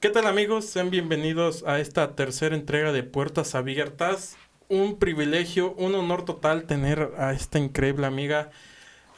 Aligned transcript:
¿Qué 0.00 0.08
tal 0.08 0.26
amigos? 0.26 0.64
Sean 0.64 0.88
bienvenidos 0.88 1.62
a 1.66 1.78
esta 1.78 2.16
tercera 2.16 2.56
entrega 2.56 2.90
de 2.90 3.02
Puertas 3.02 3.54
Abiertas. 3.54 4.38
Un 4.70 4.98
privilegio, 4.98 5.74
un 5.74 5.94
honor 5.94 6.24
total 6.24 6.64
tener 6.64 7.12
a 7.18 7.34
esta 7.34 7.58
increíble 7.58 8.06
amiga. 8.06 8.50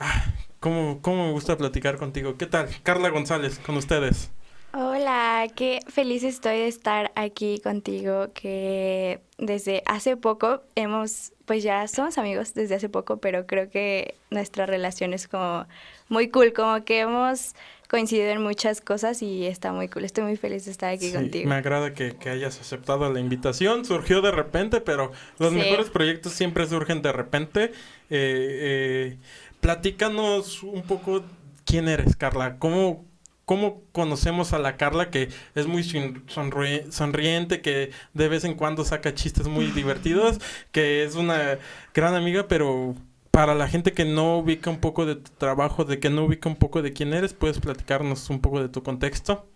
Ah, 0.00 0.24
¿cómo, 0.58 1.00
¿Cómo 1.00 1.26
me 1.26 1.30
gusta 1.30 1.56
platicar 1.56 1.98
contigo? 1.98 2.36
¿Qué 2.36 2.46
tal? 2.46 2.68
Carla 2.82 3.10
González, 3.10 3.60
con 3.60 3.76
ustedes. 3.76 4.32
Hola, 4.74 5.46
qué 5.54 5.80
feliz 5.86 6.24
estoy 6.24 6.56
de 6.56 6.66
estar 6.66 7.12
aquí 7.14 7.60
contigo, 7.60 8.32
que 8.34 9.20
desde 9.38 9.84
hace 9.86 10.16
poco 10.16 10.62
hemos, 10.74 11.32
pues 11.44 11.62
ya 11.62 11.86
somos 11.86 12.18
amigos 12.18 12.54
desde 12.54 12.74
hace 12.74 12.88
poco, 12.88 13.18
pero 13.18 13.46
creo 13.46 13.70
que 13.70 14.16
nuestra 14.30 14.66
relación 14.66 15.12
es 15.12 15.28
como 15.28 15.66
muy 16.08 16.28
cool, 16.30 16.52
como 16.52 16.84
que 16.84 17.00
hemos 17.00 17.54
coincidido 17.92 18.30
en 18.30 18.42
muchas 18.42 18.80
cosas 18.80 19.20
y 19.20 19.44
está 19.44 19.70
muy 19.70 19.86
cool. 19.88 20.06
Estoy 20.06 20.24
muy 20.24 20.36
feliz 20.38 20.64
de 20.64 20.70
estar 20.70 20.88
aquí 20.94 21.08
sí, 21.08 21.12
contigo. 21.12 21.46
Me 21.46 21.56
agrada 21.56 21.92
que, 21.92 22.16
hayas 22.24 22.58
aceptado 22.58 23.12
la 23.12 23.20
invitación. 23.20 23.84
Surgió 23.84 24.22
de 24.22 24.30
repente, 24.30 24.80
pero 24.80 25.12
los 25.38 25.52
mejores 25.52 25.90
proyectos 25.90 26.32
siempre 26.32 26.66
surgen 26.66 27.02
de 27.02 27.12
repente. 27.12 27.64
Eh, 27.64 27.68
eh, 28.08 29.18
platícanos 29.60 30.62
un 30.62 30.80
poco 30.84 31.22
quién 31.66 31.86
eres, 31.86 32.16
Carla. 32.16 32.56
¿Cómo, 32.58 33.04
¿Cómo 33.44 33.82
conocemos 33.92 34.54
a 34.54 34.58
la 34.58 34.78
Carla 34.78 35.10
que 35.10 35.28
es 35.54 35.66
muy 35.66 35.84
sonriente, 35.84 37.60
que 37.60 37.90
de 38.14 38.28
vez 38.28 38.44
en 38.44 38.54
cuando 38.54 38.86
saca 38.86 39.14
chistes 39.14 39.48
muy 39.48 39.66
divertidos, 39.72 40.38
que 40.70 41.04
es 41.04 41.14
una 41.14 41.58
gran 41.92 42.14
amiga, 42.14 42.46
pero 42.48 42.94
para 43.32 43.54
la 43.54 43.66
gente 43.66 43.92
que 43.92 44.04
no 44.04 44.38
ubica 44.38 44.70
un 44.70 44.78
poco 44.78 45.06
de 45.06 45.16
tu 45.16 45.32
trabajo, 45.32 45.84
de 45.84 45.98
que 45.98 46.10
no 46.10 46.26
ubica 46.26 46.48
un 46.48 46.56
poco 46.56 46.82
de 46.82 46.92
quién 46.92 47.14
eres, 47.14 47.32
¿puedes 47.32 47.58
platicarnos 47.58 48.28
un 48.30 48.40
poco 48.40 48.60
de 48.60 48.68
tu 48.68 48.82
contexto? 48.82 49.46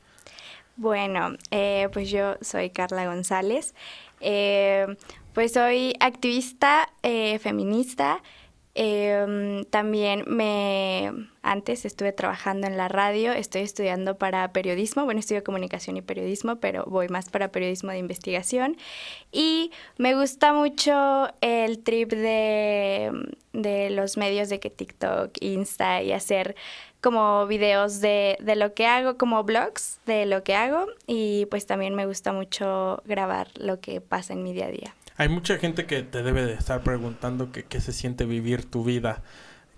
Bueno, 0.77 1.37
eh, 1.51 1.89
pues 1.93 2.11
yo 2.11 2.37
soy 2.41 2.71
Carla 2.71 3.07
González. 3.07 3.75
Eh, 4.21 4.87
pues 5.35 5.53
soy 5.53 5.95
activista 6.01 6.89
eh, 7.03 7.39
feminista. 7.39 8.23
Em, 8.79 9.65
también 9.65 10.25
me 10.27 11.11
antes 11.41 11.87
estuve 11.87 12.13
trabajando 12.13 12.67
en 12.67 12.77
la 12.77 12.89
radio, 12.89 13.33
estoy 13.33 13.63
estudiando 13.63 14.19
para 14.19 14.53
periodismo, 14.53 15.07
bueno, 15.07 15.19
estudio 15.19 15.43
comunicación 15.43 15.97
y 15.97 16.03
periodismo, 16.03 16.57
pero 16.57 16.85
voy 16.85 17.09
más 17.09 17.31
para 17.31 17.51
periodismo 17.51 17.93
de 17.93 17.99
investigación. 17.99 18.77
Y 19.33 19.71
me 19.97 20.15
gusta 20.15 20.53
mucho 20.53 21.29
el 21.41 21.79
trip 21.85 22.11
de, 22.11 23.11
de 23.55 23.89
los 23.89 24.19
medios 24.19 24.51
de 24.51 24.61
que 24.61 24.69
TikTok, 24.69 25.31
Insta 25.41 26.03
y 26.03 26.13
hacer 26.13 26.55
como 27.07 27.47
videos 27.47 28.01
de, 28.01 28.37
de, 28.41 28.57
lo 28.57 28.75
que 28.75 28.85
hago, 28.89 29.17
como 29.17 29.45
blogs 29.45 30.01
de 30.07 30.27
lo 30.27 30.43
que 30.43 30.57
hago. 30.57 30.87
Y 31.07 31.47
pues 31.53 31.65
también 31.65 31.95
me 31.95 32.05
gusta 32.05 32.33
mucho 32.33 33.01
grabar 33.05 33.47
lo 33.55 33.79
que 33.79 34.01
pasa 34.01 34.33
en 34.33 34.43
mi 34.43 34.53
día 34.53 34.67
a 34.67 34.71
día. 34.73 34.95
Hay 35.17 35.29
mucha 35.29 35.57
gente 35.59 35.87
que 35.87 36.03
te 36.03 36.25
debe 36.25 36.45
de 36.45 36.55
estar 36.55 36.83
preguntando 36.83 37.53
que 37.53 37.63
qué 37.63 37.81
se 37.81 37.93
siente 37.93 38.25
vivir 38.25 38.69
tu 38.69 38.83
vida, 38.83 39.23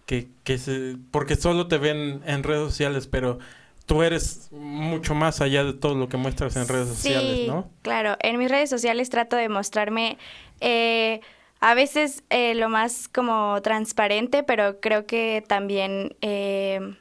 que, 0.06 0.28
que 0.42 0.56
se, 0.56 0.96
porque 1.10 1.36
solo 1.36 1.68
te 1.68 1.76
ven 1.76 2.22
en 2.24 2.42
redes 2.44 2.66
sociales, 2.66 3.06
pero 3.06 3.38
tú 3.84 4.02
eres 4.02 4.48
mucho 4.50 5.14
más 5.14 5.42
allá 5.42 5.64
de 5.64 5.74
todo 5.74 5.96
lo 5.96 6.08
que 6.08 6.16
muestras 6.16 6.56
en 6.56 6.66
redes 6.66 6.88
sociales, 6.88 7.46
¿no? 7.46 7.68
Claro, 7.82 8.16
en 8.20 8.38
mis 8.38 8.50
redes 8.50 8.70
sociales 8.70 9.10
trato 9.10 9.36
de 9.36 9.50
mostrarme 9.50 10.16
eh, 10.60 11.20
a 11.60 11.74
veces 11.74 12.24
eh, 12.30 12.54
lo 12.54 12.70
más 12.70 13.06
como 13.06 13.60
transparente, 13.60 14.44
pero 14.44 14.80
creo 14.80 15.04
que 15.04 15.44
también 15.46 16.16
eh, 16.22 16.96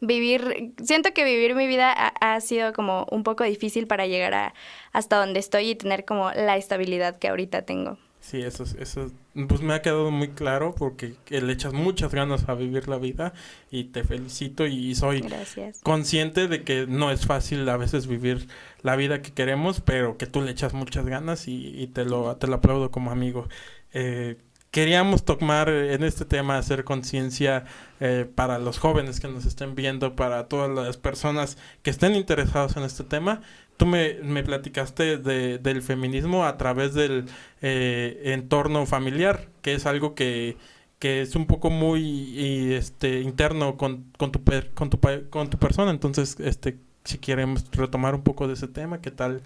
vivir, 0.00 0.74
siento 0.82 1.12
que 1.12 1.24
vivir 1.24 1.54
mi 1.54 1.66
vida 1.66 1.92
ha, 1.92 2.40
sido 2.40 2.72
como 2.72 3.06
un 3.10 3.22
poco 3.22 3.44
difícil 3.44 3.86
para 3.86 4.06
llegar 4.06 4.34
a 4.34 4.54
hasta 4.92 5.16
donde 5.16 5.40
estoy 5.40 5.70
y 5.70 5.74
tener 5.74 6.04
como 6.04 6.30
la 6.32 6.56
estabilidad 6.56 7.18
que 7.18 7.28
ahorita 7.28 7.62
tengo. 7.62 7.98
Sí, 8.20 8.42
eso, 8.42 8.64
eso 8.80 9.12
pues 9.46 9.60
me 9.60 9.72
ha 9.72 9.82
quedado 9.82 10.10
muy 10.10 10.28
claro 10.28 10.74
porque 10.76 11.14
le 11.28 11.52
echas 11.52 11.72
muchas 11.72 12.12
ganas 12.12 12.48
a 12.48 12.54
vivir 12.54 12.88
la 12.88 12.98
vida 12.98 13.34
y 13.70 13.84
te 13.84 14.02
felicito 14.02 14.66
y 14.66 14.96
soy 14.96 15.24
consciente 15.84 16.48
de 16.48 16.64
que 16.64 16.88
no 16.88 17.12
es 17.12 17.24
fácil 17.24 17.68
a 17.68 17.76
veces 17.76 18.08
vivir 18.08 18.48
la 18.82 18.96
vida 18.96 19.22
que 19.22 19.32
queremos, 19.32 19.80
pero 19.80 20.16
que 20.16 20.26
tú 20.26 20.42
le 20.42 20.50
echas 20.50 20.74
muchas 20.74 21.06
ganas 21.06 21.46
y, 21.46 21.86
te, 21.94 22.04
lo, 22.04 22.34
te 22.36 22.48
lo 22.48 22.56
aplaudo 22.56 22.90
como 22.90 23.12
amigo. 23.12 23.48
Eh, 23.92 24.36
queríamos 24.70 25.24
tomar 25.24 25.68
en 25.68 26.02
este 26.02 26.24
tema, 26.24 26.58
hacer 26.58 26.84
conciencia 26.84 27.64
eh, 28.00 28.26
para 28.34 28.58
los 28.58 28.78
jóvenes 28.78 29.20
que 29.20 29.28
nos 29.28 29.46
estén 29.46 29.74
viendo, 29.74 30.16
para 30.16 30.48
todas 30.48 30.70
las 30.70 30.96
personas 30.96 31.58
que 31.82 31.90
estén 31.90 32.14
interesados 32.14 32.76
en 32.76 32.82
este 32.82 33.04
tema. 33.04 33.42
Tú 33.76 33.86
me, 33.86 34.14
me 34.22 34.42
platicaste 34.42 35.18
de, 35.18 35.58
del 35.58 35.82
feminismo 35.82 36.44
a 36.44 36.56
través 36.56 36.94
del 36.94 37.26
eh, 37.62 38.22
entorno 38.26 38.86
familiar, 38.86 39.48
que 39.62 39.74
es 39.74 39.86
algo 39.86 40.14
que, 40.14 40.56
que 40.98 41.22
es 41.22 41.36
un 41.36 41.46
poco 41.46 41.70
muy 41.70 42.02
y, 42.02 42.72
este 42.74 43.20
interno 43.20 43.76
con, 43.76 44.12
con, 44.18 44.32
tu, 44.32 44.42
con, 44.74 44.90
tu, 44.90 45.00
con 45.30 45.50
tu 45.50 45.58
persona. 45.58 45.90
Entonces, 45.90 46.36
este 46.40 46.78
si 47.06 47.18
queremos 47.18 47.64
retomar 47.72 48.14
un 48.14 48.22
poco 48.22 48.46
de 48.48 48.54
ese 48.54 48.68
tema, 48.68 49.00
¿qué 49.00 49.10
tal? 49.10 49.42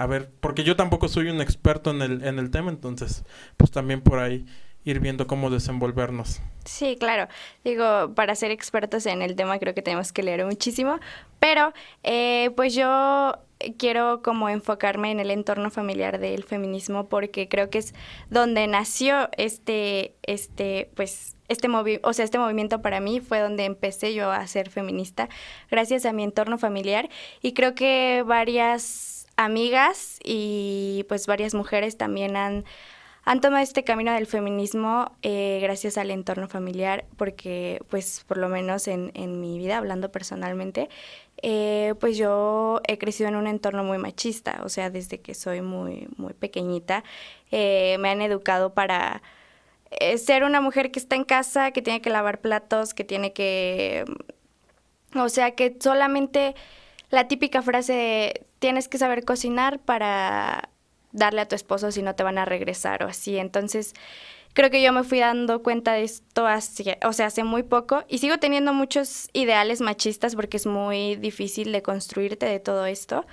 A 0.00 0.06
ver, 0.06 0.30
porque 0.40 0.64
yo 0.64 0.76
tampoco 0.76 1.08
soy 1.08 1.28
un 1.28 1.42
experto 1.42 1.90
en 1.90 2.00
el, 2.00 2.24
en 2.24 2.38
el 2.38 2.50
tema, 2.50 2.70
entonces, 2.70 3.22
pues 3.58 3.70
también 3.70 4.00
por 4.00 4.18
ahí 4.18 4.46
ir 4.82 4.98
viendo 4.98 5.26
cómo 5.26 5.50
desenvolvernos. 5.50 6.40
Sí, 6.64 6.96
claro. 6.98 7.28
Digo, 7.64 8.14
para 8.14 8.34
ser 8.34 8.50
expertos 8.50 9.04
en 9.04 9.20
el 9.20 9.36
tema 9.36 9.58
creo 9.58 9.74
que 9.74 9.82
tenemos 9.82 10.10
que 10.10 10.22
leer 10.22 10.46
muchísimo, 10.46 11.00
pero 11.38 11.74
eh, 12.02 12.48
pues 12.56 12.74
yo 12.74 13.34
quiero 13.76 14.22
como 14.22 14.48
enfocarme 14.48 15.10
en 15.10 15.20
el 15.20 15.30
entorno 15.30 15.68
familiar 15.68 16.18
del 16.18 16.44
feminismo 16.44 17.10
porque 17.10 17.46
creo 17.46 17.68
que 17.68 17.76
es 17.76 17.94
donde 18.30 18.66
nació 18.68 19.28
este, 19.36 20.14
este, 20.22 20.90
pues, 20.94 21.36
este 21.48 21.68
o 22.02 22.12
sea, 22.14 22.24
este 22.24 22.38
movimiento 22.38 22.80
para 22.80 23.00
mí 23.00 23.20
fue 23.20 23.40
donde 23.40 23.66
empecé 23.66 24.14
yo 24.14 24.30
a 24.30 24.46
ser 24.46 24.70
feminista 24.70 25.28
gracias 25.70 26.06
a 26.06 26.14
mi 26.14 26.24
entorno 26.24 26.56
familiar 26.56 27.10
y 27.42 27.52
creo 27.52 27.74
que 27.74 28.24
varias 28.26 29.09
amigas 29.44 30.18
y 30.24 31.04
pues 31.08 31.26
varias 31.26 31.54
mujeres 31.54 31.96
también 31.96 32.36
han 32.36 32.64
han 33.24 33.40
tomado 33.40 33.62
este 33.62 33.84
camino 33.84 34.12
del 34.12 34.26
feminismo 34.26 35.12
eh, 35.22 35.58
gracias 35.62 35.98
al 35.98 36.10
entorno 36.10 36.48
familiar, 36.48 37.04
porque 37.16 37.82
pues 37.88 38.24
por 38.26 38.38
lo 38.38 38.48
menos 38.48 38.88
en, 38.88 39.12
en 39.14 39.40
mi 39.40 39.58
vida, 39.58 39.78
hablando 39.78 40.10
personalmente, 40.10 40.88
eh, 41.42 41.94
pues 42.00 42.16
yo 42.16 42.80
he 42.86 42.98
crecido 42.98 43.28
en 43.28 43.36
un 43.36 43.46
entorno 43.46 43.84
muy 43.84 43.98
machista, 43.98 44.60
o 44.64 44.68
sea, 44.68 44.90
desde 44.90 45.20
que 45.20 45.34
soy 45.34 45.60
muy, 45.60 46.08
muy 46.16 46.32
pequeñita, 46.32 47.04
eh, 47.50 47.96
me 48.00 48.10
han 48.10 48.22
educado 48.22 48.74
para 48.74 49.22
ser 50.16 50.44
una 50.44 50.60
mujer 50.60 50.92
que 50.92 51.00
está 51.00 51.16
en 51.16 51.24
casa, 51.24 51.72
que 51.72 51.82
tiene 51.82 52.00
que 52.00 52.10
lavar 52.10 52.40
platos, 52.40 52.94
que 52.94 53.02
tiene 53.02 53.32
que, 53.32 54.04
o 55.16 55.28
sea, 55.28 55.56
que 55.56 55.76
solamente 55.80 56.54
la 57.10 57.26
típica 57.26 57.60
frase, 57.60 58.46
tienes 58.60 58.86
que 58.86 58.98
saber 58.98 59.24
cocinar 59.24 59.80
para 59.80 60.68
darle 61.12 61.40
a 61.40 61.48
tu 61.48 61.56
esposo 61.56 61.90
si 61.90 62.02
no 62.02 62.14
te 62.14 62.22
van 62.22 62.38
a 62.38 62.44
regresar 62.44 63.02
o 63.02 63.08
así. 63.08 63.36
Entonces, 63.38 63.94
creo 64.52 64.70
que 64.70 64.82
yo 64.82 64.92
me 64.92 65.02
fui 65.02 65.18
dando 65.18 65.62
cuenta 65.62 65.94
de 65.94 66.04
esto 66.04 66.46
hace, 66.46 66.98
o 67.04 67.12
sea, 67.12 67.26
hace 67.26 67.42
muy 67.42 67.64
poco 67.64 68.04
y 68.08 68.18
sigo 68.18 68.38
teniendo 68.38 68.72
muchos 68.72 69.28
ideales 69.32 69.80
machistas 69.80 70.36
porque 70.36 70.58
es 70.58 70.66
muy 70.66 71.16
difícil 71.16 71.72
de 71.72 71.82
construirte 71.82 72.46
de 72.46 72.60
todo 72.60 72.86
esto. 72.86 73.26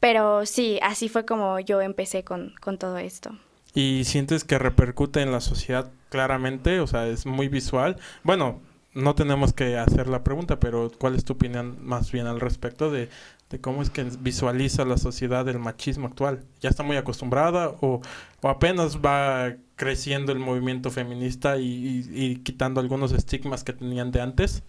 Pero 0.00 0.44
sí, 0.44 0.78
así 0.82 1.08
fue 1.08 1.24
como 1.24 1.58
yo 1.58 1.80
empecé 1.80 2.22
con, 2.22 2.54
con 2.60 2.76
todo 2.76 2.98
esto. 2.98 3.30
¿Y 3.74 4.04
sientes 4.04 4.44
que 4.44 4.58
repercute 4.58 5.22
en 5.22 5.32
la 5.32 5.40
sociedad 5.40 5.90
claramente? 6.10 6.80
O 6.80 6.86
sea, 6.86 7.06
es 7.06 7.24
muy 7.24 7.48
visual. 7.48 7.96
Bueno, 8.22 8.60
no 8.96 9.14
tenemos 9.14 9.52
que 9.52 9.76
hacer 9.76 10.08
la 10.08 10.24
pregunta, 10.24 10.58
pero 10.58 10.90
¿cuál 10.98 11.14
es 11.14 11.24
tu 11.24 11.34
opinión 11.34 11.76
más 11.82 12.10
bien 12.12 12.26
al 12.26 12.40
respecto 12.40 12.90
de, 12.90 13.10
de 13.50 13.60
cómo 13.60 13.82
es 13.82 13.90
que 13.90 14.02
visualiza 14.20 14.84
la 14.84 14.96
sociedad 14.96 15.48
el 15.48 15.58
machismo 15.58 16.08
actual. 16.08 16.44
¿Ya 16.60 16.68
está 16.68 16.82
muy 16.82 16.96
acostumbrada 16.96 17.74
o, 17.80 18.00
apenas 18.42 18.98
va 18.98 19.54
creciendo 19.76 20.32
el 20.32 20.38
movimiento 20.38 20.90
feminista 20.90 21.56
y, 21.58 22.40
quitando 22.44 22.80
algunos 22.80 23.12
estigmas 23.12 23.62
que 23.62 23.72
tenían 23.72 24.10
de 24.10 24.20
antes? 24.20 24.62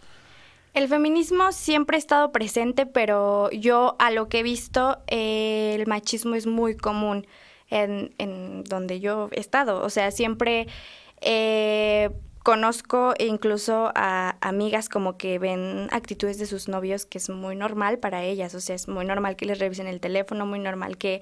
El 0.73 0.87
feminismo 0.87 1.51
siempre 1.51 1.97
ha 1.97 1.99
estado 1.99 2.31
presente, 2.31 2.85
pero 2.85 3.49
yo 3.49 3.95
a 3.97 4.11
lo 4.11 4.29
que 4.29 4.39
he 4.39 4.43
visto, 4.43 4.99
el 5.07 5.87
machismo 5.87 6.35
es 6.35 6.45
muy 6.45 6.77
común 6.77 7.25
en, 7.69 8.13
en 8.19 8.63
donde 8.63 8.99
yo 8.99 9.29
he 9.31 9.39
estado. 9.39 9.83
O 9.83 9.89
sea, 9.89 10.11
siempre... 10.11 10.67
Eh, 11.21 12.11
Conozco 12.47 13.13
incluso 13.19 13.91
a 13.93 14.37
amigas 14.39 14.87
como 14.87 15.17
que 15.17 15.37
ven 15.37 15.89
actitudes 15.91 16.39
de 16.39 16.45
sus 16.45 16.69
novios 16.69 17.05
que 17.05 17.17
es 17.17 17.29
muy 17.29 17.57
normal 17.57 17.99
para 17.99 18.23
ellas, 18.23 18.55
o 18.55 18.61
sea, 18.61 18.73
es 18.73 18.87
muy 18.87 19.03
normal 19.03 19.35
que 19.35 19.45
les 19.45 19.59
revisen 19.59 19.85
el 19.85 19.99
teléfono, 19.99 20.45
muy 20.45 20.59
normal 20.59 20.97
que, 20.97 21.21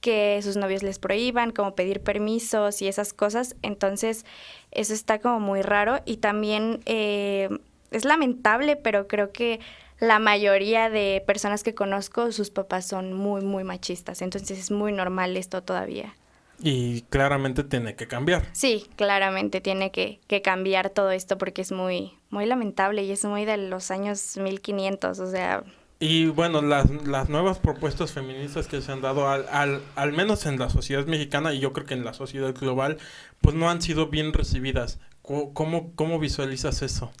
que 0.00 0.40
sus 0.42 0.56
novios 0.56 0.82
les 0.82 0.98
prohíban, 0.98 1.50
como 1.50 1.74
pedir 1.74 2.00
permisos 2.00 2.80
y 2.80 2.88
esas 2.88 3.12
cosas, 3.12 3.54
entonces 3.60 4.24
eso 4.70 4.94
está 4.94 5.18
como 5.18 5.40
muy 5.40 5.60
raro 5.60 6.00
y 6.06 6.16
también 6.16 6.80
eh, 6.86 7.50
es 7.90 8.06
lamentable, 8.06 8.76
pero 8.76 9.08
creo 9.08 9.30
que 9.30 9.60
la 10.00 10.20
mayoría 10.20 10.88
de 10.88 11.22
personas 11.26 11.62
que 11.64 11.74
conozco, 11.74 12.32
sus 12.32 12.48
papás 12.48 12.86
son 12.86 13.12
muy, 13.12 13.42
muy 13.42 13.62
machistas. 13.62 14.22
Entonces 14.22 14.58
es 14.58 14.70
muy 14.70 14.90
normal 14.90 15.36
esto 15.36 15.62
todavía. 15.62 16.14
Y 16.62 17.02
claramente 17.02 17.64
tiene 17.64 17.96
que 17.96 18.06
cambiar. 18.06 18.46
Sí, 18.52 18.86
claramente 18.96 19.60
tiene 19.60 19.90
que, 19.90 20.20
que, 20.28 20.42
cambiar 20.42 20.90
todo 20.90 21.10
esto 21.10 21.36
porque 21.36 21.60
es 21.60 21.72
muy, 21.72 22.12
muy 22.30 22.46
lamentable 22.46 23.02
y 23.02 23.10
es 23.10 23.24
muy 23.24 23.44
de 23.44 23.56
los 23.56 23.90
años 23.90 24.36
1500, 24.36 25.18
o 25.18 25.30
sea... 25.30 25.64
Y 25.98 26.26
bueno, 26.26 26.62
las, 26.62 26.90
las 27.06 27.28
nuevas 27.28 27.58
propuestas 27.58 28.12
feministas 28.12 28.66
que 28.66 28.80
se 28.80 28.90
han 28.90 29.00
dado, 29.00 29.28
al, 29.28 29.46
al, 29.50 29.82
al 29.94 30.12
menos 30.12 30.46
en 30.46 30.58
la 30.58 30.68
sociedad 30.68 31.06
mexicana 31.06 31.52
y 31.52 31.60
yo 31.60 31.72
creo 31.72 31.86
que 31.86 31.94
en 31.94 32.04
la 32.04 32.12
sociedad 32.12 32.52
global, 32.54 32.98
pues 33.40 33.54
no 33.54 33.70
han 33.70 33.82
sido 33.82 34.08
bien 34.08 34.32
recibidas. 34.32 34.98
¿Cómo, 35.22 35.92
cómo 35.94 36.18
visualizas 36.18 36.82
eso? 36.82 37.12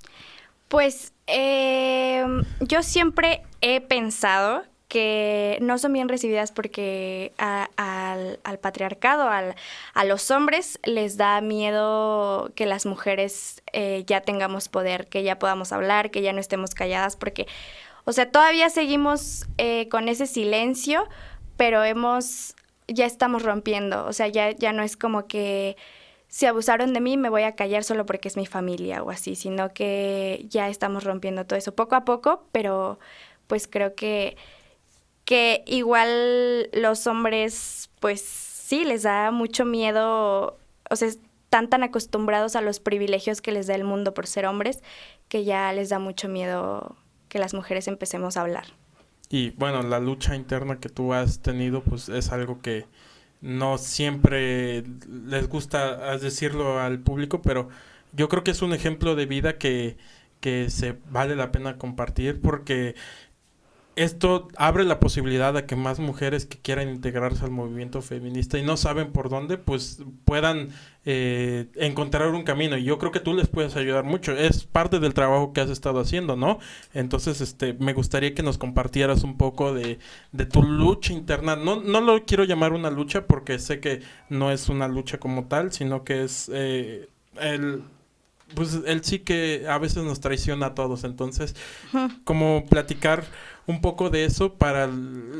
Pues 0.66 1.12
eh, 1.28 2.24
yo 2.60 2.82
siempre 2.82 3.42
he 3.60 3.80
pensado 3.80 4.64
que 4.92 5.56
no 5.62 5.78
son 5.78 5.94
bien 5.94 6.10
recibidas 6.10 6.52
porque 6.52 7.32
al, 7.38 8.58
patriarcado, 8.60 9.26
a 9.30 10.04
los 10.04 10.30
hombres 10.30 10.78
les 10.84 11.16
da 11.16 11.40
miedo 11.40 12.52
que 12.54 12.66
las 12.66 12.84
mujeres 12.84 13.62
eh, 13.72 14.04
ya 14.06 14.20
tengamos 14.20 14.68
poder, 14.68 15.06
que 15.06 15.22
ya 15.22 15.38
podamos 15.38 15.72
hablar, 15.72 16.10
que 16.10 16.20
ya 16.20 16.34
no 16.34 16.40
estemos 16.40 16.74
calladas, 16.74 17.16
porque, 17.16 17.46
o 18.04 18.12
sea, 18.12 18.30
todavía 18.30 18.68
seguimos 18.68 19.46
eh, 19.56 19.88
con 19.88 20.08
ese 20.08 20.26
silencio, 20.26 21.08
pero 21.56 21.82
hemos, 21.84 22.54
ya 22.86 23.06
estamos 23.06 23.44
rompiendo, 23.44 24.04
o 24.04 24.12
sea, 24.12 24.28
ya, 24.28 24.50
ya 24.50 24.74
no 24.74 24.82
es 24.82 24.98
como 24.98 25.26
que 25.26 25.78
si 26.28 26.44
abusaron 26.44 26.92
de 26.92 27.00
mí 27.00 27.16
me 27.16 27.30
voy 27.30 27.44
a 27.44 27.56
callar 27.56 27.82
solo 27.82 28.04
porque 28.04 28.28
es 28.28 28.36
mi 28.36 28.44
familia 28.44 29.02
o 29.02 29.08
así, 29.08 29.36
sino 29.36 29.72
que 29.72 30.44
ya 30.50 30.68
estamos 30.68 31.02
rompiendo 31.02 31.46
todo 31.46 31.58
eso 31.58 31.74
poco 31.74 31.94
a 31.94 32.04
poco, 32.04 32.44
pero 32.52 32.98
pues 33.46 33.66
creo 33.66 33.94
que 33.94 34.36
que 35.32 35.64
igual 35.66 36.68
los 36.74 37.06
hombres, 37.06 37.88
pues 38.00 38.20
sí, 38.20 38.84
les 38.84 39.04
da 39.04 39.30
mucho 39.30 39.64
miedo, 39.64 40.58
o 40.90 40.96
sea, 40.96 41.08
están 41.08 41.70
tan 41.70 41.82
acostumbrados 41.82 42.54
a 42.54 42.60
los 42.60 42.80
privilegios 42.80 43.40
que 43.40 43.50
les 43.50 43.66
da 43.66 43.74
el 43.74 43.84
mundo 43.84 44.12
por 44.12 44.26
ser 44.26 44.44
hombres, 44.44 44.82
que 45.30 45.44
ya 45.44 45.72
les 45.72 45.88
da 45.88 45.98
mucho 45.98 46.28
miedo 46.28 46.96
que 47.30 47.38
las 47.38 47.54
mujeres 47.54 47.88
empecemos 47.88 48.36
a 48.36 48.42
hablar. 48.42 48.66
Y 49.30 49.52
bueno, 49.52 49.80
la 49.80 50.00
lucha 50.00 50.36
interna 50.36 50.80
que 50.80 50.90
tú 50.90 51.14
has 51.14 51.40
tenido, 51.40 51.82
pues 51.82 52.10
es 52.10 52.30
algo 52.30 52.60
que 52.60 52.84
no 53.40 53.78
siempre 53.78 54.84
les 55.24 55.48
gusta 55.48 56.18
decirlo 56.18 56.78
al 56.78 56.98
público, 56.98 57.40
pero 57.40 57.70
yo 58.12 58.28
creo 58.28 58.44
que 58.44 58.50
es 58.50 58.60
un 58.60 58.74
ejemplo 58.74 59.14
de 59.14 59.24
vida 59.24 59.56
que, 59.56 59.96
que 60.40 60.68
se 60.68 60.98
vale 61.08 61.36
la 61.36 61.52
pena 61.52 61.78
compartir 61.78 62.38
porque 62.42 62.96
esto 63.94 64.48
abre 64.56 64.84
la 64.84 65.00
posibilidad 65.00 65.56
a 65.56 65.66
que 65.66 65.76
más 65.76 65.98
mujeres 65.98 66.46
que 66.46 66.58
quieran 66.58 66.88
integrarse 66.88 67.44
al 67.44 67.50
movimiento 67.50 68.00
feminista 68.00 68.58
y 68.58 68.62
no 68.62 68.76
saben 68.76 69.12
por 69.12 69.28
dónde, 69.28 69.58
pues 69.58 70.02
puedan 70.24 70.70
eh, 71.04 71.68
encontrar 71.74 72.28
un 72.28 72.44
camino. 72.44 72.76
Y 72.78 72.84
yo 72.84 72.98
creo 72.98 73.12
que 73.12 73.20
tú 73.20 73.34
les 73.34 73.48
puedes 73.48 73.76
ayudar 73.76 74.04
mucho. 74.04 74.32
Es 74.32 74.64
parte 74.64 74.98
del 74.98 75.14
trabajo 75.14 75.52
que 75.52 75.60
has 75.60 75.70
estado 75.70 76.00
haciendo, 76.00 76.36
¿no? 76.36 76.58
Entonces, 76.94 77.40
este, 77.40 77.74
me 77.74 77.92
gustaría 77.92 78.34
que 78.34 78.42
nos 78.42 78.56
compartieras 78.56 79.24
un 79.24 79.36
poco 79.36 79.74
de, 79.74 79.98
de 80.32 80.46
tu 80.46 80.62
lucha 80.62 81.12
interna. 81.12 81.56
No, 81.56 81.82
no 81.82 82.00
lo 82.00 82.24
quiero 82.24 82.44
llamar 82.44 82.72
una 82.72 82.90
lucha 82.90 83.26
porque 83.26 83.58
sé 83.58 83.80
que 83.80 84.00
no 84.30 84.50
es 84.50 84.68
una 84.68 84.88
lucha 84.88 85.18
como 85.18 85.46
tal, 85.46 85.72
sino 85.72 86.04
que 86.04 86.24
es 86.24 86.50
eh, 86.52 87.08
el 87.40 87.82
pues 88.54 88.78
él 88.86 89.04
sí 89.04 89.20
que 89.20 89.66
a 89.68 89.78
veces 89.78 90.04
nos 90.04 90.20
traiciona 90.20 90.66
a 90.66 90.74
todos. 90.74 91.04
Entonces, 91.04 91.54
como 92.24 92.66
platicar 92.66 93.24
un 93.66 93.80
poco 93.80 94.10
de 94.10 94.24
eso 94.24 94.54
para 94.54 94.88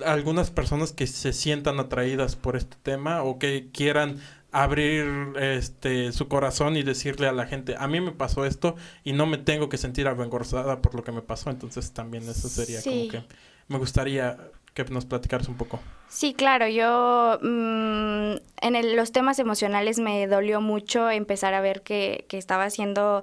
algunas 0.06 0.50
personas 0.50 0.92
que 0.92 1.06
se 1.06 1.32
sientan 1.32 1.80
atraídas 1.80 2.36
por 2.36 2.56
este 2.56 2.76
tema 2.82 3.22
o 3.22 3.38
que 3.38 3.69
quieran 3.72 4.20
abrir 4.52 5.06
este 5.40 6.12
su 6.12 6.28
corazón 6.28 6.76
y 6.76 6.82
decirle 6.82 7.26
a 7.26 7.32
la 7.32 7.46
gente, 7.46 7.74
a 7.78 7.88
mí 7.88 8.00
me 8.00 8.12
pasó 8.12 8.44
esto 8.44 8.76
y 9.02 9.12
no 9.14 9.26
me 9.26 9.38
tengo 9.38 9.69
que 9.69 9.78
sentir 9.78 10.06
avergonzada 10.06 10.82
por 10.82 10.94
lo 10.94 11.02
que 11.02 11.10
me 11.10 11.22
pasó, 11.22 11.50
entonces 11.50 11.92
también 11.92 12.24
eso 12.24 12.48
sería 12.48 12.82
como 12.82 13.08
que 13.08 13.22
me 13.69 13.78
gustaría 13.78 14.38
que 14.75 14.84
nos 14.84 15.04
platicaras 15.04 15.48
un 15.48 15.56
poco. 15.56 15.80
Sí, 16.08 16.34
claro, 16.34 16.66
yo 16.68 17.38
mm, 17.42 18.36
en 18.62 18.96
los 18.96 19.12
temas 19.12 19.38
emocionales 19.38 19.98
me 19.98 20.26
dolió 20.26 20.60
mucho 20.60 21.10
empezar 21.10 21.54
a 21.54 21.60
ver 21.60 21.82
que, 21.82 22.25
que 22.28 22.38
estaba 22.38 22.64
haciendo, 22.64 23.22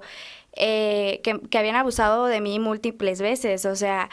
eh, 0.54 1.20
que, 1.22 1.40
que 1.40 1.58
habían 1.58 1.76
abusado 1.76 2.26
de 2.26 2.40
mí 2.40 2.58
múltiples 2.58 3.20
veces, 3.20 3.64
o 3.64 3.76
sea, 3.76 4.10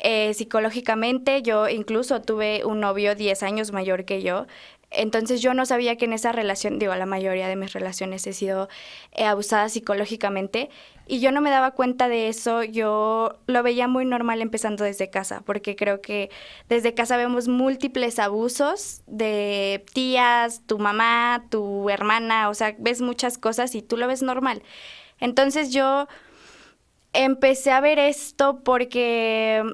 eh, 0.00 0.32
psicológicamente 0.34 1.42
yo 1.42 1.68
incluso 1.68 2.22
tuve 2.22 2.64
un 2.64 2.80
novio 2.80 3.14
10 3.14 3.42
años 3.42 3.72
mayor 3.72 4.04
que 4.04 4.22
yo. 4.22 4.46
Entonces 4.90 5.40
yo 5.40 5.54
no 5.54 5.66
sabía 5.66 5.96
que 5.96 6.06
en 6.06 6.12
esa 6.12 6.32
relación, 6.32 6.80
digo, 6.80 6.94
la 6.96 7.06
mayoría 7.06 7.46
de 7.46 7.54
mis 7.54 7.72
relaciones 7.72 8.26
he 8.26 8.32
sido 8.32 8.68
eh, 9.12 9.24
abusada 9.24 9.68
psicológicamente 9.68 10.68
y 11.06 11.20
yo 11.20 11.30
no 11.32 11.40
me 11.40 11.50
daba 11.50 11.72
cuenta 11.72 12.08
de 12.08 12.28
eso, 12.28 12.64
yo 12.64 13.38
lo 13.46 13.62
veía 13.62 13.88
muy 13.88 14.04
normal 14.04 14.42
empezando 14.42 14.84
desde 14.84 15.10
casa, 15.10 15.42
porque 15.44 15.76
creo 15.76 16.00
que 16.00 16.30
desde 16.68 16.94
casa 16.94 17.16
vemos 17.16 17.46
múltiples 17.46 18.18
abusos 18.18 19.02
de 19.06 19.84
tías, 19.92 20.62
tu 20.66 20.78
mamá, 20.78 21.44
tu 21.50 21.88
hermana, 21.90 22.48
o 22.48 22.54
sea, 22.54 22.74
ves 22.78 23.00
muchas 23.00 23.38
cosas 23.38 23.74
y 23.74 23.82
tú 23.82 23.96
lo 23.96 24.06
ves 24.06 24.22
normal. 24.22 24.62
Entonces 25.18 25.72
yo 25.72 26.08
empecé 27.12 27.70
a 27.72 27.80
ver 27.80 27.98
esto 27.98 28.60
porque 28.64 29.64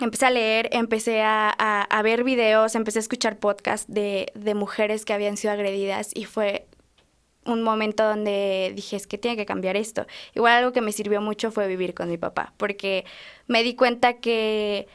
empecé 0.00 0.26
a 0.26 0.30
leer, 0.30 0.68
empecé 0.72 1.22
a, 1.22 2.00
ver 2.02 2.24
videos, 2.24 2.74
empecé 2.74 2.98
a 2.98 3.00
escuchar 3.00 3.38
podcasts 3.38 3.92
de, 3.92 4.32
de, 4.34 4.54
mujeres 4.54 5.04
que 5.04 5.12
habían 5.12 5.36
sido 5.36 5.52
agredidas 5.52 6.10
y 6.14 6.24
fue 6.24 6.66
un 7.46 7.62
momento 7.62 8.04
donde 8.04 8.72
dije, 8.74 8.96
es 8.96 9.06
que 9.06 9.18
tiene 9.18 9.36
que 9.36 9.46
cambiar 9.46 9.76
esto. 9.76 10.06
Igual 10.34 10.54
algo 10.54 10.72
que 10.72 10.80
me 10.80 10.92
sirvió 10.92 11.20
mucho 11.20 11.50
fue 11.50 11.68
vivir 11.68 11.94
con 11.94 12.08
mi 12.08 12.16
papá, 12.16 12.54
porque 12.56 13.04
me 13.46 13.62
di 13.62 13.74
cuenta 13.74 14.14
que, 14.14 14.88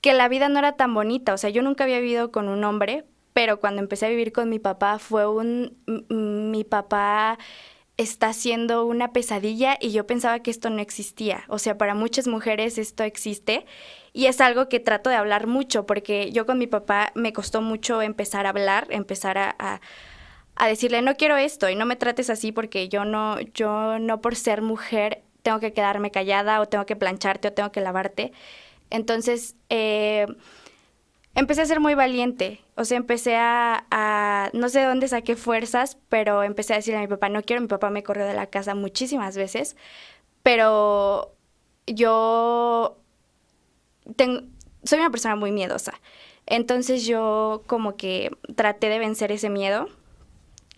que 0.00 0.14
la 0.14 0.28
vida 0.28 0.48
no 0.48 0.58
era 0.58 0.76
tan 0.76 0.94
bonita. 0.94 1.34
O 1.34 1.38
sea, 1.38 1.50
yo 1.50 1.62
nunca 1.62 1.84
había 1.84 2.00
vivido 2.00 2.30
con 2.30 2.48
un 2.48 2.64
hombre, 2.64 3.04
pero 3.32 3.60
cuando 3.60 3.80
empecé 3.80 4.06
a 4.06 4.10
vivir 4.10 4.32
con 4.32 4.48
mi 4.48 4.58
papá 4.58 4.98
fue 4.98 5.26
un... 5.28 5.76
Mi 6.08 6.64
papá 6.64 7.38
está 7.98 8.32
siendo 8.32 8.86
una 8.86 9.12
pesadilla 9.12 9.76
y 9.80 9.90
yo 9.90 10.06
pensaba 10.06 10.38
que 10.38 10.52
esto 10.52 10.70
no 10.70 10.80
existía. 10.80 11.44
O 11.48 11.58
sea, 11.58 11.76
para 11.76 11.94
muchas 11.94 12.28
mujeres 12.28 12.78
esto 12.78 13.02
existe 13.02 13.66
y 14.12 14.26
es 14.26 14.40
algo 14.40 14.68
que 14.68 14.80
trato 14.80 15.10
de 15.10 15.16
hablar 15.16 15.48
mucho 15.48 15.84
porque 15.84 16.30
yo 16.30 16.46
con 16.46 16.58
mi 16.58 16.68
papá 16.68 17.10
me 17.14 17.32
costó 17.32 17.60
mucho 17.60 18.00
empezar 18.00 18.46
a 18.46 18.50
hablar, 18.50 18.86
empezar 18.90 19.36
a, 19.36 19.80
decirle 20.66 21.02
no 21.02 21.16
quiero 21.16 21.36
esto 21.36 21.68
y 21.68 21.74
no 21.74 21.86
me 21.86 21.96
trates 21.96 22.30
así 22.30 22.52
porque 22.52 22.88
yo 22.88 23.04
no, 23.04 23.40
yo 23.54 23.98
no 23.98 24.20
por 24.20 24.36
ser 24.36 24.62
mujer 24.62 25.22
tengo 25.42 25.60
que 25.60 25.72
quedarme 25.72 26.10
callada 26.10 26.60
o 26.60 26.66
tengo 26.66 26.86
que 26.86 26.96
plancharte 26.96 27.48
o 27.48 27.52
tengo 27.52 27.72
que 27.72 27.80
lavarte. 27.80 28.32
Entonces, 28.90 29.56
eh, 29.70 30.26
empecé 31.38 31.62
a 31.62 31.66
ser 31.66 31.78
muy 31.78 31.94
valiente. 31.94 32.60
O 32.74 32.84
sea, 32.84 32.96
empecé 32.96 33.36
a, 33.36 34.50
no 34.52 34.68
sé 34.68 34.80
de 34.80 34.86
dónde 34.86 35.06
saqué 35.06 35.36
fuerzas, 35.36 35.96
pero 36.08 36.42
empecé 36.42 36.72
a 36.72 36.76
decirle 36.76 36.98
a 36.98 37.02
mi 37.02 37.06
papá, 37.06 37.28
no 37.28 37.42
quiero, 37.42 37.62
mi 37.62 37.68
papá 37.68 37.90
me 37.90 38.02
corrió 38.02 38.26
de 38.26 38.34
la 38.34 38.46
casa 38.46 38.74
muchísimas 38.74 39.36
veces, 39.36 39.76
pero 40.42 41.34
yo 41.86 42.98
soy 44.82 44.98
una 44.98 45.10
persona 45.10 45.36
muy 45.36 45.52
miedosa. 45.52 45.94
Entonces 46.46 47.06
yo 47.06 47.62
como 47.66 47.96
que 47.96 48.30
traté 48.56 48.88
de 48.88 48.98
vencer 48.98 49.30
ese 49.30 49.48
miedo 49.48 49.88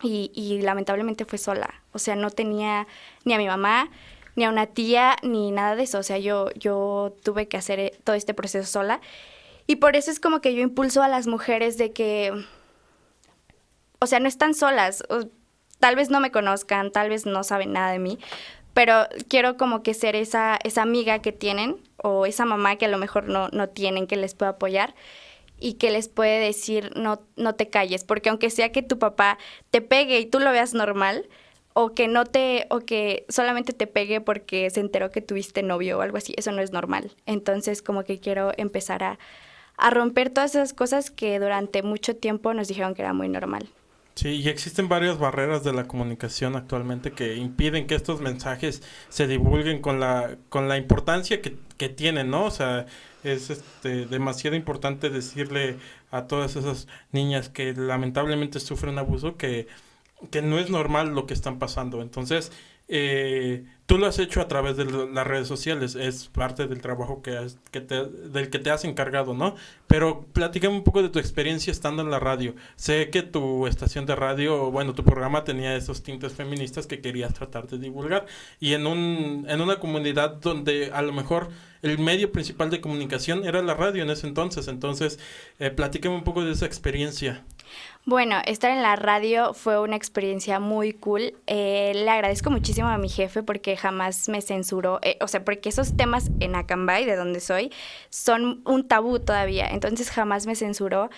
y, 0.02 0.30
y 0.34 0.60
lamentablemente 0.60 1.24
fue 1.24 1.38
sola. 1.38 1.82
O 1.92 1.98
sea, 1.98 2.16
no 2.16 2.30
tenía 2.30 2.86
ni 3.24 3.32
a 3.32 3.38
mi 3.38 3.46
mamá, 3.46 3.88
ni 4.36 4.44
a 4.44 4.50
una 4.50 4.66
tía, 4.66 5.16
ni 5.22 5.52
nada 5.52 5.74
de 5.76 5.84
eso. 5.84 5.98
O 5.98 6.02
sea, 6.02 6.18
yo, 6.18 6.50
yo 6.52 7.14
tuve 7.22 7.48
que 7.48 7.56
hacer 7.56 7.78
eh, 7.80 7.92
todo 8.04 8.16
este 8.16 8.34
proceso 8.34 8.68
sola. 8.68 9.00
Y 9.66 9.76
por 9.76 9.96
eso 9.96 10.10
es 10.10 10.20
como 10.20 10.40
que 10.40 10.54
yo 10.54 10.62
impulso 10.62 11.02
a 11.02 11.08
las 11.08 11.26
mujeres 11.26 11.78
de 11.78 11.92
que, 11.92 12.32
o 14.00 14.06
sea, 14.06 14.20
no 14.20 14.28
están 14.28 14.54
solas, 14.54 15.02
tal 15.78 15.96
vez 15.96 16.10
no 16.10 16.20
me 16.20 16.30
conozcan, 16.30 16.92
tal 16.92 17.08
vez 17.08 17.26
no 17.26 17.42
saben 17.44 17.72
nada 17.72 17.92
de 17.92 17.98
mí, 17.98 18.18
pero 18.74 19.06
quiero 19.28 19.56
como 19.56 19.82
que 19.82 19.94
ser 19.94 20.16
esa, 20.16 20.58
esa 20.62 20.82
amiga 20.82 21.20
que 21.20 21.32
tienen 21.32 21.76
o 21.96 22.26
esa 22.26 22.44
mamá 22.44 22.76
que 22.76 22.86
a 22.86 22.88
lo 22.88 22.98
mejor 22.98 23.28
no, 23.28 23.48
no 23.48 23.68
tienen, 23.68 24.06
que 24.06 24.16
les 24.16 24.34
pueda 24.34 24.52
apoyar 24.52 24.94
y 25.58 25.74
que 25.74 25.90
les 25.90 26.08
puede 26.08 26.40
decir 26.40 26.92
no, 26.96 27.20
no 27.36 27.54
te 27.54 27.68
calles, 27.68 28.04
porque 28.04 28.30
aunque 28.30 28.50
sea 28.50 28.72
que 28.72 28.82
tu 28.82 28.98
papá 28.98 29.38
te 29.70 29.80
pegue 29.80 30.18
y 30.20 30.26
tú 30.26 30.38
lo 30.38 30.52
veas 30.52 30.74
normal, 30.74 31.28
o 31.72 31.94
que 31.94 32.08
no 32.08 32.24
te, 32.24 32.66
o 32.70 32.80
que 32.80 33.24
solamente 33.28 33.72
te 33.72 33.86
pegue 33.86 34.20
porque 34.20 34.68
se 34.70 34.80
enteró 34.80 35.10
que 35.10 35.20
tuviste 35.20 35.62
novio 35.62 35.98
o 35.98 36.00
algo 36.02 36.16
así, 36.16 36.34
eso 36.36 36.50
no 36.52 36.62
es 36.62 36.72
normal. 36.72 37.12
Entonces 37.26 37.80
como 37.82 38.02
que 38.04 38.18
quiero 38.18 38.52
empezar 38.56 39.04
a, 39.04 39.18
a 39.80 39.90
romper 39.90 40.30
todas 40.30 40.54
esas 40.54 40.72
cosas 40.72 41.10
que 41.10 41.38
durante 41.38 41.82
mucho 41.82 42.16
tiempo 42.16 42.54
nos 42.54 42.68
dijeron 42.68 42.94
que 42.94 43.02
era 43.02 43.12
muy 43.12 43.28
normal. 43.28 43.68
Sí, 44.14 44.28
y 44.28 44.48
existen 44.48 44.88
varias 44.88 45.18
barreras 45.18 45.64
de 45.64 45.72
la 45.72 45.84
comunicación 45.84 46.54
actualmente 46.56 47.12
que 47.12 47.36
impiden 47.36 47.86
que 47.86 47.94
estos 47.94 48.20
mensajes 48.20 48.82
se 49.08 49.26
divulguen 49.26 49.80
con 49.80 49.98
la, 50.00 50.36
con 50.48 50.68
la 50.68 50.76
importancia 50.76 51.40
que, 51.40 51.56
que 51.78 51.88
tienen, 51.88 52.28
¿no? 52.28 52.44
O 52.44 52.50
sea, 52.50 52.86
es 53.24 53.50
este, 53.50 54.06
demasiado 54.06 54.56
importante 54.56 55.10
decirle 55.10 55.78
a 56.10 56.26
todas 56.26 56.56
esas 56.56 56.88
niñas 57.12 57.48
que 57.48 57.72
lamentablemente 57.72 58.60
sufren 58.60 58.98
abuso 58.98 59.36
que, 59.36 59.68
que 60.30 60.42
no 60.42 60.58
es 60.58 60.70
normal 60.70 61.14
lo 61.14 61.26
que 61.26 61.34
están 61.34 61.58
pasando. 61.58 62.02
Entonces, 62.02 62.52
eh, 62.92 63.64
tú 63.86 63.98
lo 63.98 64.06
has 64.06 64.18
hecho 64.18 64.40
a 64.40 64.48
través 64.48 64.76
de 64.76 64.84
las 64.84 65.26
redes 65.26 65.46
sociales, 65.46 65.94
es 65.94 66.26
parte 66.26 66.66
del 66.66 66.80
trabajo 66.80 67.22
que, 67.22 67.38
que 67.70 67.80
te, 67.80 68.04
del 68.04 68.50
que 68.50 68.58
te 68.58 68.70
has 68.70 68.84
encargado, 68.84 69.32
¿no? 69.32 69.54
Pero 69.86 70.26
platícame 70.32 70.74
un 70.74 70.82
poco 70.82 71.00
de 71.00 71.08
tu 71.08 71.20
experiencia 71.20 71.70
estando 71.70 72.02
en 72.02 72.10
la 72.10 72.18
radio. 72.18 72.56
Sé 72.74 73.10
que 73.10 73.22
tu 73.22 73.68
estación 73.68 74.06
de 74.06 74.16
radio, 74.16 74.72
bueno, 74.72 74.92
tu 74.92 75.04
programa 75.04 75.44
tenía 75.44 75.76
esos 75.76 76.02
tintes 76.02 76.32
feministas 76.32 76.88
que 76.88 77.00
querías 77.00 77.32
tratar 77.32 77.68
de 77.68 77.78
divulgar 77.78 78.26
y 78.58 78.74
en, 78.74 78.88
un, 78.88 79.46
en 79.48 79.60
una 79.60 79.78
comunidad 79.78 80.34
donde 80.40 80.90
a 80.92 81.02
lo 81.02 81.12
mejor 81.12 81.50
el 81.82 81.98
medio 81.98 82.32
principal 82.32 82.70
de 82.70 82.80
comunicación 82.80 83.44
era 83.44 83.62
la 83.62 83.74
radio 83.74 84.02
en 84.02 84.10
ese 84.10 84.26
entonces. 84.26 84.66
Entonces, 84.66 85.20
eh, 85.60 85.70
platícame 85.70 86.16
un 86.16 86.24
poco 86.24 86.44
de 86.44 86.52
esa 86.52 86.66
experiencia. 86.66 87.44
Bueno, 88.10 88.38
estar 88.44 88.72
en 88.72 88.82
la 88.82 88.96
radio 88.96 89.54
fue 89.54 89.78
una 89.78 89.94
experiencia 89.94 90.58
muy 90.58 90.92
cool. 90.92 91.32
Eh, 91.46 91.92
le 91.94 92.10
agradezco 92.10 92.50
muchísimo 92.50 92.88
a 92.88 92.98
mi 92.98 93.08
jefe 93.08 93.44
porque 93.44 93.76
jamás 93.76 94.28
me 94.28 94.42
censuró. 94.42 94.98
Eh, 95.02 95.16
o 95.20 95.28
sea, 95.28 95.44
porque 95.44 95.68
esos 95.68 95.96
temas 95.96 96.28
en 96.40 96.56
Acambay, 96.56 97.04
de 97.04 97.14
donde 97.14 97.38
soy, 97.38 97.70
son 98.08 98.62
un 98.64 98.88
tabú 98.88 99.20
todavía. 99.20 99.68
Entonces 99.68 100.10
jamás 100.10 100.46
me 100.46 100.56
censuró. 100.56 101.08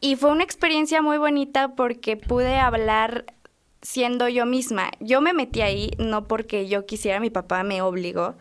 Y 0.00 0.14
fue 0.14 0.30
una 0.30 0.44
experiencia 0.44 1.02
muy 1.02 1.18
bonita 1.18 1.74
porque 1.74 2.16
pude 2.16 2.58
hablar 2.58 3.24
siendo 3.82 4.28
yo 4.28 4.46
misma. 4.46 4.92
Yo 5.00 5.20
me 5.20 5.32
metí 5.32 5.62
ahí 5.62 5.90
no 5.98 6.28
porque 6.28 6.68
yo 6.68 6.86
quisiera, 6.86 7.18
mi 7.18 7.30
papá 7.30 7.64
me 7.64 7.82
obligó. 7.82 8.36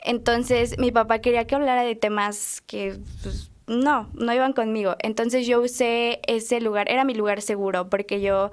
Entonces 0.00 0.76
mi 0.76 0.90
papá 0.90 1.20
quería 1.20 1.46
que 1.46 1.54
hablara 1.54 1.84
de 1.84 1.94
temas 1.94 2.60
que 2.62 2.98
pues, 3.22 3.51
no, 3.66 4.08
no 4.14 4.32
iban 4.32 4.52
conmigo. 4.52 4.96
Entonces 5.00 5.46
yo 5.46 5.60
usé 5.60 6.20
ese 6.26 6.60
lugar, 6.60 6.90
era 6.90 7.04
mi 7.04 7.14
lugar 7.14 7.42
seguro, 7.42 7.88
porque 7.88 8.20
yo 8.20 8.50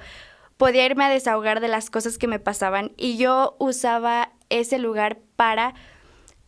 podía 0.58 0.86
irme 0.86 1.06
a 1.06 1.10
desahogar 1.10 1.62
de 1.62 1.68
las 1.70 1.90
cosas 1.90 2.18
que 2.18 2.28
me 2.28 2.40
pasaban 2.40 2.92
y 2.98 3.18
yo 3.18 3.56
usaba 3.60 4.32
ese 4.50 4.78
lugar 4.78 5.20
para 5.36 5.74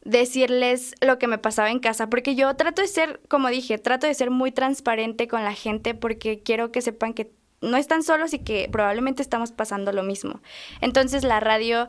decirles 0.04 0.96
lo 1.00 1.20
que 1.20 1.28
me 1.28 1.38
pasaba 1.38 1.70
en 1.70 1.80
casa, 1.80 2.10
porque 2.10 2.36
yo 2.36 2.56
trato 2.56 2.82
de 2.82 2.88
ser, 2.88 3.22
como 3.28 3.50
dije, 3.50 3.78
trato 3.78 4.08
de 4.08 4.14
ser 4.14 4.32
muy 4.32 4.52
transparente 4.52 5.28
con 5.28 5.44
la 5.44 5.54
gente 5.54 5.94
porque 5.94 6.42
quiero 6.42 6.72
que 6.72 6.82
sepan 6.82 7.14
que 7.14 7.32
no 7.62 7.78
están 7.78 8.04
solos 8.04 8.34
y 8.34 8.40
que 8.40 8.68
probablemente 8.72 9.22
estamos 9.22 9.52
pasando 9.52 9.92
lo 9.92 10.04
mismo. 10.04 10.42
Entonces 10.82 11.24
la 11.24 11.40
radio 11.40 11.88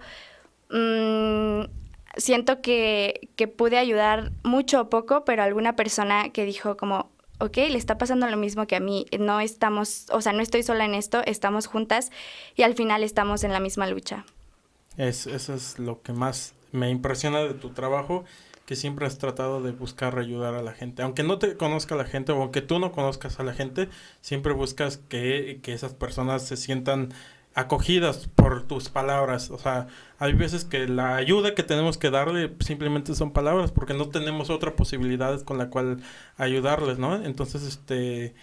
mmm, 0.70 1.62
siento 2.16 2.60
que, 2.60 3.28
que 3.36 3.48
pude 3.48 3.78
ayudar 3.78 4.32
mucho 4.42 4.82
o 4.82 4.90
poco, 4.90 5.24
pero 5.24 5.42
alguna 5.42 5.76
persona 5.76 6.30
que 6.30 6.44
dijo 6.44 6.76
como, 6.76 7.10
ok, 7.38 7.56
le 7.56 7.78
está 7.78 7.98
pasando 7.98 8.26
lo 8.28 8.36
mismo 8.36 8.66
que 8.66 8.76
a 8.76 8.80
mí, 8.80 9.06
no 9.18 9.40
estamos, 9.40 10.06
o 10.10 10.20
sea, 10.20 10.32
no 10.32 10.42
estoy 10.42 10.62
sola 10.62 10.84
en 10.84 10.94
esto, 10.94 11.22
estamos 11.24 11.66
juntas 11.66 12.10
y 12.54 12.62
al 12.62 12.74
final 12.74 13.02
estamos 13.02 13.44
en 13.44 13.52
la 13.52 13.60
misma 13.60 13.86
lucha. 13.86 14.24
Es, 14.96 15.26
eso 15.26 15.54
es 15.54 15.78
lo 15.78 16.02
que 16.02 16.12
más 16.12 16.54
me 16.70 16.90
impresiona 16.90 17.40
de 17.40 17.54
tu 17.54 17.70
trabajo, 17.70 18.24
que 18.66 18.76
siempre 18.76 19.06
has 19.06 19.18
tratado 19.18 19.60
de 19.60 19.72
buscar 19.72 20.18
ayudar 20.18 20.54
a 20.54 20.62
la 20.62 20.72
gente. 20.72 21.02
Aunque 21.02 21.24
no 21.24 21.38
te 21.38 21.56
conozca 21.56 21.96
la 21.96 22.04
gente 22.04 22.32
o 22.32 22.40
aunque 22.40 22.62
tú 22.62 22.78
no 22.78 22.92
conozcas 22.92 23.40
a 23.40 23.42
la 23.42 23.52
gente, 23.54 23.88
siempre 24.20 24.52
buscas 24.52 24.98
que, 24.98 25.58
que 25.62 25.72
esas 25.72 25.94
personas 25.94 26.46
se 26.46 26.56
sientan 26.56 27.12
acogidas 27.54 28.28
por 28.34 28.66
tus 28.66 28.88
palabras. 28.88 29.50
O 29.50 29.58
sea, 29.58 29.88
hay 30.18 30.32
veces 30.32 30.64
que 30.64 30.88
la 30.88 31.16
ayuda 31.16 31.54
que 31.54 31.62
tenemos 31.62 31.98
que 31.98 32.10
darle 32.10 32.54
simplemente 32.60 33.14
son 33.14 33.32
palabras 33.32 33.72
porque 33.72 33.94
no 33.94 34.08
tenemos 34.08 34.50
otra 34.50 34.76
posibilidad 34.76 35.40
con 35.42 35.58
la 35.58 35.68
cual 35.70 36.02
ayudarles, 36.36 36.98
¿no? 36.98 37.16
Entonces, 37.24 37.62
este... 37.62 38.34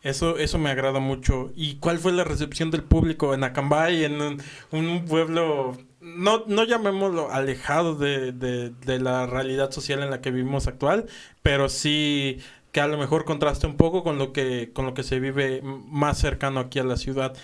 Eso, 0.00 0.38
eso 0.38 0.58
me 0.58 0.70
agrada 0.70 1.00
mucho. 1.00 1.50
¿Y 1.56 1.74
cuál 1.76 1.98
fue 1.98 2.12
la 2.12 2.22
recepción 2.22 2.70
del 2.70 2.84
público 2.84 3.34
en 3.34 3.42
Acambay, 3.42 4.04
en 4.04 4.38
un, 4.70 5.04
pueblo, 5.06 5.76
no, 6.00 6.44
no 6.46 6.62
llamémoslo 6.62 7.32
alejado 7.32 7.96
de, 7.96 8.30
de, 8.30 8.70
de, 8.70 9.00
la 9.00 9.26
realidad 9.26 9.72
social 9.72 10.00
en 10.04 10.10
la 10.10 10.20
que 10.20 10.30
vivimos 10.30 10.68
actual, 10.68 11.06
pero 11.42 11.68
sí 11.68 12.38
que 12.72 12.80
a 12.80 12.86
lo 12.86 12.98
mejor 12.98 13.24
contraste 13.24 13.66
un 13.66 13.76
poco 13.76 14.02
con 14.02 14.18
lo 14.18 14.32
que, 14.32 14.72
con 14.72 14.86
lo 14.86 14.94
que 14.94 15.02
se 15.02 15.20
vive 15.20 15.62
más 15.62 16.18
cercano 16.18 16.60
aquí 16.60 16.78
a 16.78 16.84
la 16.84 16.96
ciudad. 16.96 17.36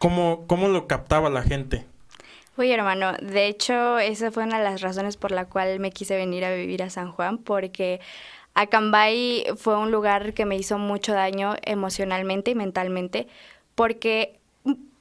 ¿Cómo, 0.00 0.46
cómo 0.46 0.68
lo 0.68 0.86
captaba 0.86 1.28
la 1.28 1.42
gente? 1.42 1.84
Oye, 2.56 2.72
hermano, 2.72 3.12
de 3.20 3.48
hecho, 3.48 3.98
esa 3.98 4.30
fue 4.30 4.44
una 4.44 4.56
de 4.56 4.64
las 4.64 4.80
razones 4.80 5.18
por 5.18 5.30
la 5.30 5.44
cual 5.44 5.78
me 5.78 5.90
quise 5.90 6.16
venir 6.16 6.42
a 6.46 6.54
vivir 6.54 6.82
a 6.82 6.88
San 6.88 7.12
Juan, 7.12 7.36
porque 7.36 8.00
Acambay 8.54 9.44
fue 9.58 9.76
un 9.76 9.90
lugar 9.90 10.32
que 10.32 10.46
me 10.46 10.56
hizo 10.56 10.78
mucho 10.78 11.12
daño 11.12 11.54
emocionalmente 11.64 12.50
y 12.50 12.54
mentalmente, 12.54 13.28
porque 13.74 14.40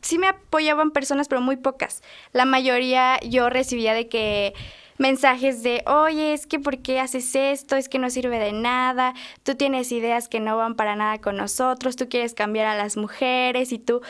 sí 0.01 0.17
me 0.17 0.27
apoyaban 0.27 0.91
personas, 0.91 1.29
pero 1.29 1.39
muy 1.39 1.55
pocas. 1.55 2.03
La 2.33 2.43
mayoría 2.43 3.21
yo 3.21 3.49
recibía 3.49 3.93
de 3.93 4.09
que 4.09 4.53
mensajes 4.97 5.63
de, 5.63 5.81
oye, 5.85 6.33
es 6.33 6.45
que 6.45 6.59
¿por 6.59 6.79
qué 6.79 6.99
haces 6.99 7.33
esto? 7.35 7.77
Es 7.77 7.87
que 7.87 7.99
no 7.99 8.09
sirve 8.09 8.37
de 8.37 8.51
nada, 8.51 9.13
tú 9.43 9.55
tienes 9.55 9.93
ideas 9.93 10.27
que 10.27 10.41
no 10.41 10.57
van 10.57 10.75
para 10.75 10.97
nada 10.97 11.19
con 11.19 11.37
nosotros, 11.37 11.95
tú 11.95 12.09
quieres 12.09 12.33
cambiar 12.33 12.65
a 12.65 12.75
las 12.75 12.97
mujeres 12.97 13.71
y 13.71 13.79
tú 13.79 14.01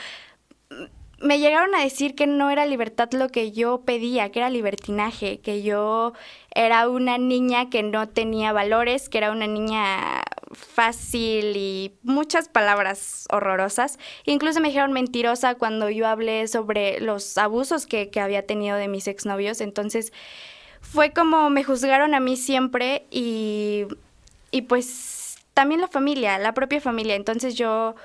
me 1.21 1.39
llegaron 1.39 1.75
a 1.75 1.83
decir 1.83 2.15
que 2.15 2.27
no 2.27 2.49
era 2.49 2.65
libertad 2.65 3.09
lo 3.11 3.29
que 3.29 3.51
yo 3.51 3.81
pedía, 3.81 4.31
que 4.31 4.39
era 4.39 4.49
libertinaje, 4.49 5.39
que 5.39 5.61
yo 5.63 6.13
era 6.53 6.87
una 6.87 7.17
niña 7.17 7.69
que 7.69 7.83
no 7.83 8.07
tenía 8.07 8.53
valores, 8.53 9.09
que 9.09 9.17
era 9.17 9.31
una 9.31 9.47
niña 9.47 10.23
fácil 10.51 11.57
y 11.57 11.93
muchas 12.03 12.47
palabras 12.47 13.25
horrorosas. 13.31 13.99
Incluso 14.25 14.61
me 14.61 14.69
dijeron 14.69 14.93
mentirosa 14.93 15.55
cuando 15.55 15.89
yo 15.89 16.07
hablé 16.07 16.47
sobre 16.47 17.01
los 17.01 17.37
abusos 17.37 17.85
que, 17.85 18.09
que 18.09 18.21
había 18.21 18.45
tenido 18.45 18.77
de 18.77 18.87
mis 18.87 19.07
exnovios. 19.07 19.61
Entonces 19.61 20.13
fue 20.81 21.11
como 21.11 21.49
me 21.49 21.63
juzgaron 21.63 22.13
a 22.13 22.21
mí 22.21 22.37
siempre 22.37 23.05
y, 23.11 23.85
y 24.51 24.61
pues 24.63 25.37
también 25.53 25.81
la 25.81 25.89
familia, 25.89 26.37
la 26.37 26.53
propia 26.53 26.79
familia. 26.79 27.15
Entonces 27.15 27.55
yo 27.55 27.95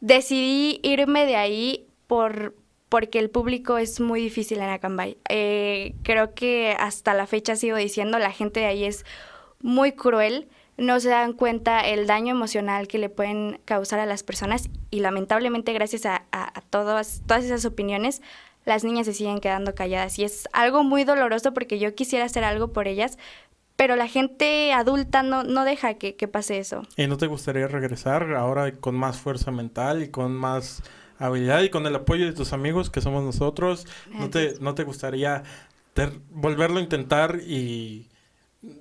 decidí 0.00 0.80
irme 0.82 1.26
de 1.26 1.36
ahí 1.36 1.88
por, 2.12 2.54
porque 2.90 3.18
el 3.18 3.30
público 3.30 3.78
es 3.78 3.98
muy 3.98 4.20
difícil 4.20 4.58
en 4.58 4.68
Acambay. 4.68 5.16
Eh, 5.30 5.94
creo 6.02 6.34
que 6.34 6.76
hasta 6.78 7.14
la 7.14 7.26
fecha 7.26 7.56
sigo 7.56 7.78
diciendo, 7.78 8.18
la 8.18 8.32
gente 8.32 8.60
de 8.60 8.66
ahí 8.66 8.84
es 8.84 9.06
muy 9.62 9.92
cruel, 9.92 10.46
no 10.76 11.00
se 11.00 11.08
dan 11.08 11.32
cuenta 11.32 11.80
el 11.80 12.06
daño 12.06 12.32
emocional 12.32 12.86
que 12.86 12.98
le 12.98 13.08
pueden 13.08 13.60
causar 13.64 13.98
a 13.98 14.04
las 14.04 14.22
personas 14.24 14.68
y 14.90 15.00
lamentablemente 15.00 15.72
gracias 15.72 16.04
a, 16.04 16.26
todas, 16.68 17.22
todas 17.24 17.44
esas 17.44 17.64
opiniones, 17.64 18.20
las 18.66 18.84
niñas 18.84 19.06
se 19.06 19.14
siguen 19.14 19.40
quedando 19.40 19.74
calladas 19.74 20.18
y 20.18 20.24
es 20.24 20.46
algo 20.52 20.84
muy 20.84 21.04
doloroso 21.04 21.54
porque 21.54 21.78
yo 21.78 21.94
quisiera 21.94 22.26
hacer 22.26 22.44
algo 22.44 22.74
por 22.74 22.88
ellas, 22.88 23.16
pero 23.74 23.96
la 23.96 24.06
gente 24.06 24.74
adulta 24.74 25.22
no, 25.22 25.44
no 25.44 25.64
deja 25.64 25.94
que, 25.94 26.14
que 26.16 26.28
pase 26.28 26.58
eso. 26.58 26.82
¿Y 26.98 27.06
no 27.06 27.16
te 27.16 27.26
gustaría 27.26 27.68
regresar 27.68 28.34
ahora 28.34 28.70
con 28.70 28.96
más 28.96 29.16
fuerza 29.16 29.50
mental 29.50 30.02
y 30.02 30.10
con 30.10 30.36
más 30.36 30.82
habilidad 31.26 31.62
y 31.62 31.70
con 31.70 31.86
el 31.86 31.94
apoyo 31.94 32.26
de 32.26 32.32
tus 32.32 32.52
amigos 32.52 32.90
que 32.90 33.00
somos 33.00 33.22
nosotros, 33.22 33.86
¿no 34.10 34.30
te, 34.30 34.54
no 34.60 34.74
te 34.74 34.84
gustaría 34.84 35.44
volverlo 36.30 36.78
a 36.78 36.82
intentar 36.82 37.40
y 37.46 38.08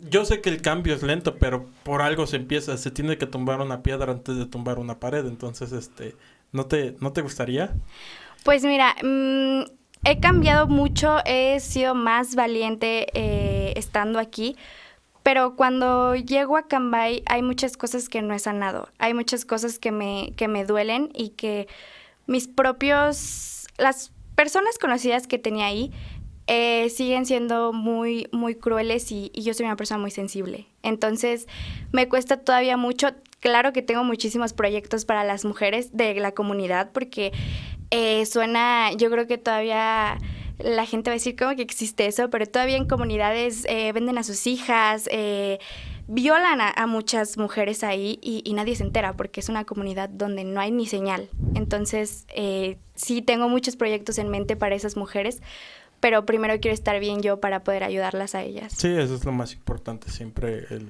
yo 0.09 0.25
sé 0.25 0.41
que 0.41 0.49
el 0.49 0.61
cambio 0.61 0.93
es 0.93 1.03
lento, 1.03 1.35
pero 1.37 1.65
por 1.83 2.01
algo 2.01 2.27
se 2.27 2.35
empieza, 2.35 2.77
se 2.77 2.91
tiene 2.91 3.17
que 3.17 3.25
tumbar 3.25 3.61
una 3.61 3.81
piedra 3.81 4.11
antes 4.11 4.37
de 4.37 4.45
tumbar 4.45 4.79
una 4.79 4.99
pared, 4.99 5.25
entonces 5.25 5.71
este, 5.71 6.15
¿no 6.51 6.65
te, 6.65 6.95
no 6.99 7.13
te 7.13 7.21
gustaría? 7.21 7.73
Pues 8.43 8.63
mira, 8.63 8.95
mm, 9.03 9.63
he 10.03 10.19
cambiado 10.19 10.67
mucho, 10.67 11.17
he 11.25 11.59
sido 11.59 11.95
más 11.95 12.35
valiente 12.35 13.07
eh, 13.13 13.73
estando 13.75 14.19
aquí. 14.19 14.55
Pero 15.23 15.55
cuando 15.55 16.15
llego 16.15 16.57
a 16.57 16.67
Cambay 16.67 17.21
hay 17.27 17.43
muchas 17.43 17.77
cosas 17.77 18.09
que 18.09 18.23
no 18.23 18.33
he 18.33 18.39
sanado, 18.39 18.89
hay 18.97 19.13
muchas 19.13 19.45
cosas 19.45 19.77
que 19.77 19.91
me, 19.91 20.33
que 20.35 20.47
me 20.47 20.65
duelen 20.65 21.11
y 21.13 21.29
que 21.29 21.67
mis 22.31 22.47
propios, 22.47 23.67
las 23.77 24.11
personas 24.35 24.79
conocidas 24.79 25.27
que 25.27 25.37
tenía 25.37 25.65
ahí 25.65 25.91
eh, 26.47 26.89
siguen 26.89 27.25
siendo 27.25 27.73
muy, 27.73 28.27
muy 28.31 28.55
crueles 28.55 29.11
y, 29.11 29.31
yo 29.35 29.53
soy 29.53 29.65
una 29.65 29.75
persona 29.75 29.99
muy 29.99 30.11
sensible. 30.11 30.65
Entonces 30.81 31.47
me 31.91 32.09
cuesta 32.09 32.37
todavía 32.37 32.77
mucho. 32.77 33.09
Claro 33.39 33.73
que 33.73 33.81
tengo 33.81 34.03
muchísimos 34.03 34.53
proyectos 34.53 35.05
para 35.05 35.23
las 35.23 35.45
mujeres 35.45 35.95
de 35.95 36.15
la 36.15 36.31
comunidad 36.31 36.91
porque 36.91 37.31
eh, 37.91 38.25
suena, 38.25 38.91
yo 38.93 39.09
creo 39.11 39.27
que 39.27 39.37
todavía 39.37 40.17
la 40.59 40.85
gente 40.85 41.09
va 41.09 41.13
a 41.13 41.17
decir 41.17 41.35
como 41.35 41.55
que 41.55 41.63
existe 41.63 42.05
eso, 42.05 42.29
pero 42.29 42.45
todavía 42.45 42.77
en 42.77 42.87
comunidades 42.87 43.65
eh, 43.67 43.91
venden 43.93 44.17
a 44.17 44.23
sus 44.23 44.47
hijas, 44.47 45.09
violan 46.11 46.59
a, 46.61 46.87
muchas 46.87 47.37
mujeres 47.37 47.83
ahí 47.83 48.19
y, 48.21 48.51
nadie 48.53 48.75
se 48.75 48.83
entera 48.83 49.13
porque 49.13 49.39
es 49.39 49.47
una 49.47 49.63
comunidad 49.63 50.09
donde 50.09 50.43
no 50.43 50.59
hay 50.59 50.71
ni 50.71 50.85
señal. 50.85 51.29
Entonces, 51.55 52.25
eh, 52.35 52.77
sí 52.95 53.21
tengo 53.21 53.47
muchos 53.47 53.77
proyectos 53.77 54.17
en 54.17 54.29
mente 54.29 54.57
para 54.57 54.75
esas 54.75 54.97
mujeres, 54.97 55.41
pero 56.01 56.25
primero 56.25 56.59
quiero 56.59 56.73
estar 56.73 56.99
bien 56.99 57.21
yo 57.21 57.39
para 57.39 57.63
poder 57.63 57.85
ayudarlas 57.85 58.35
a 58.35 58.43
ellas. 58.43 58.73
Sí, 58.75 58.89
eso 58.89 59.15
es 59.15 59.23
lo 59.23 59.31
más 59.31 59.53
importante 59.53 60.11
siempre, 60.11 60.65
el, 60.69 60.89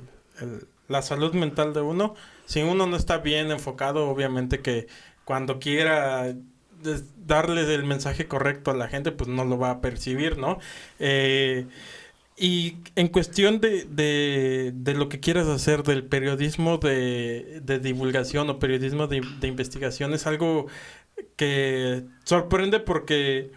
la 0.87 1.03
salud 1.03 1.33
mental 1.33 1.73
de 1.73 1.81
uno. 1.81 2.15
Si 2.45 2.63
uno 2.63 2.87
no 2.87 2.97
está 2.97 3.19
bien 3.19 3.51
enfocado, 3.51 4.09
obviamente 4.09 4.61
que 4.61 4.87
cuando 5.23 5.59
quiera 5.59 6.33
darle 7.25 7.73
el 7.73 7.83
mensaje 7.83 8.27
correcto 8.27 8.71
a 8.71 8.75
la 8.75 8.87
gente, 8.87 9.11
pues 9.11 9.29
no 9.29 9.45
lo 9.45 9.59
va 9.59 9.69
a 9.69 9.81
percibir, 9.81 10.37
¿no? 10.37 10.59
Eh, 10.99 11.67
y 12.41 12.79
en 12.95 13.07
cuestión 13.09 13.61
de, 13.61 13.85
de, 14.73 14.93
lo 14.95 15.09
que 15.09 15.19
quieras 15.19 15.47
hacer 15.47 15.83
del 15.83 16.03
periodismo 16.05 16.79
de, 16.79 17.61
divulgación 17.83 18.49
o 18.49 18.57
periodismo 18.57 19.05
de, 19.05 19.21
investigación, 19.47 20.15
es 20.15 20.25
algo 20.25 20.65
que 21.35 22.03
sorprende 22.23 22.79
porque 22.79 23.51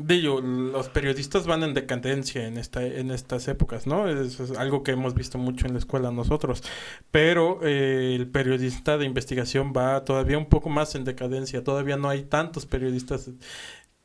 Digo, 0.00 0.40
los 0.40 0.88
periodistas 0.90 1.48
van 1.48 1.64
en 1.64 1.74
decadencia 1.74 2.46
en 2.46 2.56
esta 2.56 2.84
en 2.84 3.10
estas 3.10 3.48
épocas, 3.48 3.88
¿no? 3.88 4.08
Es 4.08 4.38
algo 4.52 4.84
que 4.84 4.92
hemos 4.92 5.14
visto 5.14 5.38
mucho 5.38 5.66
en 5.66 5.72
la 5.72 5.80
escuela 5.80 6.12
nosotros. 6.12 6.62
Pero 7.10 7.58
eh, 7.64 8.14
el 8.14 8.28
periodista 8.28 8.96
de 8.96 9.06
investigación 9.06 9.72
va 9.76 10.04
todavía 10.04 10.38
un 10.38 10.46
poco 10.46 10.68
más 10.68 10.94
en 10.94 11.04
decadencia. 11.04 11.64
Todavía 11.64 11.96
no 11.96 12.08
hay 12.08 12.22
tantos 12.22 12.64
periodistas. 12.64 13.30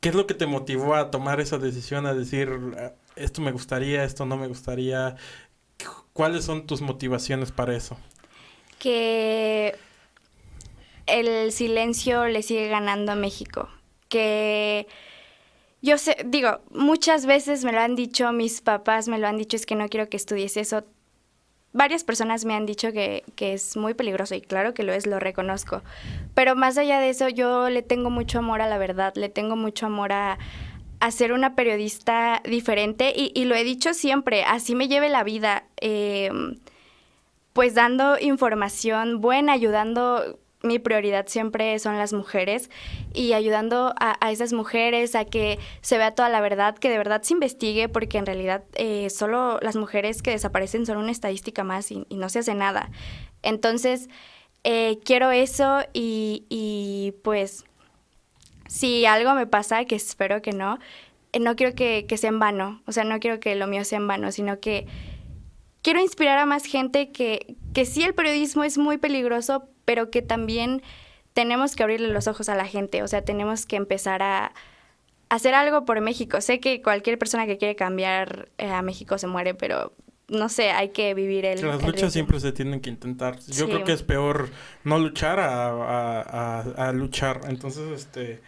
¿Qué 0.00 0.08
es 0.08 0.16
lo 0.16 0.26
que 0.26 0.34
te 0.34 0.46
motivó 0.46 0.96
a 0.96 1.12
tomar 1.12 1.40
esa 1.40 1.58
decisión, 1.58 2.06
a 2.06 2.14
decir, 2.14 2.50
esto 3.16 3.40
me 3.40 3.52
gustaría, 3.52 4.04
esto 4.04 4.24
no 4.24 4.36
me 4.36 4.46
gustaría? 4.46 5.16
¿Cuáles 6.12 6.44
son 6.44 6.66
tus 6.66 6.80
motivaciones 6.80 7.52
para 7.52 7.76
eso? 7.76 7.96
Que 8.78 9.76
el 11.06 11.52
silencio 11.52 12.26
le 12.26 12.42
sigue 12.42 12.68
ganando 12.68 13.12
a 13.12 13.16
México. 13.16 13.68
Que 14.08 14.86
yo 15.82 15.98
sé, 15.98 16.16
digo, 16.24 16.60
muchas 16.70 17.26
veces 17.26 17.64
me 17.64 17.72
lo 17.72 17.80
han 17.80 17.94
dicho, 17.94 18.32
mis 18.32 18.60
papás 18.60 19.08
me 19.08 19.18
lo 19.18 19.26
han 19.26 19.36
dicho, 19.36 19.56
es 19.56 19.66
que 19.66 19.74
no 19.74 19.88
quiero 19.88 20.08
que 20.08 20.16
estudies 20.16 20.56
eso. 20.56 20.84
Varias 21.72 22.04
personas 22.04 22.44
me 22.44 22.54
han 22.54 22.66
dicho 22.66 22.92
que, 22.92 23.24
que 23.34 23.52
es 23.52 23.76
muy 23.76 23.94
peligroso 23.94 24.36
y 24.36 24.40
claro 24.40 24.74
que 24.74 24.84
lo 24.84 24.92
es, 24.92 25.06
lo 25.06 25.18
reconozco. 25.18 25.82
Pero 26.34 26.54
más 26.54 26.78
allá 26.78 27.00
de 27.00 27.10
eso, 27.10 27.28
yo 27.28 27.68
le 27.68 27.82
tengo 27.82 28.10
mucho 28.10 28.38
amor 28.38 28.62
a 28.62 28.68
la 28.68 28.78
verdad, 28.78 29.12
le 29.16 29.28
tengo 29.28 29.56
mucho 29.56 29.86
amor 29.86 30.12
a, 30.12 30.38
ser 31.10 31.32
una 31.32 31.54
periodista 31.54 32.40
diferente 32.44 33.12
y, 33.14 33.44
lo 33.44 33.54
he 33.54 33.64
dicho 33.64 33.94
siempre, 33.94 34.44
así 34.44 34.74
me 34.74 34.88
lleve 34.88 35.08
la 35.08 35.24
vida, 35.24 35.64
em, 35.76 36.58
pues 37.52 37.74
dando 37.74 38.18
información 38.18 39.20
buena, 39.20 39.52
ayudando 39.52 40.38
mi 40.64 40.78
prioridad 40.78 41.26
siempre 41.28 41.78
son 41.78 41.98
las 41.98 42.12
mujeres 42.12 42.70
y 43.12 43.34
ayudando 43.34 43.94
a, 44.00 44.32
esas 44.32 44.52
mujeres 44.52 45.14
a 45.14 45.26
que 45.26 45.58
se 45.82 45.98
vea 45.98 46.12
toda 46.12 46.30
la 46.30 46.40
verdad, 46.40 46.76
que 46.76 46.88
de 46.88 46.98
verdad 46.98 47.22
se 47.22 47.34
investigue, 47.34 47.88
porque 47.88 48.18
en 48.18 48.26
realidad 48.26 48.64
eh, 48.74 49.10
solo 49.10 49.58
las 49.60 49.76
mujeres 49.76 50.22
que 50.22 50.30
desaparecen 50.30 50.86
son 50.86 50.96
una 50.96 51.12
estadística 51.12 51.62
más 51.64 51.90
y, 51.90 52.06
no 52.10 52.28
se 52.28 52.40
hace 52.40 52.54
nada. 52.54 52.90
Entonces, 53.42 54.08
eh, 54.64 54.98
quiero 55.04 55.30
eso 55.30 55.80
y, 55.92 56.46
y, 56.48 57.12
pues 57.22 57.64
si 58.68 59.06
algo 59.06 59.34
me 59.34 59.46
pasa, 59.46 59.84
que 59.84 59.94
espero 59.94 60.42
que 60.42 60.52
no, 60.52 60.78
eh, 61.32 61.40
no 61.40 61.56
quiero 61.56 61.74
que, 61.74 62.06
que 62.08 62.16
sea 62.16 62.30
en 62.30 62.38
vano, 62.38 62.82
o 62.86 62.92
sea, 62.92 63.04
no 63.04 63.20
quiero 63.20 63.40
que 63.40 63.54
lo 63.54 63.66
mío 63.66 63.84
sea 63.84 63.98
en 63.98 64.06
vano, 64.06 64.32
sino 64.32 64.60
que 64.60 64.86
quiero 65.82 66.00
inspirar 66.00 66.38
a 66.38 66.46
más 66.46 66.64
gente 66.64 67.12
que, 67.12 67.56
que 67.72 67.84
sí 67.84 68.02
el 68.02 68.14
periodismo 68.14 68.64
es 68.64 68.78
muy 68.78 68.98
peligroso, 68.98 69.68
pero 69.84 70.10
que 70.10 70.22
también 70.22 70.82
tenemos 71.34 71.76
que 71.76 71.82
abrirle 71.82 72.08
los 72.08 72.28
ojos 72.28 72.48
a 72.48 72.54
la 72.54 72.66
gente, 72.66 73.02
o 73.02 73.08
sea, 73.08 73.22
tenemos 73.22 73.66
que 73.66 73.76
empezar 73.76 74.22
a, 74.22 74.52
hacer 75.28 75.54
algo 75.54 75.84
por 75.84 76.00
México. 76.00 76.40
Sé 76.40 76.60
que 76.60 76.82
cualquier 76.82 77.18
persona 77.18 77.46
que 77.46 77.58
quiere 77.58 77.76
cambiar 77.76 78.48
eh, 78.58 78.68
a 78.70 78.82
México 78.82 79.18
se 79.18 79.26
muere, 79.26 79.54
pero 79.54 79.92
no 80.34 80.48
sé, 80.48 80.70
hay 80.70 80.90
que 80.90 81.14
vivir 81.14 81.44
el... 81.44 81.66
Las 81.66 81.82
luchas 81.82 82.12
siempre 82.12 82.40
se 82.40 82.52
tienen 82.52 82.80
que 82.80 82.90
intentar. 82.90 83.38
Yo 83.46 83.66
creo 83.66 83.84
que 83.84 83.92
es 83.92 84.02
peor 84.02 84.50
no 84.84 84.98
luchar 84.98 85.40
a, 85.40 86.60
a, 86.60 86.92
luchar. 86.92 87.40
Entonces, 87.48 87.90
este 87.90 88.40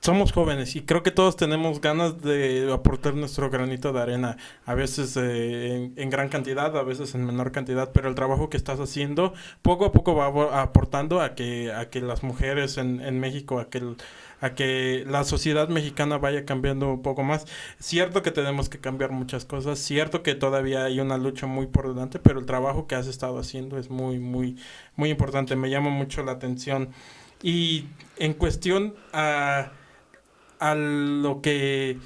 somos 0.00 0.32
jóvenes 0.32 0.76
y 0.76 0.82
creo 0.82 1.02
que 1.02 1.10
todos 1.10 1.36
tenemos 1.36 1.80
ganas 1.80 2.22
de 2.22 2.70
aportar 2.72 3.14
nuestro 3.14 3.50
granito 3.50 3.92
de 3.92 4.00
arena, 4.00 4.36
a 4.64 4.74
veces 4.74 5.16
eh, 5.16 5.90
en, 5.96 6.10
gran 6.10 6.28
cantidad, 6.28 6.76
a 6.76 6.82
veces 6.82 7.14
en 7.14 7.26
menor 7.26 7.52
cantidad, 7.52 7.90
pero 7.92 8.08
el 8.08 8.14
trabajo 8.14 8.48
que 8.48 8.56
estás 8.56 8.78
haciendo 8.80 9.34
poco 9.62 9.84
a 9.84 9.92
poco 9.92 10.14
va 10.14 10.62
aportando 10.62 11.20
a 11.20 11.34
que, 11.34 11.72
a 11.72 11.90
que 11.90 12.00
las 12.00 12.22
mujeres 12.22 12.78
en, 12.78 13.00
en 13.00 13.18
México, 13.18 13.58
a 13.58 13.68
que, 13.68 13.96
a 14.40 14.54
que 14.54 15.04
la 15.06 15.24
sociedad 15.24 15.68
mexicana 15.68 16.18
vaya 16.18 16.44
cambiando 16.44 16.92
un 16.92 17.02
poco 17.02 17.22
más. 17.22 17.46
Cierto 17.78 18.22
que 18.22 18.30
tenemos 18.30 18.68
que 18.68 18.78
cambiar 18.78 19.10
muchas 19.10 19.44
cosas, 19.44 19.78
cierto 19.78 20.22
que 20.22 20.34
todavía 20.34 20.84
hay 20.84 21.00
una 21.00 21.18
lucha 21.18 21.46
muy 21.46 21.66
por 21.66 21.88
delante, 21.88 22.18
pero 22.18 22.38
el 22.38 22.46
trabajo 22.46 22.86
que 22.86 22.94
has 22.94 23.08
estado 23.08 23.38
haciendo 23.38 23.78
es 23.78 23.90
muy, 23.90 24.18
muy, 24.18 24.56
muy 24.96 25.10
importante, 25.10 25.56
me 25.56 25.70
llama 25.70 25.90
mucho 25.90 26.22
la 26.22 26.32
atención. 26.32 26.90
Y 27.42 27.86
en 28.16 28.34
cuestión 28.34 28.94
a 29.12 29.70
a 30.60 30.74
lo 30.74 31.40
que... 31.42 31.98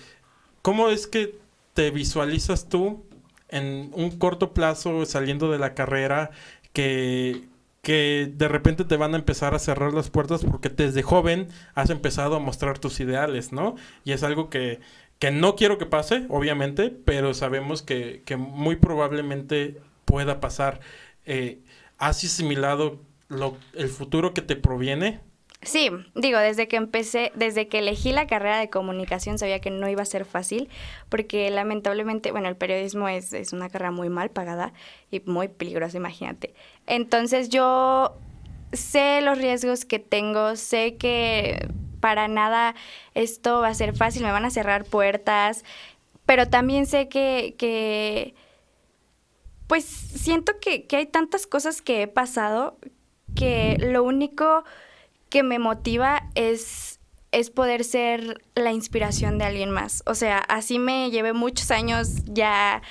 ¿Cómo 0.62 0.88
es 0.88 1.06
que 1.06 1.38
te 1.74 1.90
visualizas 1.90 2.68
tú 2.68 3.04
en 3.48 3.90
un 3.94 4.18
corto 4.18 4.52
plazo 4.52 5.04
saliendo 5.06 5.50
de 5.50 5.58
la 5.58 5.74
carrera 5.74 6.30
que, 6.72 7.42
que 7.82 8.32
de 8.34 8.48
repente 8.48 8.84
te 8.84 8.96
van 8.96 9.14
a 9.14 9.18
empezar 9.18 9.54
a 9.54 9.58
cerrar 9.58 9.92
las 9.92 10.10
puertas 10.10 10.44
porque 10.44 10.68
desde 10.68 11.02
joven 11.02 11.48
has 11.74 11.90
empezado 11.90 12.36
a 12.36 12.40
mostrar 12.40 12.78
tus 12.78 13.00
ideales, 13.00 13.52
¿no? 13.52 13.76
Y 14.04 14.12
es 14.12 14.22
algo 14.22 14.48
que, 14.50 14.80
que 15.18 15.30
no 15.30 15.56
quiero 15.56 15.78
que 15.78 15.86
pase, 15.86 16.26
obviamente, 16.28 16.90
pero 16.90 17.34
sabemos 17.34 17.82
que, 17.82 18.22
que 18.24 18.36
muy 18.36 18.76
probablemente 18.76 19.80
pueda 20.04 20.40
pasar. 20.40 20.80
Eh, 21.26 21.60
¿Has 21.98 22.24
asimilado 22.24 23.00
el 23.74 23.88
futuro 23.88 24.34
que 24.34 24.42
te 24.42 24.56
proviene? 24.56 25.20
Sí, 25.62 25.90
digo, 26.16 26.38
desde 26.38 26.66
que 26.66 26.74
empecé, 26.74 27.30
desde 27.36 27.68
que 27.68 27.78
elegí 27.78 28.10
la 28.10 28.26
carrera 28.26 28.58
de 28.58 28.68
comunicación 28.68 29.38
sabía 29.38 29.60
que 29.60 29.70
no 29.70 29.88
iba 29.88 30.02
a 30.02 30.06
ser 30.06 30.24
fácil, 30.24 30.68
porque 31.08 31.48
lamentablemente, 31.50 32.32
bueno, 32.32 32.48
el 32.48 32.56
periodismo 32.56 33.08
es, 33.08 33.32
es 33.32 33.52
una 33.52 33.68
carrera 33.70 33.92
muy 33.92 34.08
mal 34.08 34.30
pagada 34.30 34.72
y 35.10 35.20
muy 35.20 35.46
peligrosa, 35.46 35.96
imagínate. 35.96 36.52
Entonces 36.86 37.48
yo 37.48 38.18
sé 38.72 39.20
los 39.20 39.38
riesgos 39.38 39.84
que 39.84 40.00
tengo, 40.00 40.56
sé 40.56 40.96
que 40.96 41.68
para 42.00 42.26
nada 42.26 42.74
esto 43.14 43.60
va 43.60 43.68
a 43.68 43.74
ser 43.74 43.94
fácil, 43.94 44.24
me 44.24 44.32
van 44.32 44.44
a 44.44 44.50
cerrar 44.50 44.84
puertas, 44.84 45.64
pero 46.26 46.48
también 46.48 46.86
sé 46.86 47.08
que, 47.08 47.54
que 47.56 48.34
pues 49.68 49.84
siento 49.84 50.58
que, 50.60 50.86
que 50.88 50.96
hay 50.96 51.06
tantas 51.06 51.46
cosas 51.46 51.82
que 51.82 52.02
he 52.02 52.08
pasado 52.08 52.78
que 53.36 53.78
lo 53.78 54.02
único 54.02 54.64
que 55.32 55.42
me 55.42 55.58
motiva 55.58 56.28
es, 56.34 57.00
es 57.30 57.48
poder 57.48 57.84
ser 57.84 58.42
la 58.54 58.70
inspiración 58.70 59.38
de 59.38 59.46
alguien 59.46 59.70
más. 59.70 60.02
O 60.04 60.14
sea, 60.14 60.40
así 60.40 60.78
me 60.78 61.10
llevé 61.10 61.32
muchos 61.32 61.70
años 61.70 62.22
ya 62.26 62.82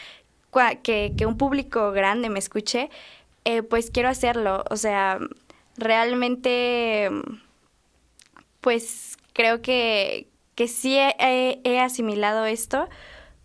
que, 0.81 1.13
un 1.27 1.37
público 1.37 1.91
grande 1.91 2.29
me 2.29 2.39
escuche, 2.39 2.89
eh, 3.45 3.61
pues 3.61 3.91
quiero 3.91 4.09
hacerlo. 4.09 4.63
O 4.71 4.75
sea, 4.75 5.19
realmente, 5.77 7.11
pues 8.59 9.17
creo 9.33 9.61
que, 9.61 10.27
que 10.55 10.67
sí 10.67 10.97
he, 10.97 11.79
asimilado 11.79 12.45
esto, 12.45 12.89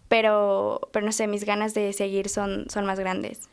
pero, 0.09 0.89
pero 0.91 1.05
no 1.05 1.13
sé, 1.13 1.27
mis 1.27 1.45
ganas 1.45 1.75
de 1.75 1.93
seguir 1.93 2.31
son, 2.31 2.65
son 2.71 2.87
más 2.87 2.99
grandes. 2.99 3.51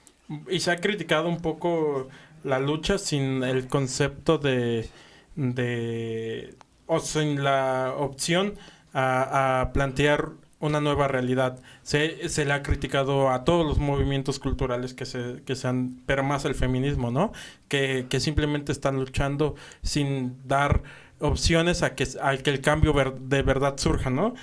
Y 0.50 0.62
se 0.62 0.72
ha 0.72 0.78
criticado 0.78 1.28
un 1.28 1.42
poco 1.42 2.08
la 2.46 2.60
lucha 2.60 2.98
sin 2.98 3.44
el 3.44 3.68
concepto 3.68 4.38
de 4.38 4.88
de 5.36 6.56
o 6.86 7.00
sin 7.00 7.44
la 7.44 7.94
opción 7.98 8.56
a, 8.94 9.72
plantear 9.74 10.32
una 10.60 10.80
nueva 10.80 11.08
realidad. 11.08 11.60
Se, 11.82 12.30
se, 12.30 12.46
le 12.46 12.54
ha 12.54 12.64
criticado 12.64 13.30
a 13.32 13.44
todos 13.44 13.66
los 13.66 13.80
movimientos 13.80 14.40
culturales 14.40 14.94
que 14.94 15.06
se, 15.06 15.42
que 15.46 15.56
se 15.56 15.68
han, 15.68 16.02
pero 16.06 16.24
más 16.24 16.46
el 16.46 16.56
feminismo, 16.56 17.12
¿no? 17.12 17.34
Que, 17.68 18.06
que 18.10 18.20
simplemente 18.20 18.72
están 18.72 18.96
luchando 18.98 19.56
sin 19.82 20.38
dar 20.48 20.84
opciones 21.20 21.84
a 21.84 21.96
que, 21.96 22.08
a 22.22 22.38
que 22.38 22.50
el 22.50 22.62
cambio 22.62 22.94
de 23.20 23.42
verdad 23.42 23.78
surja, 23.78 24.10
¿no? 24.10 24.34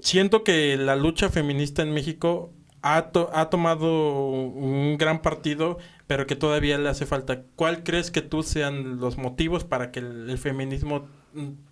siento 0.00 0.44
que 0.44 0.76
la 0.76 0.94
lucha 0.96 1.30
feminista 1.30 1.80
en 1.82 1.94
México 1.94 2.52
ha, 2.82 3.10
ha 3.32 3.50
tomado 3.50 4.28
un 4.28 4.96
gran 4.98 5.22
partido 5.22 5.78
pero 6.12 6.26
que 6.26 6.36
todavía 6.36 6.76
le 6.76 6.90
hace 6.90 7.06
falta. 7.06 7.40
¿Cuál 7.56 7.84
crees 7.84 8.10
que 8.10 8.20
tú 8.20 8.42
sean 8.42 9.00
los 9.00 9.16
motivos 9.16 9.64
para 9.64 9.90
que 9.90 10.00
el, 10.00 10.36
feminismo 10.36 11.06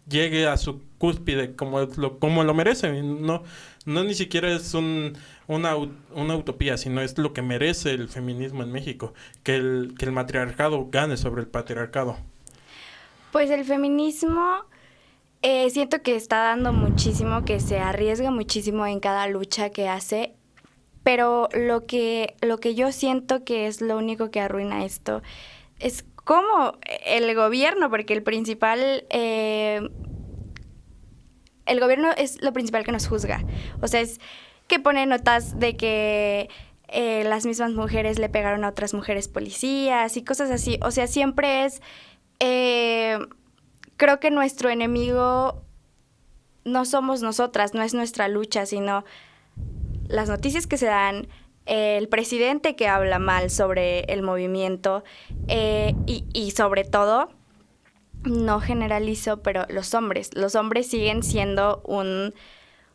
llegue 0.09 0.47
a 0.47 0.57
su 0.57 0.81
cúspide 0.97 1.55
como 1.55 1.81
lo, 1.81 2.19
como 2.19 2.43
lo 2.43 2.55
merece. 2.55 3.03
No, 3.03 3.43
no 3.85 4.05
ni 4.05 4.15
siquiera 4.15 4.51
es 4.51 4.73
un, 4.73 5.13
una, 5.47 5.77
una, 5.77 6.37
utopía, 6.37 6.79
sino 6.79 7.03
es 7.03 7.19
lo 7.19 7.35
que 7.35 7.43
merece 7.43 7.91
el 7.91 8.09
feminismo 8.09 8.63
en 8.63 8.73
México, 8.73 9.13
que 9.43 9.57
el, 9.57 9.95
que 9.99 10.07
el 10.07 10.13
matriarcado 10.13 10.89
gane 10.91 11.19
sobre 11.19 11.43
el 11.43 11.47
patriarcado. 11.47 12.17
Pues 13.33 13.51
el 13.51 13.67
feminismo 13.67 14.65
eh, 15.43 15.69
siento 15.69 16.01
que 16.01 16.17
está 16.17 16.39
dando 16.39 16.73
muchísimo, 16.73 17.45
que 17.45 17.61
se 17.61 17.79
arriesga 17.79 18.31
muchísimo 18.31 18.87
en 18.87 19.01
cada 19.01 19.27
lucha 19.27 19.69
que 19.69 19.87
hace, 19.87 20.35
pero 21.03 21.49
lo 21.53 21.87
que, 21.87 22.35
lo 22.41 22.59
que 22.59 22.75
yo 22.75 22.93
siento 22.93 23.45
que 23.45 23.67
es 23.67 23.81
lo 23.81 23.97
único 23.97 24.31
que 24.31 24.41
arruina 24.41 24.85
esto 24.85 25.23
es 25.79 26.05
cómo 26.25 26.79
el 27.07 27.35
gobierno, 27.35 27.91
porque 27.91 28.13
el 28.13 28.23
principal... 28.23 29.05
Eh, 29.11 29.89
el 31.67 31.79
gobierno 31.79 32.11
es 32.17 32.43
lo 32.43 32.53
principal 32.53 32.85
que 32.85 32.91
nos 32.91 33.07
juzga. 33.07 33.45
O 33.81 33.87
sea, 33.87 34.01
es 34.01 34.21
que 34.67 34.81
pone 34.81 35.07
notas 35.07 35.59
de 35.61 35.77
que 35.77 36.49
eh, 36.89 37.23
las 37.25 37.47
mismas 37.47 37.73
mujeres 37.73 38.19
le 38.19 38.29
pegaron 38.29 38.65
a 38.65 38.69
otras 38.69 38.93
mujeres 38.93 39.29
policías 39.29 40.17
y 40.17 40.25
cosas 40.25 40.51
así. 40.51 40.81
O 40.83 40.91
sea, 40.91 41.07
siempre 41.07 41.65
es 41.65 41.81
eh, 42.41 43.19
creo 43.97 44.19
que 44.19 44.31
nuestro 44.31 44.71
enemigo 44.71 45.63
no 46.65 46.85
somos 46.85 47.23
nosotras, 47.23 47.75
no 47.75 47.83
es 47.83 47.95
nuestra 47.95 48.29
lucha, 48.29 48.67
sino 48.67 49.05
las 50.11 50.29
noticias 50.29 50.67
que 50.67 50.77
se 50.77 50.87
dan, 50.87 51.29
el 51.67 52.09
presidente 52.09 52.75
que 52.75 52.89
habla 52.89 53.19
mal 53.19 53.51
sobre 53.51 54.01
el 54.13 54.23
movimiento 54.23 55.05
eh, 55.49 55.95
y, 56.07 56.25
y, 56.33 56.51
sobre 56.51 56.85
todo, 56.85 57.31
no 58.25 58.61
generalizo, 58.61 59.43
pero 59.43 59.67
los 59.69 59.95
hombres, 59.95 60.31
los 60.35 60.55
hombres 60.55 60.89
siguen 60.89 61.23
siendo 61.23 61.83
un, 61.85 62.35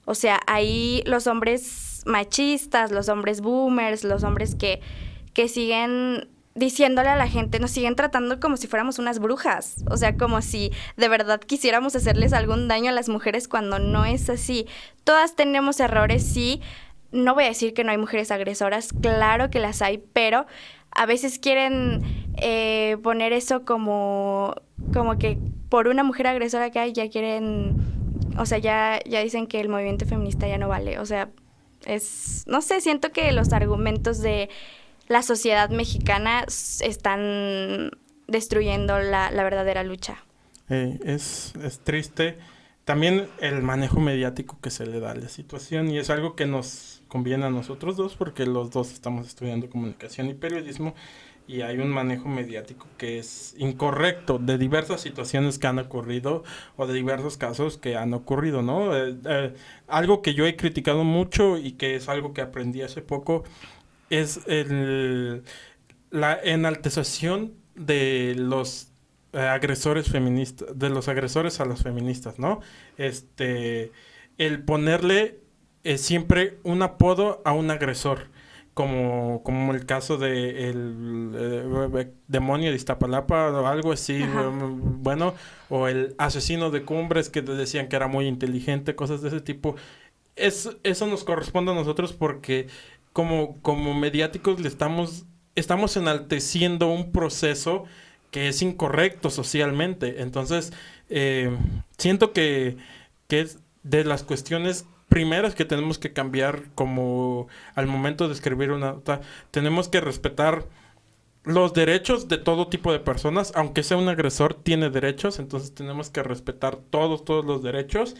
o 0.05 0.15
sea, 0.15 0.39
ahí 0.47 1.03
los 1.05 1.27
hombres 1.27 2.03
machistas, 2.05 2.91
los 2.91 3.09
hombres 3.09 3.41
boomers, 3.41 4.03
los 4.03 4.23
hombres 4.23 4.55
que, 4.55 4.81
que 5.33 5.47
siguen 5.47 6.29
diciéndole 6.53 7.09
a 7.09 7.17
la 7.17 7.27
gente, 7.27 7.59
nos 7.59 7.71
siguen 7.71 7.95
tratando 7.95 8.39
como 8.39 8.55
si 8.55 8.67
fuéramos 8.67 8.97
unas 8.97 9.19
brujas, 9.19 9.83
o 9.89 9.97
sea, 9.97 10.15
como 10.15 10.41
si 10.41 10.71
de 10.95 11.09
verdad 11.09 11.41
quisiéramos 11.41 11.95
hacerles 11.97 12.31
algún 12.31 12.69
daño 12.69 12.91
a 12.91 12.93
las 12.93 13.09
mujeres 13.09 13.49
cuando 13.49 13.77
no 13.77 14.05
es 14.05 14.29
así. 14.29 14.65
Todas 15.03 15.35
tenemos 15.35 15.81
errores, 15.81 16.25
sí, 16.25 16.61
no 17.11 17.33
voy 17.33 17.45
a 17.45 17.47
decir 17.47 17.73
que 17.73 17.83
no 17.83 17.91
hay 17.91 17.97
mujeres 17.97 18.31
agresoras, 18.31 18.89
claro 19.01 19.49
que 19.49 19.59
las 19.59 19.81
hay, 19.81 20.03
pero 20.13 20.45
a 20.91 21.05
veces 21.05 21.39
quieren 21.39 22.01
eh, 22.37 22.97
poner 23.03 23.33
eso 23.33 23.65
como, 23.65 24.55
como 24.93 25.17
que 25.17 25.37
por 25.69 25.87
una 25.87 26.03
mujer 26.03 26.27
agresora 26.27 26.71
que 26.71 26.79
hay 26.79 26.93
ya 26.93 27.09
quieren, 27.09 27.75
o 28.37 28.45
sea, 28.45 28.57
ya, 28.57 28.99
ya 29.05 29.21
dicen 29.21 29.47
que 29.47 29.59
el 29.59 29.69
movimiento 29.69 30.05
feminista 30.05 30.47
ya 30.47 30.57
no 30.57 30.67
vale, 30.67 30.99
o 30.99 31.05
sea, 31.05 31.29
es, 31.85 32.43
no 32.47 32.61
sé, 32.61 32.81
siento 32.81 33.11
que 33.11 33.31
los 33.31 33.53
argumentos 33.53 34.21
de 34.21 34.49
la 35.07 35.21
sociedad 35.21 35.69
mexicana 35.69 36.45
están 36.47 37.91
destruyendo 38.27 38.99
la, 38.99 39.29
verdadera 39.31 39.83
lucha. 39.83 40.17
Eh, 40.69 40.97
es, 41.03 41.53
es 41.61 41.79
triste 41.79 42.37
también 42.85 43.27
el 43.39 43.63
manejo 43.63 43.99
mediático 43.99 44.59
que 44.61 44.69
se 44.69 44.85
le 44.85 44.99
da 44.99 45.11
a 45.11 45.15
la 45.15 45.27
situación 45.27 45.89
y 45.89 45.97
es 45.97 46.11
algo 46.11 46.35
que 46.35 46.45
nos 46.45 46.94
conviene 47.15 47.45
a 47.45 47.49
nosotros 47.49 47.95
dos 47.95 48.17
porque 48.17 48.45
los 48.45 48.71
dos 48.71 48.91
estamos 48.91 49.25
estudiando 49.25 49.69
comunicación 49.69 50.27
y 50.27 50.33
periodismo 50.33 50.95
y 51.47 51.61
hay 51.61 51.77
un 51.77 51.87
manejo 51.87 52.27
mediático 52.27 52.87
que 52.97 53.19
es 53.19 53.55
incorrecto 53.57 54.37
de 54.37 54.57
diversas 54.57 54.99
situaciones 54.99 55.57
que 55.57 55.65
han 55.65 55.79
ocurrido 55.79 56.43
o 56.75 56.85
de 56.87 56.93
diversos 56.93 57.37
casos 57.37 57.77
que 57.77 57.95
han 57.95 58.13
ocurrido, 58.13 58.63
¿no? 58.63 58.93
Eh, 58.93 59.15
eh, 59.29 59.53
algo 59.87 60.21
que 60.21 60.33
yo 60.33 60.45
he 60.45 60.57
criticado 60.57 61.05
mucho 61.05 61.57
y 61.57 61.71
que 61.77 61.95
es 61.95 62.09
algo 62.09 62.33
que 62.33 62.41
aprendí 62.41 62.81
hace 62.81 63.01
poco 63.01 63.45
es 64.09 64.41
el, 64.47 65.43
la 66.11 66.37
enaltezación 66.43 67.53
de 67.75 68.35
los 68.37 68.91
agresores 69.31 70.09
feministas, 70.09 70.77
de 70.77 70.89
los 70.89 71.07
agresores 71.07 71.61
a 71.61 71.65
los 71.65 71.81
feministas, 71.81 72.39
¿no? 72.39 72.59
Este, 72.97 73.93
el 74.37 74.65
ponerle 74.65 75.44
eh, 75.85 75.99
siempre 75.99 76.57
un 76.63 76.81
apodo 76.81 77.43
a 77.45 77.53
un 77.53 77.69
agresor, 77.69 78.29
como, 78.73 79.43
como 79.43 79.71
el 79.71 79.85
caso 79.85 80.17
de 80.17 80.69
el 80.69 81.31
eh, 81.35 82.11
demonio 82.27 82.71
de 82.71 82.75
Iztapalapa 82.75 83.51
o 83.51 83.67
algo 83.67 83.93
así, 83.93 84.19
bueno, 84.99 85.35
o 85.69 85.87
el 85.87 86.15
asesino 86.17 86.71
de 86.71 86.83
cumbres 86.83 87.29
que 87.29 87.43
decían 87.43 87.87
que 87.87 87.95
era 87.95 88.07
muy 88.07 88.25
inteligente, 88.25 88.95
cosas 88.95 89.21
de 89.21 89.27
ese 89.29 89.41
tipo. 89.41 89.75
Es, 90.35 90.75
eso 90.83 91.05
nos 91.05 91.23
corresponde 91.23 91.71
a 91.71 91.75
nosotros 91.75 92.13
porque 92.13 92.67
como, 93.13 93.61
como 93.61 93.93
mediáticos 93.93 94.59
le 94.59 94.67
estamos, 94.67 95.25
estamos 95.53 95.95
enalteciendo 95.97 96.87
un 96.87 97.11
proceso 97.11 97.85
que 98.31 98.47
es 98.47 98.61
incorrecto 98.63 99.29
socialmente. 99.29 100.23
Entonces, 100.23 100.73
eh, 101.09 101.55
siento 101.99 102.33
que, 102.33 102.75
que 103.27 103.41
es 103.41 103.59
de 103.83 104.03
las 104.03 104.23
cuestiones 104.23 104.87
primeras 105.09 105.55
que 105.55 105.65
tenemos 105.65 105.97
que 105.97 106.13
cambiar 106.13 106.63
como 106.75 107.47
al 107.75 107.87
momento 107.87 108.27
de 108.27 108.33
escribir 108.33 108.71
una 108.71 108.93
nota, 108.93 109.21
tenemos 109.51 109.87
que 109.87 110.01
respetar 110.01 110.65
los 111.43 111.73
derechos 111.73 112.27
de 112.27 112.37
todo 112.37 112.67
tipo 112.67 112.91
de 112.91 112.99
personas, 112.99 113.51
aunque 113.55 113.83
sea 113.83 113.97
un 113.97 114.09
agresor, 114.09 114.55
tiene 114.55 114.89
derechos, 114.89 115.39
entonces 115.39 115.73
tenemos 115.73 116.09
que 116.09 116.23
respetar 116.23 116.77
todos, 116.77 117.23
todos 117.23 117.45
los 117.45 117.61
derechos, 117.61 118.15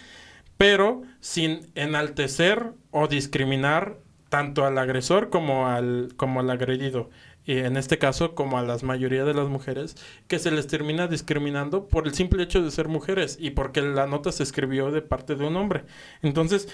pero 0.58 1.02
sin 1.20 1.72
enaltecer 1.76 2.74
o 2.92 3.08
discriminar 3.08 3.98
tanto 4.30 4.66
al 4.66 4.78
agresor 4.78 5.30
como 5.30 5.68
al, 5.68 6.14
como 6.18 6.40
al 6.40 6.50
agredido. 6.50 7.10
Y 7.46 7.60
en 7.60 7.78
este 7.78 7.98
caso, 7.98 8.34
como 8.36 8.58
a 8.58 8.64
la 8.64 8.78
mayoría 8.82 9.24
de 9.24 9.34
las 9.34 9.48
mujeres, 9.48 9.96
que 10.28 10.40
se 10.40 10.52
les 10.52 10.68
termina 10.68 11.08
discriminando 11.08 11.88
por 11.88 12.08
el 12.08 12.14
simple 12.14 12.44
hecho 12.44 12.64
de 12.64 12.72
ser 12.72 12.88
mujeres 12.88 13.38
y 13.40 13.52
porque 13.52 13.82
la 13.82 14.08
nota 14.08 14.32
se 14.32 14.44
escribió 14.44 14.92
de 14.92 15.02
parte 15.02 15.36
de 15.36 15.46
un 15.46 15.56
hombre. 15.56 15.86
Entonces, 16.24 16.68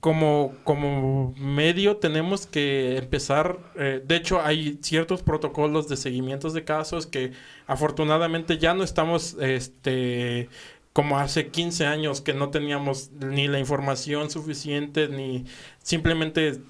como, 0.00 0.54
como 0.64 1.34
medio 1.36 1.96
tenemos 1.96 2.46
que 2.46 2.96
empezar, 2.96 3.58
eh, 3.76 4.02
de 4.04 4.16
hecho 4.16 4.40
hay 4.40 4.78
ciertos 4.82 5.22
protocolos 5.22 5.88
de 5.88 5.96
seguimientos 5.96 6.54
de 6.54 6.64
casos 6.64 7.06
que 7.06 7.32
afortunadamente 7.66 8.58
ya 8.58 8.72
no 8.74 8.84
estamos 8.84 9.36
este, 9.40 10.48
como 10.92 11.18
hace 11.18 11.48
15 11.48 11.86
años 11.86 12.20
que 12.20 12.34
no 12.34 12.50
teníamos 12.50 13.10
ni 13.12 13.48
la 13.48 13.58
información 13.58 14.30
suficiente 14.30 15.08
ni 15.08 15.44
simplemente 15.82 16.60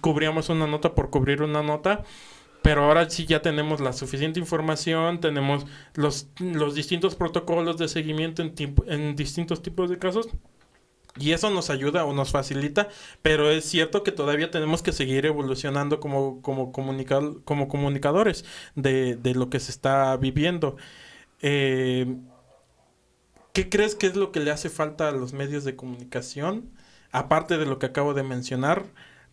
cubríamos 0.00 0.48
una 0.48 0.66
nota 0.66 0.94
por 0.94 1.10
cubrir 1.10 1.42
una 1.42 1.62
nota, 1.62 2.04
pero 2.68 2.84
ahora 2.84 3.08
sí 3.08 3.24
ya 3.24 3.40
tenemos 3.40 3.80
la 3.80 3.94
suficiente 3.94 4.38
información, 4.38 5.20
tenemos 5.20 5.64
los, 5.94 6.28
los 6.38 6.74
distintos 6.74 7.14
protocolos 7.16 7.78
de 7.78 7.88
seguimiento 7.88 8.42
en, 8.42 8.52
en 8.88 9.16
distintos 9.16 9.62
tipos 9.62 9.88
de 9.88 9.98
casos. 9.98 10.28
Y 11.16 11.32
eso 11.32 11.48
nos 11.48 11.70
ayuda 11.70 12.04
o 12.04 12.12
nos 12.12 12.30
facilita, 12.30 12.90
pero 13.22 13.50
es 13.50 13.64
cierto 13.64 14.02
que 14.02 14.12
todavía 14.12 14.50
tenemos 14.50 14.82
que 14.82 14.92
seguir 14.92 15.24
evolucionando 15.24 15.98
como, 15.98 16.42
como, 16.42 16.70
como 16.70 17.68
comunicadores 17.68 18.44
de, 18.74 19.16
de, 19.16 19.34
lo 19.34 19.48
que 19.48 19.60
se 19.60 19.70
está 19.70 20.14
viviendo. 20.18 20.76
Eh, 21.40 22.18
¿Qué 23.54 23.70
crees 23.70 23.94
que 23.94 24.08
es 24.08 24.14
lo 24.14 24.30
que 24.30 24.40
le 24.40 24.50
hace 24.50 24.68
falta 24.68 25.08
a 25.08 25.12
los 25.12 25.32
medios 25.32 25.64
de 25.64 25.74
comunicación? 25.74 26.68
Aparte 27.12 27.56
de 27.56 27.64
lo 27.64 27.78
que 27.78 27.86
acabo 27.86 28.12
de 28.12 28.24
mencionar, 28.24 28.84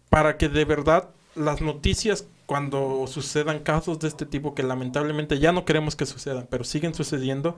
para 0.09 0.37
que 0.37 0.47
de 0.47 0.63
verdad 0.63 1.09
las 1.35 1.59
noticias 1.59 2.29
cuando 2.45 3.05
sucedan 3.07 3.59
casos 3.59 3.99
de 3.99 4.07
este 4.07 4.25
tipo 4.25 4.53
que 4.53 4.63
lamentablemente 4.63 5.39
ya 5.39 5.51
no 5.51 5.65
queremos 5.65 5.95
que 5.95 6.05
sucedan, 6.05 6.47
pero 6.49 6.63
siguen 6.63 6.93
sucediendo, 6.93 7.57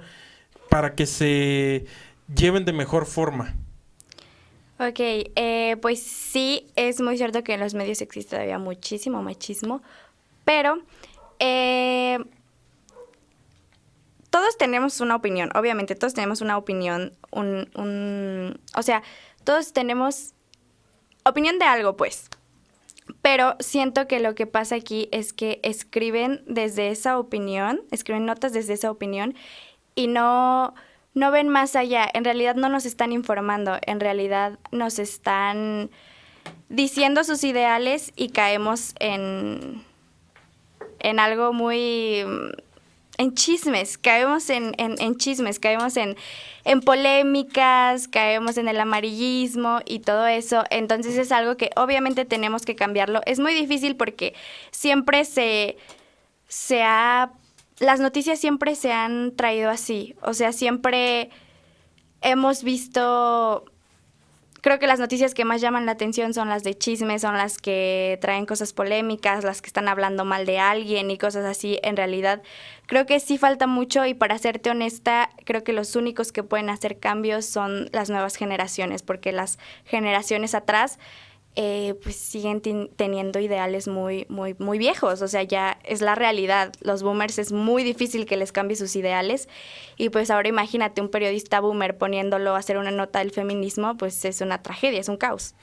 para 0.70 0.96
que 0.96 1.06
se 1.06 1.86
lleven 2.34 2.66
de 2.66 2.74
mejor 2.74 3.06
forma. 3.06 3.56
Ok, 4.80 5.00
eh, 5.00 5.78
pues 5.82 6.02
sí, 6.02 6.68
es 6.76 7.02
muy 7.02 7.18
cierto 7.18 7.44
que 7.44 7.56
en 7.56 7.60
los 7.60 7.74
medios 7.74 8.02
existe 8.02 8.32
todavía 8.32 8.60
muchísimo 8.60 9.24
machismo, 9.24 9.82
pero 10.46 10.80
eh, 11.40 12.20
todos 14.30 14.58
tenemos 14.58 15.02
una 15.02 15.16
opinión, 15.16 15.50
obviamente 15.56 15.96
todos 15.96 16.14
tenemos 16.14 16.42
una 16.42 16.58
opinión, 16.58 17.14
un, 17.32 17.70
un, 17.76 18.60
o 18.76 18.84
sea, 18.84 19.02
todos 19.44 19.74
tenemos 19.74 20.34
opinión 21.26 21.58
de 21.58 21.66
algo, 21.66 21.98
pues. 21.98 22.30
Pero 23.22 23.56
siento 23.60 24.08
que 24.08 24.20
lo 24.20 24.36
que 24.36 24.48
pasa 24.48 24.76
aquí 24.76 25.10
es 25.12 25.34
que 25.34 25.60
escriben 25.64 26.44
desde 26.48 26.90
esa 26.90 27.20
opinión, 27.20 27.82
escriben 27.92 28.26
notas 28.26 28.54
desde 28.54 28.74
esa 28.74 28.92
opinión 28.92 29.36
y 29.96 30.08
no, 30.08 30.74
no 31.14 31.32
ven 31.32 31.50
más 31.50 31.76
allá. 31.76 32.08
En 32.14 32.24
realidad 32.24 32.56
no 32.56 32.70
nos 32.70 32.86
están 32.86 33.12
informando, 33.12 33.78
en 33.86 34.00
realidad 34.00 34.60
nos 34.72 35.00
están 35.00 35.90
diciendo 36.70 37.24
sus 37.24 37.44
ideales 37.44 38.14
y 38.16 38.30
caemos 38.30 38.94
en, 39.00 39.84
en 41.00 41.20
algo 41.20 41.54
muy 41.54 42.24
en 43.18 43.34
chismes, 43.34 43.98
caemos 43.98 44.50
en, 44.50 44.76
en, 44.78 45.18
chismes, 45.18 45.60
caemos 45.60 45.98
en, 45.98 46.16
en 46.66 46.82
polémicas, 46.82 48.08
caemos 48.08 48.58
en 48.58 48.68
el 48.68 48.80
amarillismo 48.80 49.80
y 49.86 50.00
todo 50.00 50.28
eso. 50.28 50.64
Entonces 50.70 51.18
es 51.18 51.32
algo 51.32 51.58
que 51.58 51.72
obviamente 51.76 52.26
tenemos 52.26 52.64
que 52.64 52.76
cambiarlo. 52.76 53.22
Es 53.26 53.40
muy 53.40 53.54
difícil 53.54 53.96
porque 53.96 54.36
siempre 54.72 55.26
se, 55.26 55.78
se 56.48 56.84
ha... 56.84 57.32
Las 57.80 58.00
noticias 58.00 58.40
siempre 58.40 58.76
se 58.76 58.92
han 58.92 59.36
traído 59.36 59.70
así. 59.70 60.16
O 60.22 60.34
sea, 60.34 60.52
siempre 60.52 61.30
hemos 62.22 62.64
visto 62.64 63.66
creo 64.68 64.80
que 64.80 64.88
las 64.88 65.00
noticias 65.00 65.34
que 65.34 65.46
más 65.46 65.62
llaman 65.62 65.86
la 65.86 65.94
atención 65.94 66.34
son 66.34 66.50
las 66.50 66.62
de 66.62 66.78
chismes, 66.78 67.22
son 67.22 67.38
las 67.38 67.58
que 67.58 68.18
traen 68.20 68.46
cosas 68.46 68.74
polémicas, 68.74 69.46
las 69.46 69.62
que 69.62 69.68
están 69.68 69.88
hablando 69.88 70.26
mal 70.26 70.46
de 70.46 70.60
alguien 70.60 71.10
y 71.10 71.18
cosas 71.18 71.46
así. 71.46 71.80
En 71.84 71.96
realidad, 71.96 72.42
creo 72.86 73.06
que 73.06 73.22
sí 73.22 73.38
falta 73.38 73.66
mucho 73.66 74.06
y 74.06 74.14
para 74.14 74.38
serte 74.38 74.70
honesta, 74.70 75.30
creo 75.46 75.64
que 75.64 75.72
los 75.72 75.96
únicos 75.96 76.34
que 76.34 76.44
pueden 76.44 76.70
hacer 76.70 77.00
cambios 77.00 77.46
son 77.46 77.88
las 77.94 78.10
nuevas 78.10 78.36
generaciones, 78.36 79.04
porque 79.04 79.32
las 79.32 79.58
generaciones 79.86 80.54
atrás 80.54 81.00
eh, 81.60 81.96
pues 82.04 82.16
siguen 82.16 82.62
teniendo 82.96 83.40
ideales 83.40 83.88
muy, 83.88 84.28
muy, 84.30 84.56
muy 84.60 84.78
viejos. 84.78 85.24
O 85.24 85.28
sea, 85.28 85.42
ya 85.42 85.80
es 85.84 86.02
la 86.02 86.14
realidad. 86.14 86.72
Los 86.82 87.02
boomers 87.02 87.40
es 87.40 87.52
muy 87.52 87.84
difícil 87.84 88.28
que 88.28 88.38
les 88.38 88.52
cambie 88.52 88.78
sus 88.78 88.96
ideales. 88.96 89.50
Y 89.98 90.10
pues 90.10 90.30
ahora 90.30 90.50
imagínate 90.50 91.02
un 91.02 91.10
periodista 91.10 91.60
boomer 91.60 91.98
poniéndolo 91.98 92.54
a 92.54 92.60
hacer 92.60 92.78
una 92.78 92.92
nota 92.92 93.20
del 93.20 93.32
feminismo, 93.32 93.98
pues 93.98 94.24
es 94.24 94.42
una 94.42 94.62
tragedia, 94.62 95.00
es 95.00 95.10
un 95.10 95.18
caos. 95.18 95.56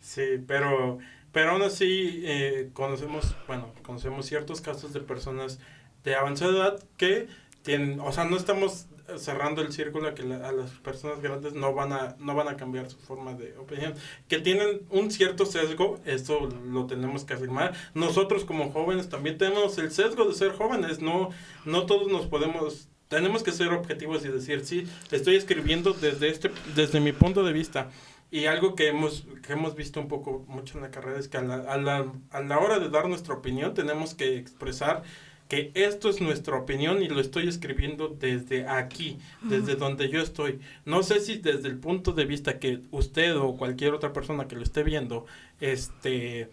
Sí, 0.00 0.42
pero, 0.48 0.98
pero 1.30 1.52
aún 1.52 1.62
así 1.62 2.22
eh, 2.24 2.70
conocemos, 2.72 3.36
bueno, 3.46 3.72
conocemos 3.84 4.26
ciertos 4.26 4.60
casos 4.60 4.92
de 4.92 4.98
personas 4.98 5.60
de 6.02 6.16
avanzada 6.16 6.50
edad 6.50 6.84
que 6.96 7.28
tienen, 7.62 8.00
o 8.00 8.10
sea, 8.10 8.24
no 8.24 8.36
estamos 8.36 8.86
cerrando 9.18 9.62
el 9.62 9.72
círculo 9.72 10.08
a 10.08 10.14
que 10.14 10.22
a 10.22 10.52
las 10.52 10.70
personas 10.82 11.20
grandes 11.20 11.54
no 11.54 11.74
van 11.74 11.92
a 11.92 12.16
no 12.18 12.34
van 12.34 12.48
a 12.48 12.56
cambiar 12.56 12.90
su 12.90 12.98
forma 12.98 13.34
de 13.34 13.56
opinión. 13.58 13.94
Que 14.28 14.38
tienen 14.38 14.82
un 14.90 15.10
cierto 15.10 15.46
sesgo 15.46 16.00
esto 16.04 16.48
lo 16.66 16.86
tenemos 16.86 17.24
que 17.24 17.34
afirmar. 17.34 17.74
Nosotros 17.94 18.44
como 18.44 18.70
jóvenes 18.72 19.08
también 19.08 19.38
tenemos 19.38 19.78
el 19.78 19.90
sesgo 19.90 20.24
de 20.24 20.34
ser 20.34 20.52
jóvenes 20.52 21.00
no 21.00 21.30
no 21.64 21.86
todos 21.86 22.10
nos 22.10 22.26
podemos 22.26 22.88
tenemos 23.08 23.42
que 23.42 23.52
ser 23.52 23.68
objetivos 23.68 24.24
y 24.24 24.28
decir 24.28 24.64
sí 24.64 24.86
estoy 25.10 25.36
escribiendo 25.36 25.92
desde 25.92 26.28
este 26.28 26.50
desde 26.76 27.00
mi 27.00 27.12
punto 27.12 27.42
de 27.42 27.52
vista 27.52 27.90
y 28.30 28.46
algo 28.46 28.76
que 28.76 28.88
hemos, 28.88 29.26
que 29.44 29.54
hemos 29.54 29.74
visto 29.74 30.00
un 30.00 30.06
poco 30.06 30.44
mucho 30.46 30.78
en 30.78 30.84
la 30.84 30.90
carrera 30.90 31.18
es 31.18 31.26
que 31.26 31.38
a 31.38 31.42
la, 31.42 31.56
a 31.56 31.76
la, 31.76 32.12
a 32.30 32.40
la 32.40 32.58
hora 32.60 32.78
de 32.78 32.88
dar 32.88 33.08
nuestra 33.08 33.34
opinión 33.34 33.74
tenemos 33.74 34.14
que 34.14 34.36
expresar 34.38 35.02
que 35.50 35.72
esto 35.74 36.08
es 36.08 36.20
nuestra 36.20 36.56
opinión 36.56 37.02
y 37.02 37.08
lo 37.08 37.20
estoy 37.20 37.48
escribiendo 37.48 38.06
desde 38.06 38.68
aquí, 38.68 39.18
desde 39.42 39.74
donde 39.74 40.08
yo 40.08 40.20
estoy. 40.22 40.60
No 40.84 41.02
sé 41.02 41.18
si 41.18 41.38
desde 41.38 41.66
el 41.66 41.76
punto 41.76 42.12
de 42.12 42.24
vista 42.24 42.60
que 42.60 42.82
usted 42.92 43.36
o 43.36 43.56
cualquier 43.56 43.92
otra 43.92 44.12
persona 44.12 44.46
que 44.46 44.54
lo 44.54 44.62
esté 44.62 44.84
viendo, 44.84 45.26
este 45.60 46.50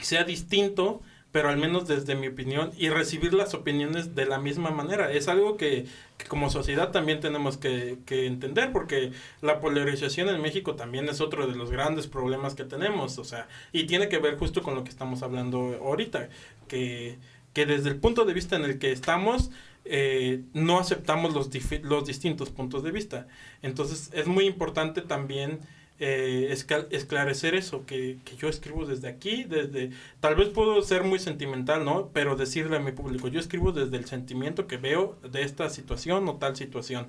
sea 0.00 0.24
distinto, 0.24 1.02
pero 1.30 1.50
al 1.50 1.58
menos 1.58 1.86
desde 1.86 2.14
mi 2.14 2.28
opinión 2.28 2.72
y 2.78 2.88
recibir 2.88 3.34
las 3.34 3.52
opiniones 3.52 4.14
de 4.14 4.24
la 4.24 4.38
misma 4.38 4.70
manera. 4.70 5.12
Es 5.12 5.28
algo 5.28 5.58
que, 5.58 5.84
como 6.26 6.48
sociedad 6.48 6.90
también 6.90 7.20
tenemos 7.20 7.58
que, 7.58 7.98
que, 8.06 8.24
entender 8.24 8.72
porque 8.72 9.12
la 9.42 9.60
polarización 9.60 10.30
en 10.30 10.40
México 10.40 10.74
también 10.74 11.06
es 11.10 11.20
otro 11.20 11.46
de 11.46 11.54
los 11.54 11.70
grandes 11.70 12.06
problemas 12.06 12.54
que 12.54 12.64
tenemos, 12.64 13.18
o 13.18 13.24
sea, 13.24 13.46
y 13.72 13.84
tiene 13.84 14.08
que 14.08 14.16
ver 14.16 14.38
justo 14.38 14.62
con 14.62 14.74
lo 14.74 14.84
que 14.84 14.90
estamos 14.90 15.22
hablando 15.22 15.78
ahorita, 15.82 16.30
que 16.66 17.18
que 17.54 17.64
desde 17.64 17.88
el 17.88 17.96
punto 17.96 18.26
de 18.26 18.34
vista 18.34 18.56
en 18.56 18.64
el 18.64 18.78
que 18.78 18.92
estamos, 18.92 19.50
eh, 19.86 20.42
no 20.54 20.78
aceptamos 20.78 21.34
los, 21.34 21.50
los 21.82 22.06
distintos 22.06 22.50
puntos 22.50 22.82
de 22.82 22.90
vista. 22.90 23.26
Entonces 23.62 24.10
es 24.12 24.26
muy 24.26 24.44
importante 24.46 25.02
también 25.02 25.60
eh, 26.00 26.48
esclarecer 26.90 27.54
eso, 27.54 27.86
que, 27.86 28.18
que, 28.24 28.36
yo 28.36 28.48
escribo 28.48 28.84
desde 28.84 29.08
aquí, 29.08 29.44
desde, 29.44 29.90
tal 30.20 30.34
vez 30.34 30.48
puedo 30.48 30.82
ser 30.82 31.04
muy 31.04 31.20
sentimental, 31.20 31.84
¿no? 31.84 32.10
Pero 32.12 32.34
decirle 32.34 32.76
a 32.76 32.80
mi 32.80 32.92
público, 32.92 33.28
yo 33.28 33.38
escribo 33.38 33.72
desde 33.72 33.96
el 33.96 34.06
sentimiento 34.06 34.66
que 34.66 34.76
veo 34.76 35.16
de 35.22 35.42
esta 35.42 35.70
situación 35.70 36.28
o 36.28 36.36
tal 36.36 36.56
situación. 36.56 37.08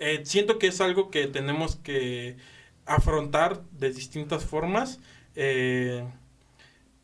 Eh, 0.00 0.22
siento 0.24 0.58
que 0.58 0.66
es 0.68 0.80
algo 0.80 1.10
que 1.10 1.28
tenemos 1.28 1.76
que 1.76 2.36
afrontar 2.86 3.62
de 3.72 3.90
distintas 3.90 4.44
formas, 4.44 5.00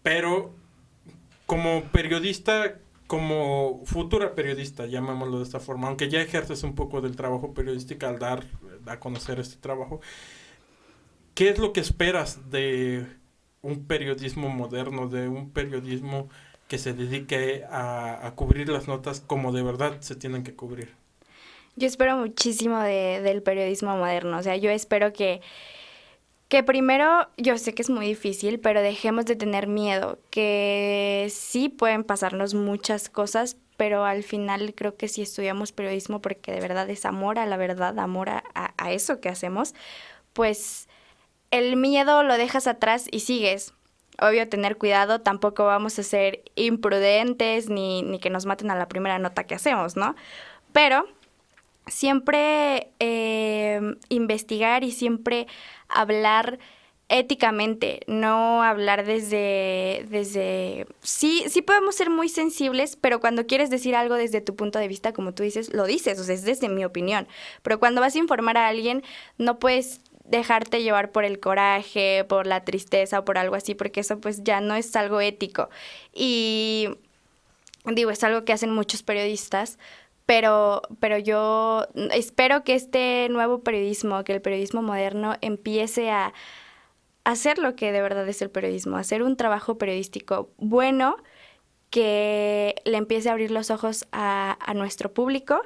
pero 0.02 0.54
como 1.52 1.82
periodista, 1.92 2.78
como 3.06 3.82
futura 3.84 4.34
periodista, 4.34 4.86
llamémoslo 4.86 5.36
de 5.36 5.44
esta 5.44 5.60
forma, 5.60 5.88
aunque 5.88 6.08
ya 6.08 6.22
ejerces 6.22 6.62
un 6.62 6.74
poco 6.74 7.02
del 7.02 7.14
trabajo 7.14 7.52
periodístico 7.52 8.06
al 8.06 8.18
dar 8.18 8.44
a 8.86 8.98
conocer 8.98 9.38
este 9.38 9.56
trabajo, 9.60 10.00
¿qué 11.34 11.50
es 11.50 11.58
lo 11.58 11.74
que 11.74 11.80
esperas 11.80 12.50
de 12.50 13.04
un 13.60 13.84
periodismo 13.84 14.48
moderno, 14.48 15.08
de 15.08 15.28
un 15.28 15.50
periodismo 15.50 16.30
que 16.68 16.78
se 16.78 16.94
dedique 16.94 17.64
a, 17.70 18.26
a 18.26 18.34
cubrir 18.34 18.70
las 18.70 18.88
notas 18.88 19.20
como 19.20 19.52
de 19.52 19.62
verdad 19.62 20.00
se 20.00 20.16
tienen 20.16 20.44
que 20.44 20.54
cubrir? 20.54 20.94
Yo 21.76 21.86
espero 21.86 22.16
muchísimo 22.16 22.80
de, 22.80 23.20
del 23.20 23.42
periodismo 23.42 23.94
moderno, 23.94 24.38
o 24.38 24.42
sea, 24.42 24.56
yo 24.56 24.70
espero 24.70 25.12
que 25.12 25.42
que 26.52 26.62
primero, 26.62 27.30
yo 27.38 27.56
sé 27.56 27.72
que 27.72 27.80
es 27.80 27.88
muy 27.88 28.04
difícil, 28.04 28.60
pero 28.60 28.82
dejemos 28.82 29.24
de 29.24 29.36
tener 29.36 29.66
miedo, 29.66 30.18
que 30.28 31.28
sí 31.30 31.70
pueden 31.70 32.04
pasarnos 32.04 32.52
muchas 32.52 33.08
cosas, 33.08 33.56
pero 33.78 34.04
al 34.04 34.22
final 34.22 34.74
creo 34.74 34.98
que 34.98 35.08
si 35.08 35.22
estudiamos 35.22 35.72
periodismo 35.72 36.20
porque 36.20 36.52
de 36.52 36.60
verdad 36.60 36.90
es 36.90 37.06
amor 37.06 37.38
a 37.38 37.46
la 37.46 37.56
verdad, 37.56 37.98
amor 37.98 38.28
a, 38.28 38.44
a 38.54 38.92
eso 38.92 39.18
que 39.18 39.30
hacemos, 39.30 39.74
pues 40.34 40.90
el 41.50 41.76
miedo 41.78 42.22
lo 42.22 42.36
dejas 42.36 42.66
atrás 42.66 43.06
y 43.10 43.20
sigues. 43.20 43.72
Obvio, 44.20 44.46
tener 44.46 44.76
cuidado, 44.76 45.22
tampoco 45.22 45.64
vamos 45.64 45.98
a 45.98 46.02
ser 46.02 46.42
imprudentes 46.54 47.70
ni, 47.70 48.02
ni 48.02 48.18
que 48.18 48.28
nos 48.28 48.44
maten 48.44 48.70
a 48.70 48.76
la 48.76 48.88
primera 48.88 49.18
nota 49.18 49.44
que 49.44 49.54
hacemos, 49.54 49.96
¿no? 49.96 50.16
Pero 50.74 51.08
siempre 51.86 52.92
eh, 53.00 53.80
investigar 54.08 54.84
y 54.84 54.92
siempre 54.92 55.46
hablar 55.88 56.58
éticamente, 57.08 58.00
no 58.06 58.62
hablar 58.62 59.04
desde, 59.04 60.06
desde, 60.08 60.86
sí, 61.02 61.44
sí 61.48 61.60
podemos 61.60 61.94
ser 61.94 62.08
muy 62.08 62.30
sensibles, 62.30 62.96
pero 62.96 63.20
cuando 63.20 63.46
quieres 63.46 63.68
decir 63.68 63.94
algo 63.94 64.14
desde 64.14 64.40
tu 64.40 64.56
punto 64.56 64.78
de 64.78 64.88
vista, 64.88 65.12
como 65.12 65.34
tú 65.34 65.42
dices, 65.42 65.74
lo 65.74 65.84
dices, 65.84 66.18
o 66.18 66.24
sea, 66.24 66.34
es 66.34 66.42
desde 66.42 66.70
mi 66.70 66.86
opinión, 66.86 67.28
pero 67.62 67.78
cuando 67.78 68.00
vas 68.00 68.14
a 68.14 68.18
informar 68.18 68.56
a 68.56 68.66
alguien, 68.66 69.02
no 69.36 69.58
puedes 69.58 70.00
dejarte 70.24 70.82
llevar 70.82 71.12
por 71.12 71.24
el 71.24 71.38
coraje, 71.38 72.24
por 72.24 72.46
la 72.46 72.64
tristeza 72.64 73.18
o 73.18 73.24
por 73.26 73.36
algo 73.36 73.56
así, 73.56 73.74
porque 73.74 74.00
eso 74.00 74.18
pues 74.18 74.42
ya 74.42 74.62
no 74.62 74.74
es 74.74 74.96
algo 74.96 75.20
ético. 75.20 75.68
Y 76.14 76.88
digo, 77.84 78.10
es 78.10 78.24
algo 78.24 78.46
que 78.46 78.54
hacen 78.54 78.72
muchos 78.72 79.02
periodistas, 79.02 79.78
pero, 80.32 80.80
pero 80.98 81.18
yo 81.18 81.86
espero 82.10 82.64
que 82.64 82.74
este 82.74 83.28
nuevo 83.28 83.60
periodismo, 83.62 84.24
que 84.24 84.32
el 84.32 84.40
periodismo 84.40 84.80
moderno 84.80 85.34
empiece 85.42 86.10
a 86.10 86.32
hacer 87.22 87.58
lo 87.58 87.76
que 87.76 87.92
de 87.92 88.00
verdad 88.00 88.26
es 88.26 88.40
el 88.40 88.48
periodismo, 88.48 88.96
hacer 88.96 89.22
un 89.22 89.36
trabajo 89.36 89.76
periodístico 89.76 90.48
bueno 90.56 91.16
que 91.90 92.76
le 92.86 92.96
empiece 92.96 93.28
a 93.28 93.32
abrir 93.32 93.50
los 93.50 93.70
ojos 93.70 94.06
a, 94.10 94.56
nuestro 94.74 95.12
público 95.12 95.60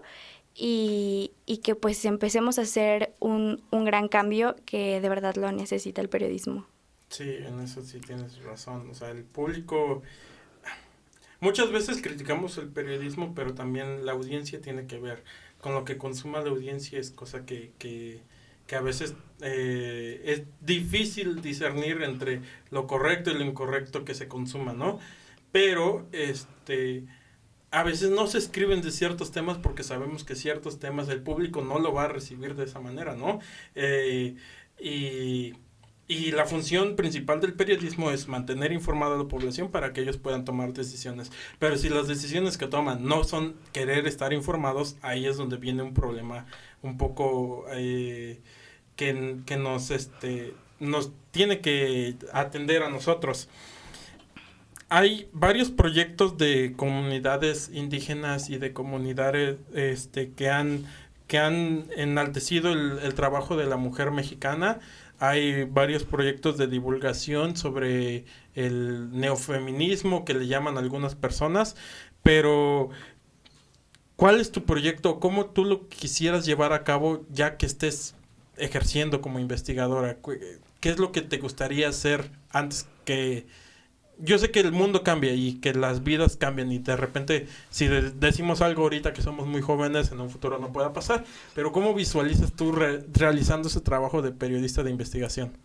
y, 0.52 1.30
y, 1.46 1.58
que 1.58 1.76
pues 1.76 2.04
empecemos 2.04 2.58
a 2.58 2.62
hacer 2.62 3.14
un, 3.20 3.62
un 3.70 3.84
gran 3.84 4.08
cambio 4.08 4.56
que 4.64 5.00
de 5.00 5.08
verdad 5.08 5.36
lo 5.36 5.52
necesita 5.52 6.00
el 6.00 6.08
periodismo. 6.08 6.66
Sí, 7.08 7.36
en 7.38 7.60
eso 7.60 7.82
sí 7.82 8.00
tienes 8.00 8.42
razón. 8.42 8.90
O 8.90 8.94
sea, 8.94 9.10
el 9.10 9.22
público 9.22 10.02
Muchas 11.40 11.70
veces 11.70 12.00
criticamos 12.02 12.56
el 12.58 12.68
periodismo, 12.68 13.34
pero 13.34 13.54
también 13.54 14.06
la 14.06 14.12
audiencia 14.12 14.60
tiene 14.60 14.86
que 14.86 14.98
ver 14.98 15.22
con 15.60 15.74
lo 15.74 15.84
que 15.84 15.98
consuma 15.98 16.40
la 16.40 16.50
audiencia, 16.50 16.98
es 16.98 17.10
cosa 17.10 17.44
que, 17.44 17.72
que, 17.78 18.20
que 18.66 18.76
a 18.76 18.80
veces 18.80 19.14
eh, 19.40 20.22
es 20.24 20.42
difícil 20.60 21.42
discernir 21.42 22.02
entre 22.02 22.40
lo 22.70 22.86
correcto 22.86 23.30
y 23.30 23.34
lo 23.34 23.44
incorrecto 23.44 24.04
que 24.04 24.14
se 24.14 24.28
consuma, 24.28 24.72
¿no? 24.72 24.98
Pero, 25.52 26.06
este, 26.12 27.04
a 27.70 27.82
veces 27.82 28.10
no 28.10 28.26
se 28.26 28.38
escriben 28.38 28.82
de 28.82 28.90
ciertos 28.90 29.32
temas 29.32 29.58
porque 29.58 29.82
sabemos 29.82 30.24
que 30.24 30.34
ciertos 30.34 30.78
temas 30.78 31.08
el 31.08 31.22
público 31.22 31.62
no 31.62 31.78
lo 31.78 31.92
va 31.92 32.04
a 32.04 32.08
recibir 32.08 32.54
de 32.54 32.64
esa 32.64 32.80
manera, 32.80 33.16
¿no? 33.16 33.40
Eh, 33.74 34.36
y 34.78 35.54
y 36.08 36.30
la 36.30 36.46
función 36.46 36.94
principal 36.94 37.40
del 37.40 37.54
periodismo 37.54 38.10
es 38.10 38.28
mantener 38.28 38.70
informada 38.70 39.16
a 39.16 39.18
la 39.18 39.28
población 39.28 39.70
para 39.70 39.92
que 39.92 40.02
ellos 40.02 40.18
puedan 40.18 40.44
tomar 40.44 40.72
decisiones. 40.72 41.32
Pero 41.58 41.76
si 41.76 41.88
las 41.88 42.06
decisiones 42.06 42.56
que 42.56 42.68
toman 42.68 43.04
no 43.04 43.24
son 43.24 43.56
querer 43.72 44.06
estar 44.06 44.32
informados, 44.32 44.96
ahí 45.02 45.26
es 45.26 45.36
donde 45.36 45.56
viene 45.56 45.82
un 45.82 45.94
problema 45.94 46.46
un 46.82 46.96
poco 46.96 47.64
eh, 47.72 48.40
que, 48.94 49.38
que, 49.46 49.56
nos, 49.56 49.90
este, 49.90 50.54
nos 50.78 51.12
tiene 51.32 51.60
que 51.60 52.16
atender 52.32 52.84
a 52.84 52.90
nosotros. 52.90 53.48
hay 54.88 55.28
varios 55.32 55.70
proyectos 55.70 56.38
de 56.38 56.74
comunidades 56.76 57.70
indígenas 57.72 58.48
y 58.50 58.58
de 58.58 58.72
comunidades 58.72 59.56
este, 59.74 60.30
que 60.30 60.50
han 60.50 60.84
que 61.26 61.38
han 61.38 61.86
enaltecido 61.96 62.72
el, 62.72 63.00
el 63.02 63.14
trabajo 63.14 63.56
de 63.56 63.66
la 63.66 63.76
mujer 63.76 64.12
mexicana. 64.12 64.78
Hay 65.18 65.64
varios 65.64 66.04
proyectos 66.04 66.58
de 66.58 66.66
divulgación 66.66 67.56
sobre 67.56 68.24
el 68.54 69.10
neofeminismo 69.18 70.24
que 70.24 70.34
le 70.34 70.46
llaman 70.46 70.76
algunas 70.76 71.14
personas, 71.14 71.76
pero 72.22 72.90
¿cuál 74.16 74.40
es 74.40 74.52
tu 74.52 74.64
proyecto? 74.64 75.20
¿Cómo 75.20 75.46
tú 75.46 75.64
lo 75.64 75.88
quisieras 75.88 76.44
llevar 76.44 76.72
a 76.72 76.84
cabo 76.84 77.24
ya 77.30 77.56
que 77.56 77.66
estés 77.66 78.14
ejerciendo 78.56 79.20
como 79.20 79.38
investigadora? 79.38 80.18
¿Qué 80.80 80.90
es 80.90 80.98
lo 80.98 81.12
que 81.12 81.22
te 81.22 81.38
gustaría 81.38 81.88
hacer 81.88 82.30
antes 82.50 82.86
que 83.04 83.46
yo 84.18 84.38
sé 84.38 84.50
que 84.50 84.60
el 84.60 84.72
mundo 84.72 85.02
cambia 85.02 85.34
y 85.34 85.54
que 85.60 85.74
las 85.74 86.02
vidas 86.02 86.36
cambian 86.36 86.72
y 86.72 86.78
de 86.78 86.96
repente 86.96 87.46
si 87.70 87.86
decimos 87.86 88.62
algo 88.62 88.82
ahorita 88.82 89.12
que 89.12 89.22
somos 89.22 89.46
muy 89.46 89.60
jóvenes 89.60 90.10
en 90.12 90.20
un 90.20 90.30
futuro 90.30 90.58
no 90.58 90.72
pueda 90.72 90.92
pasar, 90.92 91.24
pero 91.54 91.72
¿cómo 91.72 91.94
visualizas 91.94 92.52
tú 92.52 92.72
realizando 92.72 93.68
ese 93.68 93.80
trabajo 93.80 94.22
de 94.22 94.32
periodista 94.32 94.82
de 94.82 94.90
investigación? 94.90 95.56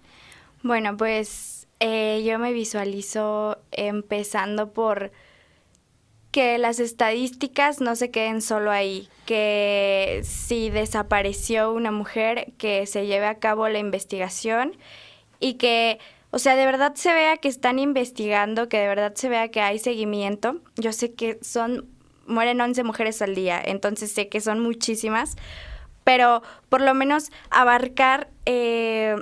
Bueno, 0.63 0.97
pues 0.97 1.67
eh, 1.79 2.23
yo 2.25 2.37
me 2.39 2.53
visualizo 2.53 3.57
empezando 3.71 4.71
por 4.71 5.11
que 6.31 6.57
las 6.57 6.79
estadísticas 6.79 7.81
no 7.81 7.95
se 7.95 8.09
queden 8.09 8.41
solo 8.41 8.71
ahí, 8.71 9.09
que 9.25 10.21
si 10.23 10.69
desapareció 10.69 11.73
una 11.73 11.91
mujer, 11.91 12.53
que 12.57 12.85
se 12.85 13.05
lleve 13.05 13.25
a 13.25 13.39
cabo 13.39 13.67
la 13.67 13.79
investigación 13.79 14.77
y 15.41 15.55
que 15.55 15.99
o 16.31 16.39
sea, 16.39 16.55
de 16.55 16.65
verdad 16.65 16.95
se 16.95 17.13
vea 17.13 17.37
que 17.37 17.49
están 17.49 17.77
investigando, 17.77 18.69
que 18.69 18.79
de 18.79 18.87
verdad 18.87 19.13
se 19.15 19.29
vea 19.29 19.49
que 19.49 19.61
hay 19.61 19.79
seguimiento. 19.79 20.61
Yo 20.77 20.93
sé 20.93 21.13
que 21.13 21.37
son, 21.41 21.89
mueren 22.25 22.59
11 22.61 22.83
mujeres 22.83 23.21
al 23.21 23.35
día, 23.35 23.61
entonces 23.63 24.11
sé 24.11 24.29
que 24.29 24.39
son 24.39 24.59
muchísimas, 24.59 25.35
pero 26.05 26.41
por 26.69 26.81
lo 26.81 26.93
menos 26.93 27.31
abarcar 27.49 28.29
eh, 28.45 29.15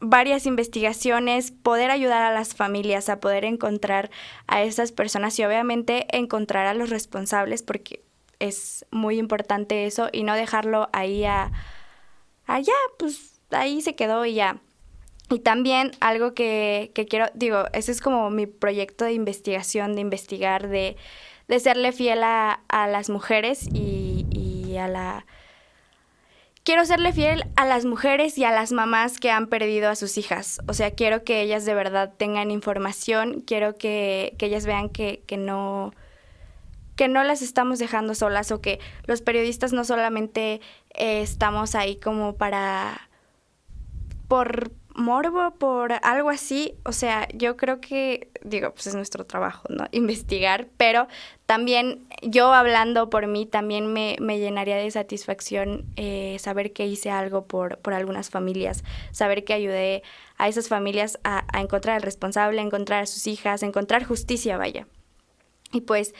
varias 0.00 0.44
investigaciones, 0.46 1.52
poder 1.52 1.90
ayudar 1.90 2.22
a 2.22 2.34
las 2.34 2.54
familias 2.54 3.08
a 3.08 3.20
poder 3.20 3.44
encontrar 3.44 4.10
a 4.48 4.62
esas 4.62 4.92
personas 4.92 5.38
y 5.38 5.44
obviamente 5.44 6.06
encontrar 6.16 6.66
a 6.66 6.74
los 6.74 6.90
responsables, 6.90 7.62
porque 7.62 8.02
es 8.38 8.84
muy 8.90 9.18
importante 9.18 9.86
eso 9.86 10.08
y 10.12 10.24
no 10.24 10.34
dejarlo 10.34 10.88
ahí 10.92 11.24
a, 11.24 11.52
allá, 12.46 12.74
pues 12.98 13.40
ahí 13.50 13.80
se 13.82 13.94
quedó 13.94 14.24
y 14.24 14.34
ya. 14.34 14.60
Y 15.28 15.40
también 15.40 15.92
algo 16.00 16.34
que, 16.34 16.92
quiero, 17.08 17.26
digo, 17.34 17.64
ese 17.72 17.90
es 17.90 18.00
como 18.00 18.30
mi 18.30 18.46
proyecto 18.46 19.04
de 19.04 19.12
investigación, 19.12 19.94
de 19.94 20.00
investigar, 20.00 20.68
de, 20.68 20.96
serle 21.58 21.92
fiel 21.92 22.22
a, 22.22 22.60
las 22.70 23.10
mujeres 23.10 23.66
y, 23.72 24.26
y, 24.30 24.76
a 24.76 24.86
la... 24.88 25.26
Quiero 26.62 26.84
serle 26.84 27.12
fiel 27.12 27.44
a 27.54 27.64
las 27.64 27.84
mujeres 27.84 28.38
y 28.38 28.44
a 28.44 28.50
las 28.50 28.72
mamás 28.72 29.18
que 29.18 29.30
han 29.30 29.46
perdido 29.46 29.88
a 29.88 29.96
sus 29.96 30.18
hijas. 30.18 30.60
O 30.66 30.74
sea, 30.74 30.92
quiero 30.92 31.22
que 31.22 31.40
ellas 31.40 31.64
de 31.64 31.74
verdad 31.74 32.12
tengan 32.16 32.50
información, 32.50 33.40
quiero 33.40 33.76
que, 33.76 34.36
ellas 34.38 34.66
vean 34.66 34.88
que, 34.88 35.22
que 35.26 35.36
no 35.36 35.92
que 36.96 37.08
no 37.08 37.22
las 37.24 37.42
estamos 37.42 37.78
dejando 37.78 38.14
solas 38.14 38.50
o 38.50 38.62
que 38.62 38.80
los 39.04 39.20
periodistas 39.20 39.74
no 39.74 39.84
solamente 39.84 40.62
eh, 40.94 41.20
estamos 41.20 41.74
ahí 41.74 41.96
como 41.96 42.36
para 42.36 43.10
por 44.28 44.72
morbo 44.96 45.52
por 45.52 45.92
algo 46.02 46.30
así, 46.30 46.74
o 46.84 46.92
sea, 46.92 47.28
yo 47.34 47.56
creo 47.56 47.80
que, 47.80 48.30
digo, 48.42 48.72
pues 48.72 48.86
es 48.86 48.94
nuestro 48.94 49.26
trabajo, 49.26 49.68
¿no? 49.68 49.86
Investigar, 49.92 50.66
pero 50.76 51.06
también 51.44 52.06
yo 52.22 52.52
hablando 52.52 53.10
por 53.10 53.26
mí, 53.26 53.46
también 53.46 53.92
me, 53.92 54.16
llenaría 54.38 54.76
de 54.76 54.90
satisfacción 54.90 55.84
eh, 55.96 56.36
saber 56.40 56.72
que 56.72 56.86
hice 56.86 57.10
algo 57.10 57.46
por, 57.46 57.78
por 57.78 57.92
algunas 57.92 58.30
familias, 58.30 58.82
saber 59.12 59.44
que 59.44 59.52
ayudé 59.52 60.02
a 60.38 60.48
esas 60.48 60.68
familias 60.68 61.18
a, 61.24 61.44
a 61.52 61.60
encontrar 61.60 61.96
al 61.96 62.02
responsable, 62.02 62.60
a 62.60 62.64
encontrar 62.64 63.02
a 63.02 63.06
sus 63.06 63.26
hijas, 63.26 63.62
a 63.62 63.66
encontrar 63.66 64.04
justicia, 64.04 64.56
vaya. 64.56 64.86
Y 65.72 65.82
pues 65.82 66.14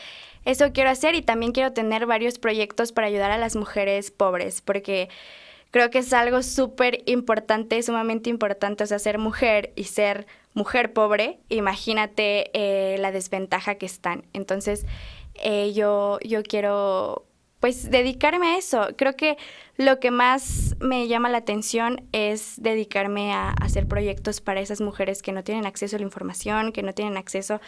eso 0.45 0.73
quiero 0.73 0.91
hacer 0.91 1.15
y 1.15 1.23
también 1.23 1.53
quiero 1.53 1.73
tener 1.73 2.07
varios 2.07 2.39
proyectos 2.39 2.93
para 2.93 3.07
ayudar 3.07 3.31
a 3.31 3.39
las 3.39 3.57
mujeres 3.57 4.11
pobres, 4.11 4.61
porque 4.61 5.09
creo 5.77 5.91
que 5.91 5.99
es 5.99 6.15
algo 6.15 6.43
súper 6.43 7.03
importante, 7.05 7.83
sumamente 7.83 8.31
importante, 8.31 8.83
o 8.83 8.87
sea, 8.87 8.99
ser 8.99 9.19
mujer 9.19 9.75
y 9.77 9.85
ser 9.85 10.27
mujer 10.55 10.95
pobre, 10.95 11.39
imagínate 11.51 12.51
eh, 12.55 12.97
la 12.97 13.13
desventaja 13.13 13.75
que 13.75 13.85
están. 13.85 14.25
Entonces, 14.33 14.87
eh, 15.35 15.75
yo, 15.75 16.19
yo 16.25 16.43
quiero 16.43 17.27
pues 17.61 17.91
dedicarme 17.91 18.55
a 18.55 18.59
eso. 18.59 18.89
Creo 18.97 19.17
que 19.17 19.37
lo 19.77 20.01
que 20.01 20.11
más 20.11 20.77
me 20.81 21.09
llama 21.09 21.29
la 21.29 21.39
atención 21.39 22.09
es 22.13 22.55
dedicarme 22.63 23.35
a, 23.35 23.51
hacer 23.51 23.87
proyectos 23.87 24.41
para 24.41 24.61
esas 24.61 24.81
mujeres 24.81 25.21
que 25.21 25.33
no 25.33 25.45
tienen 25.45 25.67
acceso 25.67 25.97
a 25.97 25.99
la 25.99 26.05
información, 26.05 26.73
que 26.73 26.83
no 26.83 26.95
tienen 26.95 27.19
acceso 27.19 27.61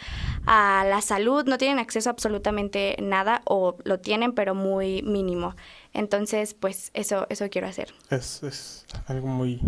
a 0.47 0.83
la 0.87 1.01
salud, 1.01 1.45
no 1.45 1.59
tienen 1.59 1.77
acceso 1.77 2.09
a 2.09 2.13
absolutamente 2.13 2.95
nada 2.99 3.43
o 3.45 3.77
lo 3.83 3.99
tienen 3.99 4.33
pero 4.33 4.55
muy 4.55 5.03
mínimo. 5.03 5.55
Entonces, 5.93 6.53
pues 6.53 6.91
eso, 6.93 7.25
eso 7.29 7.49
quiero 7.49 7.67
hacer. 7.67 7.93
Es, 8.09 8.43
es 8.43 8.85
algo 9.07 9.27
muy... 9.27 9.59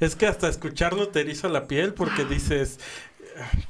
es 0.00 0.16
que 0.16 0.26
hasta 0.26 0.48
escucharlo 0.48 1.08
te 1.08 1.20
eriza 1.20 1.48
la 1.48 1.66
piel 1.66 1.94
porque 1.94 2.24
dices, 2.28 2.78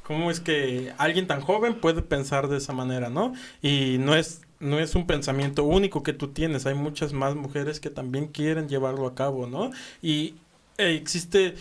¿cómo 0.03 0.31
es 0.31 0.41
que 0.41 0.93
alguien 0.99 1.27
tan 1.27 1.41
joven 1.41 1.81
puede 1.81 2.03
pensar 2.03 2.49
de 2.49 2.59
esa 2.59 2.73
manera, 2.73 3.09
no? 3.09 3.33
Y 3.63 3.97
no 3.99 4.15
es 4.15 4.43
no 4.61 4.81
es 4.81 4.97
un 4.97 5.07
pensamiento 5.07 5.63
único 5.63 6.03
que 6.03 6.13
tú 6.13 6.29
tienes, 6.29 6.67
hay 6.67 6.75
muchas 6.75 7.13
más 7.13 7.37
mujeres 7.37 7.79
que 7.79 7.91
también 7.91 8.27
quieren 8.27 8.69
llevarlo 8.69 9.07
a 9.07 9.15
cabo, 9.15 9.47
¿no? 9.47 9.71
Y 10.03 10.35
existe 10.77 11.55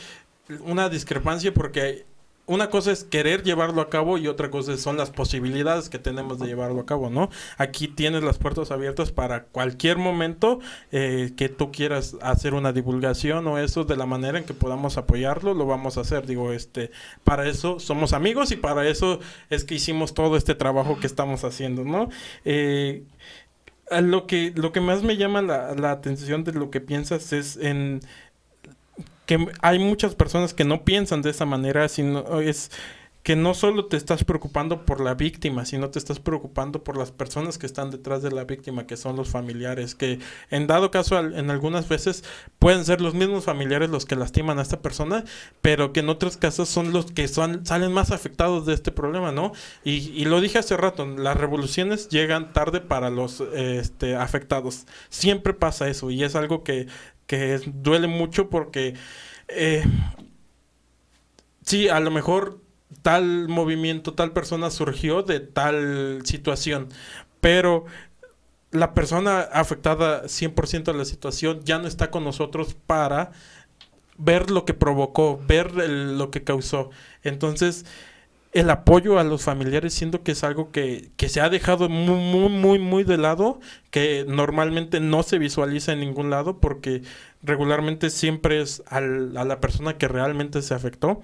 una 0.62 0.90
discrepancia 0.90 1.54
porque 1.54 2.06
una 2.48 2.70
cosa 2.70 2.94
es 2.94 3.04
querer 3.04 3.44
llevarlo 3.44 3.82
a 3.82 3.90
cabo 3.90 4.18
y 4.18 4.28
otra 4.28 4.50
cosa 4.50 4.78
son 4.78 4.96
las 4.98 5.12
posibilidades 5.12 5.90
que 5.90 6.00
tenemos 6.00 6.40
de 6.40 6.48
llevarlo 6.48 6.80
a 6.80 6.86
cabo, 6.86 7.10
¿no? 7.10 7.30
Aquí 7.58 7.90
tienes 7.90 8.24
las 8.24 8.38
puertas 8.38 8.72
abiertas 8.72 9.12
para 9.12 9.44
cualquier 9.44 9.98
momento 9.98 10.60
eh, 10.94 11.34
que 11.36 11.50
tú 11.50 11.72
quieras 11.74 12.16
hacer 12.22 12.54
una 12.54 12.72
divulgación 12.72 13.46
o 13.48 13.60
eso 13.60 13.84
de 13.84 13.98
la 13.98 14.06
manera 14.06 14.40
en 14.40 14.46
que 14.46 14.54
podamos 14.54 14.98
apoyarlo, 14.98 15.54
lo 15.54 15.66
vamos 15.66 15.98
a 15.98 16.02
hacer. 16.02 16.26
Digo, 16.26 16.54
este, 16.54 16.90
para 17.26 17.48
eso 17.48 17.80
somos 17.80 18.14
amigos 18.14 18.52
y 18.52 18.56
para 18.56 18.88
eso 18.88 19.20
es 19.50 19.66
que 19.66 19.76
hicimos 19.76 20.14
todo 20.14 20.38
este 20.38 20.56
trabajo 20.56 21.00
que 21.00 21.08
estamos 21.08 21.44
haciendo, 21.44 21.84
¿no? 21.84 22.10
Eh, 22.46 23.04
lo 24.02 24.28
que, 24.28 24.52
lo 24.56 24.72
que 24.72 24.82
más 24.82 25.04
me 25.04 25.18
llama 25.18 25.42
la, 25.42 25.74
la 25.76 25.92
atención 25.92 26.44
de 26.44 26.54
lo 26.54 26.70
que 26.70 26.82
piensas 26.82 27.32
es 27.34 27.58
en 27.58 28.02
que 29.28 29.48
hay 29.62 29.78
muchas 29.78 30.16
personas 30.16 30.56
que 30.56 30.64
no 30.64 30.84
piensan 30.84 31.22
de 31.22 31.30
esa 31.30 31.46
manera, 31.46 31.88
sino 31.90 32.40
es 32.40 32.72
que 33.28 33.36
no 33.36 33.54
solo 33.54 33.88
te 33.88 33.98
estás 33.98 34.24
preocupando 34.24 34.86
por 34.86 35.02
la 35.02 35.14
víctima, 35.14 35.66
sino 35.66 35.90
te 35.90 36.00
estás 36.00 36.18
preocupando 36.18 36.86
por 36.86 36.96
las 36.96 37.12
personas 37.12 37.58
que 37.58 37.66
están 37.66 37.92
detrás 37.92 38.22
de 38.22 38.32
la 38.32 38.46
víctima, 38.46 38.88
que 38.88 38.96
son 38.96 39.18
los 39.18 39.28
familiares, 39.28 39.96
que 39.96 40.20
en 40.50 40.66
dado 40.66 40.92
caso 40.92 41.20
en 41.20 41.52
algunas 41.52 41.90
veces 41.90 42.24
pueden 42.58 42.86
ser 42.86 43.02
los 43.02 43.16
mismos 43.16 43.44
familiares 43.44 43.90
los 43.90 44.06
que 44.06 44.16
lastiman 44.16 44.60
a 44.60 44.62
esta 44.62 44.82
persona, 44.82 45.26
pero 45.62 45.92
que 45.92 46.00
en 46.00 46.08
otros 46.08 46.38
casos 46.38 46.70
son 46.70 46.94
los 46.94 47.12
que 47.12 47.28
son, 47.28 47.66
salen 47.66 47.92
más 47.92 48.12
afectados 48.12 48.66
de 48.66 48.76
este 48.76 48.94
problema, 48.94 49.34
¿no? 49.34 49.52
Y, 49.84 50.10
y 50.16 50.24
lo 50.24 50.40
dije 50.40 50.60
hace 50.60 50.78
rato, 50.78 51.06
las 51.06 51.36
revoluciones 51.36 52.08
llegan 52.08 52.54
tarde 52.54 52.80
para 52.80 53.10
los 53.10 53.42
este, 53.54 54.16
afectados. 54.16 54.86
Siempre 55.10 55.54
pasa 55.54 55.90
eso 55.90 56.12
y 56.12 56.24
es 56.24 56.38
algo 56.38 56.64
que 56.64 56.88
que 57.28 57.60
duele 57.66 58.08
mucho 58.08 58.50
porque 58.50 58.96
eh, 59.48 59.84
sí, 61.62 61.90
a 61.90 62.00
lo 62.00 62.10
mejor 62.12 62.62
tal 63.02 63.48
movimiento, 63.48 64.14
tal 64.14 64.32
persona 64.32 64.72
surgió 64.72 65.24
de 65.24 65.40
tal 65.42 66.22
situación, 66.24 66.90
pero 67.42 67.86
la 68.72 68.94
persona 68.94 69.42
afectada 69.42 70.24
100% 70.24 70.84
de 70.84 70.98
la 70.98 71.06
situación 71.06 71.62
ya 71.64 71.80
no 71.80 71.88
está 71.88 72.12
con 72.12 72.24
nosotros 72.24 72.76
para 72.86 73.32
ver 74.18 74.52
lo 74.52 74.66
que 74.66 74.74
provocó, 74.74 75.40
ver 75.48 75.74
lo 75.74 76.32
que 76.32 76.44
causó. 76.44 76.90
Entonces, 77.24 77.86
el 78.60 78.70
apoyo 78.72 79.20
a 79.20 79.24
los 79.24 79.44
familiares 79.44 79.94
siento 79.94 80.24
que 80.24 80.32
es 80.32 80.44
algo 80.44 80.72
que, 80.72 81.12
se 81.28 81.42
ha 81.42 81.50
dejado 81.50 81.90
muy, 81.90 82.20
muy, 82.20 82.50
muy, 82.50 82.80
muy 82.80 83.04
de 83.04 83.18
lado, 83.18 83.60
que 83.92 84.26
normalmente 84.28 85.00
no 85.00 85.22
se 85.22 85.38
visualiza 85.38 85.94
en 85.94 86.00
ningún 86.00 86.32
lado 86.32 86.60
porque 86.60 87.04
regularmente 87.44 88.10
siempre 88.10 88.62
es 88.62 88.82
a 88.88 89.00
la 89.00 89.60
persona 89.60 89.98
que 89.98 90.08
realmente 90.08 90.62
se 90.64 90.74
afectó 90.74 91.22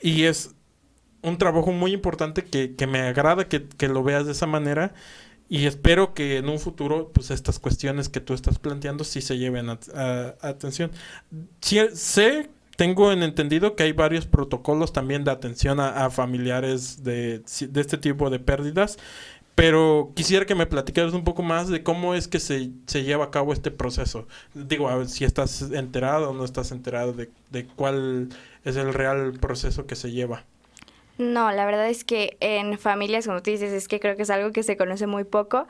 y 0.00 0.24
es 0.24 0.54
un 1.22 1.36
trabajo 1.36 1.72
muy 1.72 1.92
importante 1.92 2.44
que, 2.44 2.86
me 2.86 3.00
agrada 3.00 3.48
que, 3.48 3.88
lo 3.88 4.04
veas 4.04 4.26
de 4.26 4.32
esa 4.32 4.46
manera 4.46 4.94
y 5.48 5.66
espero 5.66 6.14
que 6.14 6.36
en 6.36 6.48
un 6.48 6.60
futuro 6.60 7.10
pues 7.12 7.32
estas 7.32 7.58
cuestiones 7.58 8.08
que 8.08 8.20
tú 8.20 8.34
estás 8.34 8.60
planteando 8.60 9.02
sí 9.02 9.20
se 9.20 9.36
lleven 9.36 9.68
a, 9.68 9.78
atención. 10.42 10.92
sé 11.60 12.50
tengo 12.82 13.12
en 13.12 13.22
entendido 13.22 13.76
que 13.76 13.84
hay 13.84 13.92
varios 13.92 14.26
protocolos 14.26 14.92
también 14.92 15.22
de 15.22 15.30
atención 15.30 15.78
a, 15.78 16.10
familiares 16.10 17.04
de, 17.04 17.38
de, 17.68 17.80
este 17.80 17.96
tipo 17.96 18.28
de 18.28 18.40
pérdidas. 18.40 18.98
Pero 19.54 20.10
quisiera 20.16 20.46
que 20.46 20.56
me 20.56 20.66
platicaras 20.66 21.12
un 21.12 21.22
poco 21.22 21.44
más 21.44 21.68
de 21.68 21.84
cómo 21.84 22.16
es 22.16 22.26
que 22.26 22.40
se, 22.40 22.70
se 22.86 23.04
lleva 23.04 23.26
a 23.26 23.30
cabo 23.30 23.52
este 23.52 23.70
proceso. 23.70 24.26
Digo, 24.52 24.88
a 24.88 24.96
ver 24.96 25.06
si 25.06 25.24
estás 25.24 25.62
enterado 25.70 26.30
o 26.30 26.34
no 26.34 26.44
estás 26.44 26.72
enterado 26.72 27.12
de, 27.12 27.66
cuál 27.76 28.30
es 28.64 28.74
el 28.74 28.92
real 28.92 29.34
proceso 29.34 29.86
que 29.86 29.94
se 29.94 30.10
lleva. 30.10 30.42
No, 31.18 31.52
la 31.52 31.64
verdad 31.64 31.88
es 31.88 32.02
que 32.02 32.36
en 32.40 32.80
familias, 32.80 33.28
como 33.28 33.42
tú 33.42 33.52
dices, 33.52 33.72
es 33.72 33.86
que 33.86 34.00
creo 34.00 34.16
que 34.16 34.22
es 34.22 34.30
algo 34.30 34.50
que 34.50 34.64
se 34.64 34.76
conoce 34.76 35.06
muy 35.06 35.22
poco. 35.22 35.68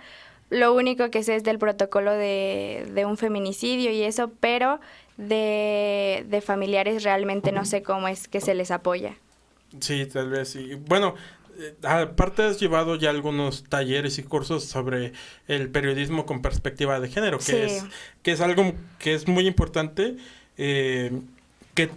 Lo 0.48 0.72
único 0.72 1.10
que 1.10 1.22
sé 1.22 1.36
es 1.36 1.44
del 1.44 1.58
protocolo 1.58 2.12
de 2.12 3.04
un 3.06 3.18
feminicidio 3.18 3.90
y 3.90 4.02
eso, 4.02 4.30
pero 4.40 4.80
de, 5.28 6.26
de 6.28 6.40
familiares 6.40 7.02
realmente 7.02 7.52
no 7.52 7.64
sé 7.64 7.82
cómo 7.82 8.08
es 8.08 8.28
que 8.28 8.40
se 8.40 8.54
les 8.54 8.70
apoya. 8.70 9.16
Sí, 9.80 10.06
tal 10.06 10.30
vez 10.30 10.50
sí. 10.50 10.74
Bueno, 10.86 11.14
eh, 11.58 11.74
aparte 11.82 12.42
has 12.42 12.58
llevado 12.58 12.96
ya 12.96 13.10
algunos 13.10 13.64
talleres 13.64 14.18
y 14.18 14.22
cursos 14.22 14.64
sobre 14.64 15.12
el 15.48 15.70
periodismo 15.70 16.24
con 16.24 16.40
perspectiva 16.40 16.98
de 16.98 17.08
género, 17.08 17.38
que, 17.38 17.64
es, 17.64 17.84
que 18.22 18.32
es 18.32 18.40
algo 18.40 18.72
que 18.98 19.14
es 19.14 19.28
muy 19.28 19.46
importante, 19.46 20.16
eh, 20.56 21.12
que 21.74 21.90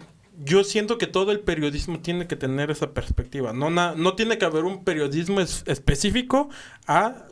yo 0.43 0.63
siento 0.65 0.97
que 0.97 1.07
todo 1.07 1.32
el 1.32 1.39
periodismo 1.39 1.99
tiene 1.99 2.28
que 2.28 2.36
tener 2.36 2.69
esa 2.69 2.91
perspectiva, 2.93 3.53
no, 3.53 3.69
no 3.69 4.15
tiene 4.15 4.38
que 4.38 4.45
haber 4.45 4.65
un 4.65 4.84
periodismo 4.84 5.39
específico 5.39 6.49
a 6.88 7.28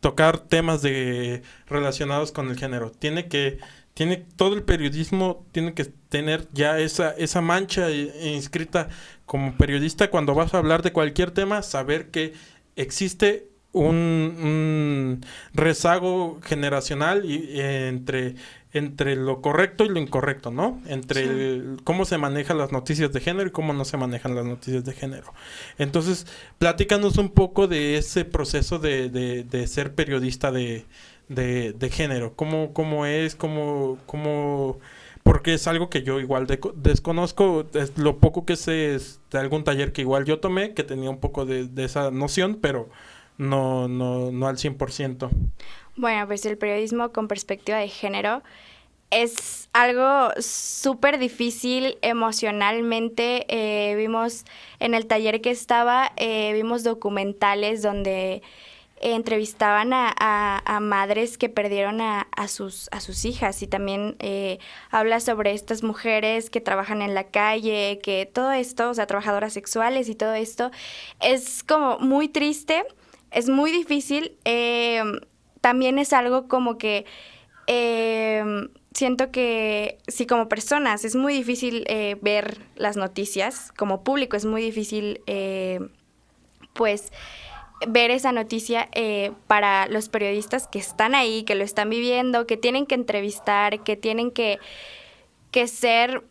tocar 0.00 0.38
temas 0.40 0.82
de 0.82 1.42
relacionados 1.66 2.32
con 2.32 2.50
el 2.50 2.58
género, 2.58 2.90
tiene 2.90 3.28
que 3.28 3.58
tiene 3.94 4.16
todo 4.36 4.54
el 4.54 4.62
periodismo 4.62 5.44
tiene 5.52 5.74
que 5.74 5.84
tener 5.84 6.48
ya 6.52 6.78
esa 6.78 7.10
esa 7.10 7.40
mancha 7.40 7.90
inscrita 7.90 8.88
como 9.26 9.56
periodista 9.56 10.10
cuando 10.10 10.34
vas 10.34 10.54
a 10.54 10.58
hablar 10.58 10.82
de 10.82 10.92
cualquier 10.92 11.30
tema 11.30 11.62
saber 11.62 12.10
que 12.10 12.32
existe 12.76 13.52
un, 13.72 15.24
rezago 15.54 16.40
generacional 16.42 17.24
y, 17.24 17.60
entre 17.60 18.34
entre 18.74 19.16
lo 19.16 19.42
correcto 19.42 19.84
y 19.84 19.90
lo 19.90 20.00
incorrecto, 20.00 20.50
¿no? 20.50 20.80
Entre 20.86 21.60
cómo 21.84 22.06
se 22.06 22.16
manejan 22.16 22.56
las 22.56 22.72
noticias 22.72 23.12
de 23.12 23.20
género 23.20 23.48
y 23.48 23.52
cómo 23.52 23.74
no 23.74 23.84
se 23.84 23.98
manejan 23.98 24.34
las 24.34 24.46
noticias 24.46 24.82
de 24.82 24.94
género. 24.94 25.34
Entonces, 25.76 26.26
platícanos 26.56 27.18
un 27.18 27.28
poco 27.28 27.68
de 27.68 27.98
ese 27.98 28.24
proceso 28.24 28.78
de, 28.78 29.10
de, 29.10 29.44
de 29.44 29.66
ser 29.66 29.94
periodista 29.94 30.50
de, 30.50 30.86
de, 31.34 31.72
de 31.72 31.90
género. 31.90 32.34
¿Cómo, 32.34 32.72
cómo 32.72 33.06
es? 33.06 33.34
¿Cómo, 33.36 33.98
cómo...? 34.06 34.78
Porque 35.22 35.54
es 35.54 35.68
algo 35.68 35.88
que 35.88 36.02
yo 36.02 36.18
igual 36.18 36.46
desconozco. 36.74 37.64
Es 37.74 37.96
lo 37.96 38.18
poco 38.18 38.44
que 38.44 38.56
sé 38.56 38.94
es 38.96 39.20
de 39.30 39.38
algún 39.38 39.62
taller 39.62 39.92
que 39.92 40.00
igual 40.00 40.24
yo 40.24 40.40
tomé, 40.40 40.74
que 40.74 40.82
tenía 40.82 41.10
un 41.10 41.20
poco 41.20 41.46
de, 41.46 41.66
de 41.66 41.84
esa 41.84 42.10
noción, 42.10 42.58
pero 42.60 42.88
no, 43.38 43.86
no, 43.86 44.32
no 44.32 44.48
al 44.48 44.56
100%. 44.56 45.30
Bueno, 45.96 46.26
pues 46.26 46.44
el 46.46 46.58
periodismo 46.58 47.12
con 47.12 47.28
perspectiva 47.28 47.78
de 47.78 47.88
género 47.88 48.42
es 49.12 49.68
algo 49.74 50.30
súper 50.38 51.18
difícil 51.18 51.98
emocionalmente. 52.00 53.44
Eh, 53.48 53.94
vimos 53.94 54.44
en 54.80 54.94
el 54.94 55.06
taller 55.06 55.42
que 55.42 55.50
estaba, 55.50 56.12
eh, 56.16 56.52
vimos 56.54 56.82
documentales 56.82 57.82
donde 57.82 58.42
entrevistaban 59.02 59.90
a, 59.92 60.78
madres 60.80 61.36
que 61.36 61.48
perdieron 61.48 62.00
a, 62.00 62.26
sus, 62.48 62.88
a 62.92 63.00
sus 63.00 63.24
hijas. 63.24 63.62
Y 63.62 63.66
también 63.66 64.16
eh, 64.20 64.58
habla 64.90 65.20
sobre 65.20 65.52
estas 65.52 65.82
mujeres 65.82 66.50
que 66.50 66.60
trabajan 66.60 67.02
en 67.02 67.14
la 67.14 67.24
calle, 67.24 67.98
que 68.02 68.30
todo 68.32 68.52
esto, 68.52 68.90
o 68.90 68.94
sea, 68.94 69.06
trabajadoras 69.06 69.52
sexuales 69.52 70.08
y 70.08 70.14
todo 70.14 70.34
esto, 70.34 70.70
es 71.20 71.64
como 71.64 71.98
muy 71.98 72.28
triste, 72.28 72.84
es 73.30 73.48
muy 73.48 73.72
difícil, 73.72 74.36
eh, 74.44 75.02
también 75.60 75.98
es 75.98 76.12
algo 76.12 76.48
como 76.48 76.78
que... 76.78 77.04
Eh, 77.68 78.44
siento 78.92 79.30
que 79.30 79.98
sí, 80.06 80.26
como 80.26 80.48
personas 80.48 81.04
es 81.06 81.16
muy 81.16 81.32
difícil 81.32 81.86
ver 82.20 82.58
las 82.76 82.98
noticias, 82.98 83.72
como 83.78 84.04
público 84.04 84.36
es 84.36 84.44
muy 84.44 84.60
difícil, 84.60 85.22
pues, 86.74 87.10
ver 87.88 88.10
esa 88.10 88.32
noticia 88.32 88.88
eh, 88.92 89.32
para 89.46 89.86
los 89.86 90.08
periodistas 90.08 90.66
que 90.66 90.78
están 90.78 91.14
ahí, 91.14 91.44
que 91.44 91.54
lo 91.54 91.64
están 91.64 91.90
viviendo, 91.90 92.46
que 92.46 92.56
tienen 92.56 92.86
que 92.86 92.94
entrevistar, 92.94 93.80
que 93.80 93.96
tienen 93.96 94.30
que, 94.30 94.58
que 95.50 95.68
ser, 95.68 96.22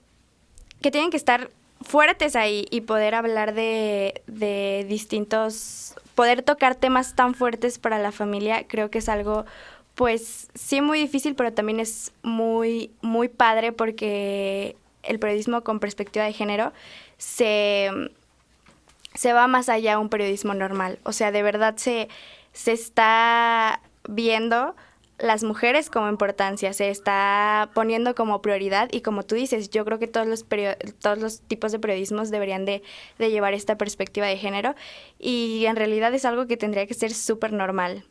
que 0.81 0.91
tienen 0.91 1.11
que 1.11 1.17
estar 1.17 1.51
fuertes 1.81 2.35
ahí 2.35 2.65
y 2.69 2.81
poder 2.81 3.15
hablar 3.15 3.53
de, 3.53 4.21
de 4.27 4.85
distintos, 4.87 5.95
poder 6.15 6.43
tocar 6.43 6.75
temas 6.75 7.15
tan 7.15 7.33
fuertes 7.33 7.79
para 7.79 7.99
la 7.99 8.11
familia, 8.11 8.67
creo 8.67 8.89
que 8.91 8.99
es 8.99 9.09
algo 9.09 9.45
pues 9.95 10.49
sí 10.53 10.81
muy 10.81 10.99
difícil, 10.99 11.35
pero 11.35 11.53
también 11.53 11.79
es 11.79 12.11
muy, 12.23 12.91
muy 13.01 13.27
padre 13.27 13.71
porque 13.71 14.75
el 15.03 15.19
periodismo 15.19 15.63
con 15.63 15.79
perspectiva 15.79 16.25
de 16.25 16.33
género 16.33 16.71
se 17.17 17.89
se 19.21 19.33
va 19.33 19.45
más 19.45 19.69
allá 19.69 19.99
un 19.99 20.09
periodismo 20.09 20.55
normal. 20.55 20.97
O 21.03 21.11
sea, 21.11 21.31
de 21.31 21.43
verdad 21.43 21.77
se, 21.77 22.09
se 22.53 22.71
está 22.71 23.79
viendo 24.09 24.75
las 25.19 25.43
mujeres 25.43 25.91
como 25.91 26.09
importancia, 26.09 26.73
se 26.73 26.89
está 26.89 27.69
poniendo 27.75 28.15
como 28.15 28.41
prioridad 28.41 28.89
y 28.91 29.01
como 29.01 29.21
tú 29.21 29.35
dices, 29.35 29.69
yo 29.69 29.85
creo 29.85 29.99
que 29.99 30.07
todos 30.07 30.25
los, 30.25 30.43
todos 30.99 31.19
los 31.19 31.41
tipos 31.41 31.71
de 31.71 31.77
periodismos 31.77 32.31
deberían 32.31 32.65
de, 32.65 32.81
de, 33.19 33.29
llevar 33.29 33.53
esta 33.53 33.77
perspectiva 33.77 34.25
de 34.25 34.37
género 34.37 34.73
y 35.19 35.65
en 35.67 35.75
realidad 35.75 36.11
es 36.15 36.25
algo 36.25 36.47
que 36.47 36.57
tendría 36.57 36.87
que 36.87 36.95
ser 36.95 37.13
súper 37.13 37.53
normal. 37.53 38.03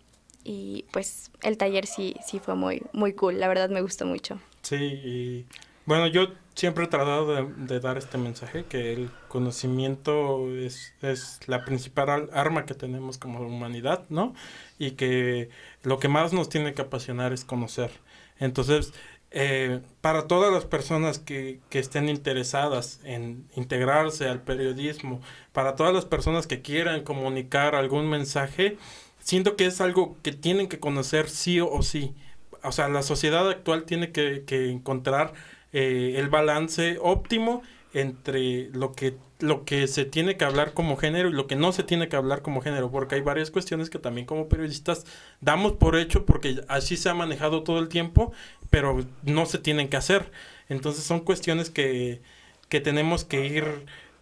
Y 0.45 0.85
pues 0.93 1.33
el 1.43 1.57
taller 1.57 1.87
sí, 1.87 2.15
sí 2.25 2.39
fue 2.39 2.55
muy, 2.55 2.85
muy 2.93 3.15
cool, 3.15 3.41
la 3.41 3.49
verdad 3.49 3.69
me 3.69 3.83
gustó 3.83 4.07
mucho. 4.07 4.39
Sí, 4.63 4.77
y 4.77 5.47
bueno, 5.87 6.07
yo 6.07 6.29
siempre 6.61 6.85
he 6.85 6.89
tratado 6.89 7.47
de, 7.47 7.81
dar 7.81 7.97
este 7.97 8.19
mensaje, 8.19 8.67
que 8.67 8.93
el 8.93 9.11
conocimiento 9.29 10.47
es, 10.55 10.93
es, 11.01 11.41
la 11.47 11.65
principal 11.65 12.29
arma 12.35 12.67
que 12.67 12.75
tenemos 12.75 13.17
como 13.17 13.41
humanidad, 13.41 14.05
¿no? 14.11 14.35
Y 14.79 14.91
que 14.91 15.49
lo 15.83 15.99
que 15.99 16.09
más 16.09 16.35
nos 16.35 16.51
tiene 16.51 16.75
que 16.75 16.83
apasionar 16.83 17.33
es 17.33 17.47
conocer. 17.47 17.91
Entonces, 18.39 18.93
eh, 19.31 19.81
para 20.03 20.27
todas 20.27 20.53
las 20.53 20.67
personas 20.67 21.19
que, 21.19 21.61
que 21.71 21.79
estén 21.79 22.11
interesadas 22.11 23.01
en 23.05 23.49
integrarse 23.57 24.29
al 24.29 24.43
periodismo, 24.43 25.23
para 25.53 25.77
todas 25.77 25.95
las 25.95 26.05
personas 26.05 26.47
que 26.47 26.61
quieran 26.61 27.05
comunicar 27.05 27.75
algún 27.75 28.11
mensaje, 28.11 28.77
siento 29.21 29.57
que 29.57 29.65
es 29.65 29.81
algo 29.81 30.19
que 30.23 30.33
tienen 30.33 30.69
que 30.69 30.79
conocer 30.79 31.31
sí 31.31 31.59
o 31.59 31.83
sí. 31.83 32.15
O 32.63 32.73
sea, 32.73 32.91
la 32.91 33.01
sociedad 33.01 33.49
actual 33.49 33.85
tiene 33.85 34.13
que, 34.13 34.45
que 34.45 34.71
encontrar 34.71 35.33
eh, 35.73 36.15
el 36.17 36.29
balance 36.29 36.99
óptimo 37.01 37.63
entre 37.93 38.71
lo 38.71 38.93
que 38.93 39.17
lo 39.41 39.65
que 39.65 39.89
se 39.89 40.05
tiene 40.05 40.37
que 40.37 40.45
hablar 40.45 40.75
como 40.75 40.97
género 40.97 41.31
y 41.31 41.33
lo 41.33 41.47
que 41.47 41.57
no 41.57 41.73
se 41.73 41.83
tiene 41.83 42.09
que 42.09 42.17
hablar 42.17 42.43
como 42.43 42.61
género, 42.61 42.91
porque 42.91 43.15
hay 43.15 43.23
varias 43.23 43.51
cuestiones 43.51 43.91
que 43.91 43.99
también 43.99 44.27
como 44.27 44.49
periodistas 44.49 45.07
damos 45.41 45.73
por 45.73 45.97
hecho 45.97 46.27
porque 46.27 46.61
así 46.69 46.97
se 46.97 47.09
ha 47.09 47.15
manejado 47.15 47.63
todo 47.63 47.79
el 47.79 47.89
tiempo, 47.89 48.33
pero 48.69 49.05
no 49.23 49.47
se 49.47 49.59
tienen 49.59 49.89
que 49.89 49.97
hacer. 49.97 50.31
Entonces 50.69 51.05
son 51.05 51.21
cuestiones 51.21 51.71
que, 51.71 52.21
que 52.69 52.81
tenemos 52.81 53.25
que 53.25 53.47
ir 53.47 53.65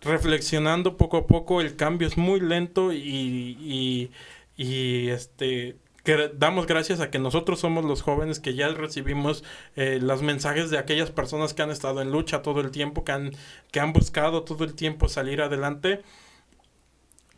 reflexionando 0.02 0.96
poco 0.96 1.16
a 1.18 1.26
poco, 1.26 1.60
el 1.60 1.76
cambio 1.76 2.06
es 2.06 2.16
muy 2.16 2.40
lento 2.40 2.92
y, 2.92 2.98
y, 2.98 4.10
y 4.56 5.08
este 5.08 5.76
que 6.08 6.30
damos 6.34 6.66
gracias 6.66 7.00
a 7.00 7.10
que 7.10 7.18
nosotros 7.18 7.60
somos 7.60 7.84
los 7.84 8.00
jóvenes 8.00 8.40
que 8.40 8.54
ya 8.54 8.68
recibimos 8.68 9.44
eh, 9.76 9.98
los 10.00 10.22
mensajes 10.22 10.70
de 10.70 10.78
aquellas 10.78 11.10
personas 11.10 11.52
que 11.52 11.60
han 11.60 11.70
estado 11.70 12.00
en 12.00 12.10
lucha 12.10 12.40
todo 12.40 12.62
el 12.62 12.70
tiempo, 12.70 13.04
que 13.04 13.12
han, 13.12 13.32
que 13.70 13.78
han 13.78 13.92
buscado 13.92 14.42
todo 14.42 14.64
el 14.64 14.72
tiempo 14.72 15.10
salir 15.10 15.42
adelante. 15.42 16.00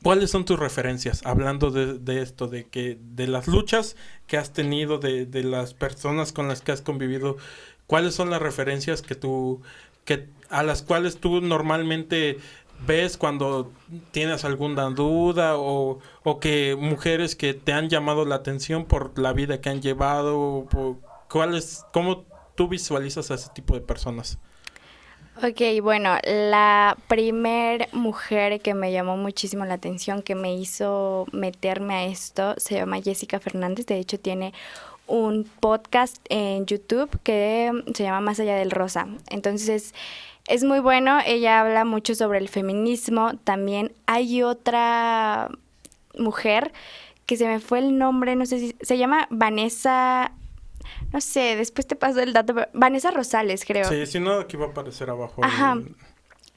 ¿Cuáles 0.05 0.31
son 0.31 0.45
tus 0.45 0.57
referencias? 0.57 1.23
Hablando 1.27 1.73
de, 1.73 1.99
de, 1.99 2.23
esto, 2.23 2.47
de 2.47 2.69
que 2.69 2.97
de 3.01 3.27
las 3.27 3.49
luchas 3.49 3.97
que 4.29 4.37
has 4.37 4.53
tenido, 4.53 4.99
de, 4.99 5.27
de, 5.27 5.43
las 5.43 5.75
personas 5.75 6.31
con 6.31 6.47
las 6.47 6.61
que 6.61 6.71
has 6.71 6.81
convivido, 6.81 7.39
¿cuáles 7.89 8.15
son 8.15 8.31
las 8.31 8.41
referencias 8.41 9.03
que 9.03 9.17
tú, 9.17 9.63
que 10.05 10.29
a 10.49 10.63
las 10.63 10.83
cuales 10.83 11.19
tú 11.19 11.41
normalmente 11.41 12.39
ves 12.87 13.17
cuando 13.17 13.71
tienes 14.11 14.45
alguna 14.45 14.91
duda 14.91 15.57
o, 15.57 15.99
o, 16.23 16.41
que 16.41 16.77
mujeres 16.79 17.37
que 17.37 17.55
te 17.55 17.73
han 17.73 17.89
llamado 17.89 18.25
la 18.25 18.37
atención 18.37 18.85
por 18.85 19.19
la 19.19 19.33
vida 19.33 19.61
que 19.61 19.69
han 19.69 19.83
llevado, 19.83 20.67
¿cuál 21.29 21.57
es, 21.57 21.85
¿cómo 21.93 22.25
tú 22.55 22.69
visualizas 22.69 23.31
a 23.31 23.35
ese 23.35 23.51
tipo 23.55 23.75
de 23.75 23.81
personas? 23.81 24.39
Ok, 25.43 25.83
bueno, 25.83 26.19
la 26.25 26.99
primer 27.09 27.89
mujer 27.93 28.61
que 28.61 28.75
me 28.75 28.93
llamó 28.93 29.17
muchísimo 29.17 29.65
la 29.65 29.75
atención, 29.75 30.21
que 30.21 30.35
me 30.35 30.55
hizo 30.55 31.27
meterme 31.33 31.95
a 31.95 32.05
esto, 32.05 32.55
se 32.59 32.75
llama 32.75 33.01
Jessica 33.01 33.41
Fernández, 33.41 33.87
de 33.87 33.99
hecho 33.99 34.21
tiene 34.21 34.53
un 35.07 35.45
podcast 35.45 36.19
en 36.29 36.67
YouTube 36.67 37.11
que 37.23 37.73
se 37.95 38.03
llama 38.03 38.21
Más 38.21 38.39
allá 38.39 38.55
del 38.57 38.71
rosa. 38.71 39.09
Entonces, 39.29 39.95
es 40.51 40.65
muy 40.65 40.81
bueno, 40.81 41.21
ella 41.25 41.61
habla 41.61 41.85
mucho 41.85 42.15
sobre 42.17 42.39
el 42.39 42.49
feminismo. 42.49 43.33
También 43.45 43.93
hay 44.07 44.43
otra 44.43 45.49
mujer 46.19 46.73
que 47.25 47.37
se 47.37 47.47
me 47.47 47.61
fue 47.61 47.79
el 47.79 47.97
nombre, 47.97 48.35
no 48.35 48.45
sé 48.45 48.59
si 48.59 48.77
se 48.81 48.99
llama 48.99 49.29
Vanessa, 49.31 50.33
no 51.13 51.21
sé, 51.21 51.55
después 51.55 51.87
te 51.87 51.95
paso 51.95 52.21
el 52.21 52.33
dato, 52.33 52.55
Vanessa 52.73 53.13
Rosales, 53.13 53.65
creo. 53.65 53.89
Sí, 53.89 54.05
si 54.07 54.19
no, 54.19 54.41
aquí 54.41 54.57
va 54.57 54.67
a 54.67 54.69
aparecer 54.71 55.09
abajo. 55.09 55.41
Ajá. 55.45 55.79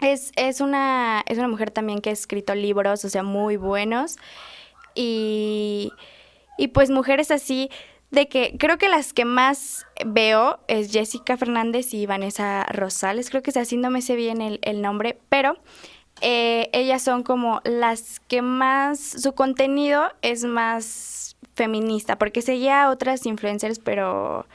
Es, 0.02 0.32
es, 0.36 0.60
una, 0.60 1.24
es 1.28 1.38
una 1.38 1.48
mujer 1.48 1.70
también 1.70 2.02
que 2.02 2.10
ha 2.10 2.14
escrito 2.14 2.56
libros, 2.56 3.06
o 3.06 3.10
sea, 3.10 3.22
muy 3.22 3.58
buenos. 3.58 4.18
Y, 4.96 5.92
y 6.58 6.70
pues 6.70 6.90
mujeres 6.90 7.30
así, 7.30 7.70
de 8.14 8.28
que 8.28 8.56
creo 8.60 8.78
que 8.78 8.90
las 8.90 9.12
que 9.12 9.26
más 9.26 9.88
veo 10.06 10.60
es 10.68 10.92
Jessica 10.92 11.36
Fernández 11.36 11.96
y 11.96 12.06
Vanessa 12.06 12.64
Rosales, 12.66 13.32
creo 13.32 13.42
que 13.42 13.50
es 13.50 13.58
así, 13.58 13.76
no 13.76 13.90
me 13.90 14.04
sé 14.04 14.16
bien 14.16 14.40
el, 14.40 14.60
el 14.62 14.84
nombre, 14.84 15.18
pero 15.30 15.58
eh, 16.22 16.70
ellas 16.74 17.02
son 17.02 17.24
como 17.24 17.60
las 17.64 18.20
que 18.20 18.44
más, 18.44 19.00
su 19.00 19.34
contenido 19.34 20.12
es 20.22 20.46
más 20.46 21.36
feminista, 21.56 22.20
porque 22.20 22.44
seguía 22.44 22.84
a 22.84 22.92
otras 22.92 23.26
influencers, 23.26 23.80
pero 23.80 24.46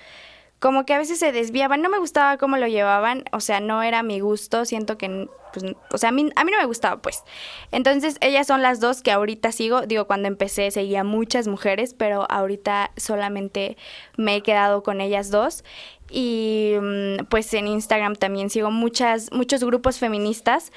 como 0.59 0.85
que 0.85 0.95
a 0.95 0.99
veces 0.99 1.19
se 1.19 1.33
desviaban, 1.33 1.83
no 1.83 1.89
me 1.89 1.99
gustaba 1.99 2.37
cómo 2.37 2.57
lo 2.57 2.67
llevaban, 2.67 3.25
o 3.33 3.41
sea, 3.41 3.61
no 3.61 3.83
era 3.83 4.03
mi 4.03 4.21
gusto, 4.21 4.65
siento 4.65 4.99
que, 4.99 5.29
pues, 5.53 5.75
o 5.93 5.99
sea, 5.99 6.09
a 6.09 6.13
mí, 6.13 6.31
a 6.35 6.45
mí 6.45 6.51
no 6.51 6.59
me 6.59 6.67
gustaba, 6.67 7.01
pues. 7.01 7.23
Entonces, 7.71 8.17
ellas 8.21 8.47
son 8.47 8.63
las 8.63 8.81
dos 8.81 9.03
que 9.03 9.13
ahorita 9.13 9.53
sigo, 9.53 9.83
digo, 9.83 10.07
cuando 10.07 10.27
empecé 10.27 10.71
seguía 10.71 11.05
muchas 11.05 11.47
mujeres, 11.47 11.95
pero 11.95 12.27
ahorita 12.29 12.91
solamente 12.97 13.77
me 14.17 14.37
he 14.37 14.43
quedado 14.43 14.83
con 14.83 15.01
ellas 15.01 15.31
dos. 15.31 15.65
Y 16.11 16.75
mm, 16.81 17.27
pues 17.29 17.53
en 17.55 17.69
Instagram 17.69 18.17
también 18.17 18.51
sigo 18.51 18.71
muchas, 18.71 19.31
muchos 19.31 19.63
grupos 19.63 19.99
feministas 19.99 20.73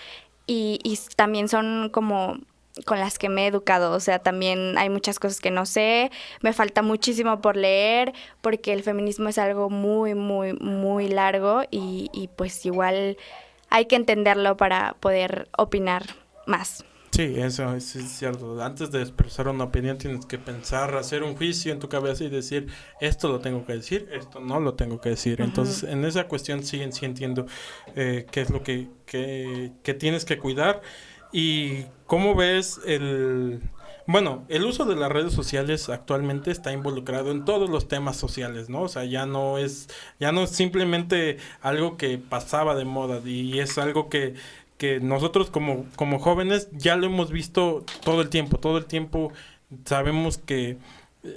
y, 0.45 0.79
y 0.83 0.99
también 1.15 1.47
son 1.47 1.89
como 1.89 2.37
con 2.85 2.99
las 2.99 3.17
que 3.19 3.29
me 3.29 3.43
he 3.43 3.47
educado. 3.47 3.93
O 3.93 3.99
sea, 3.99 4.19
también 4.19 4.77
hay 4.77 4.89
muchas 4.89 5.19
cosas 5.19 5.39
que 5.39 5.51
no 5.51 5.65
sé, 5.65 6.11
me 6.41 6.53
falta 6.53 6.81
muchísimo 6.81 7.41
por 7.41 7.57
leer, 7.57 8.13
porque 8.41 8.73
el 8.73 8.83
feminismo 8.83 9.29
es 9.29 9.37
algo 9.37 9.69
muy, 9.69 10.15
muy, 10.15 10.53
muy 10.53 11.07
largo 11.07 11.63
y, 11.71 12.09
y 12.13 12.27
pues 12.29 12.65
igual 12.65 13.17
hay 13.69 13.85
que 13.85 13.95
entenderlo 13.95 14.57
para 14.57 14.95
poder 14.99 15.49
opinar 15.57 16.03
más. 16.45 16.83
Sí, 17.11 17.33
eso 17.35 17.75
es 17.75 17.85
cierto. 17.85 18.61
Antes 18.63 18.89
de 18.89 19.01
expresar 19.01 19.49
una 19.49 19.65
opinión 19.65 19.97
tienes 19.97 20.25
que 20.25 20.37
pensar, 20.37 20.95
hacer 20.95 21.23
un 21.23 21.35
juicio 21.35 21.73
en 21.73 21.79
tu 21.79 21.89
cabeza 21.89 22.23
y 22.23 22.29
decir, 22.29 22.67
esto 23.01 23.27
lo 23.27 23.39
tengo 23.39 23.65
que 23.65 23.73
decir, 23.73 24.07
esto 24.13 24.39
no 24.39 24.61
lo 24.61 24.75
tengo 24.75 25.01
que 25.01 25.09
decir. 25.09 25.41
Entonces, 25.41 25.83
en 25.83 26.05
esa 26.05 26.29
cuestión 26.29 26.63
sí, 26.63 26.81
sí 26.91 27.05
entiendo 27.05 27.47
eh, 27.95 28.25
qué 28.31 28.41
es 28.41 28.49
lo 28.49 28.63
que, 28.63 28.87
que, 29.05 29.73
que 29.83 29.93
tienes 29.93 30.23
que 30.23 30.37
cuidar. 30.37 30.81
¿Y 31.31 31.85
cómo 32.05 32.35
ves 32.35 32.79
el... 32.85 33.61
Bueno, 34.07 34.43
el 34.49 34.65
uso 34.65 34.85
de 34.85 34.95
las 34.95 35.11
redes 35.11 35.31
sociales 35.31 35.87
actualmente 35.87 36.51
está 36.51 36.73
involucrado 36.73 37.31
en 37.31 37.45
todos 37.45 37.69
los 37.69 37.87
temas 37.87 38.17
sociales, 38.17 38.67
¿no? 38.67 38.81
O 38.81 38.87
sea, 38.89 39.05
ya 39.05 39.25
no 39.25 39.57
es, 39.57 39.89
ya 40.19 40.31
no 40.31 40.43
es 40.43 40.49
simplemente 40.49 41.37
algo 41.61 41.97
que 41.97 42.17
pasaba 42.17 42.75
de 42.75 42.83
moda 42.83 43.21
y 43.23 43.59
es 43.59 43.77
algo 43.77 44.09
que, 44.09 44.33
que 44.77 44.99
nosotros 44.99 45.51
como, 45.51 45.85
como 45.95 46.19
jóvenes 46.19 46.67
ya 46.71 46.95
lo 46.95 47.05
hemos 47.05 47.31
visto 47.31 47.85
todo 48.03 48.21
el 48.21 48.29
tiempo, 48.29 48.57
todo 48.57 48.79
el 48.79 48.85
tiempo 48.85 49.31
sabemos 49.85 50.39
que, 50.39 50.77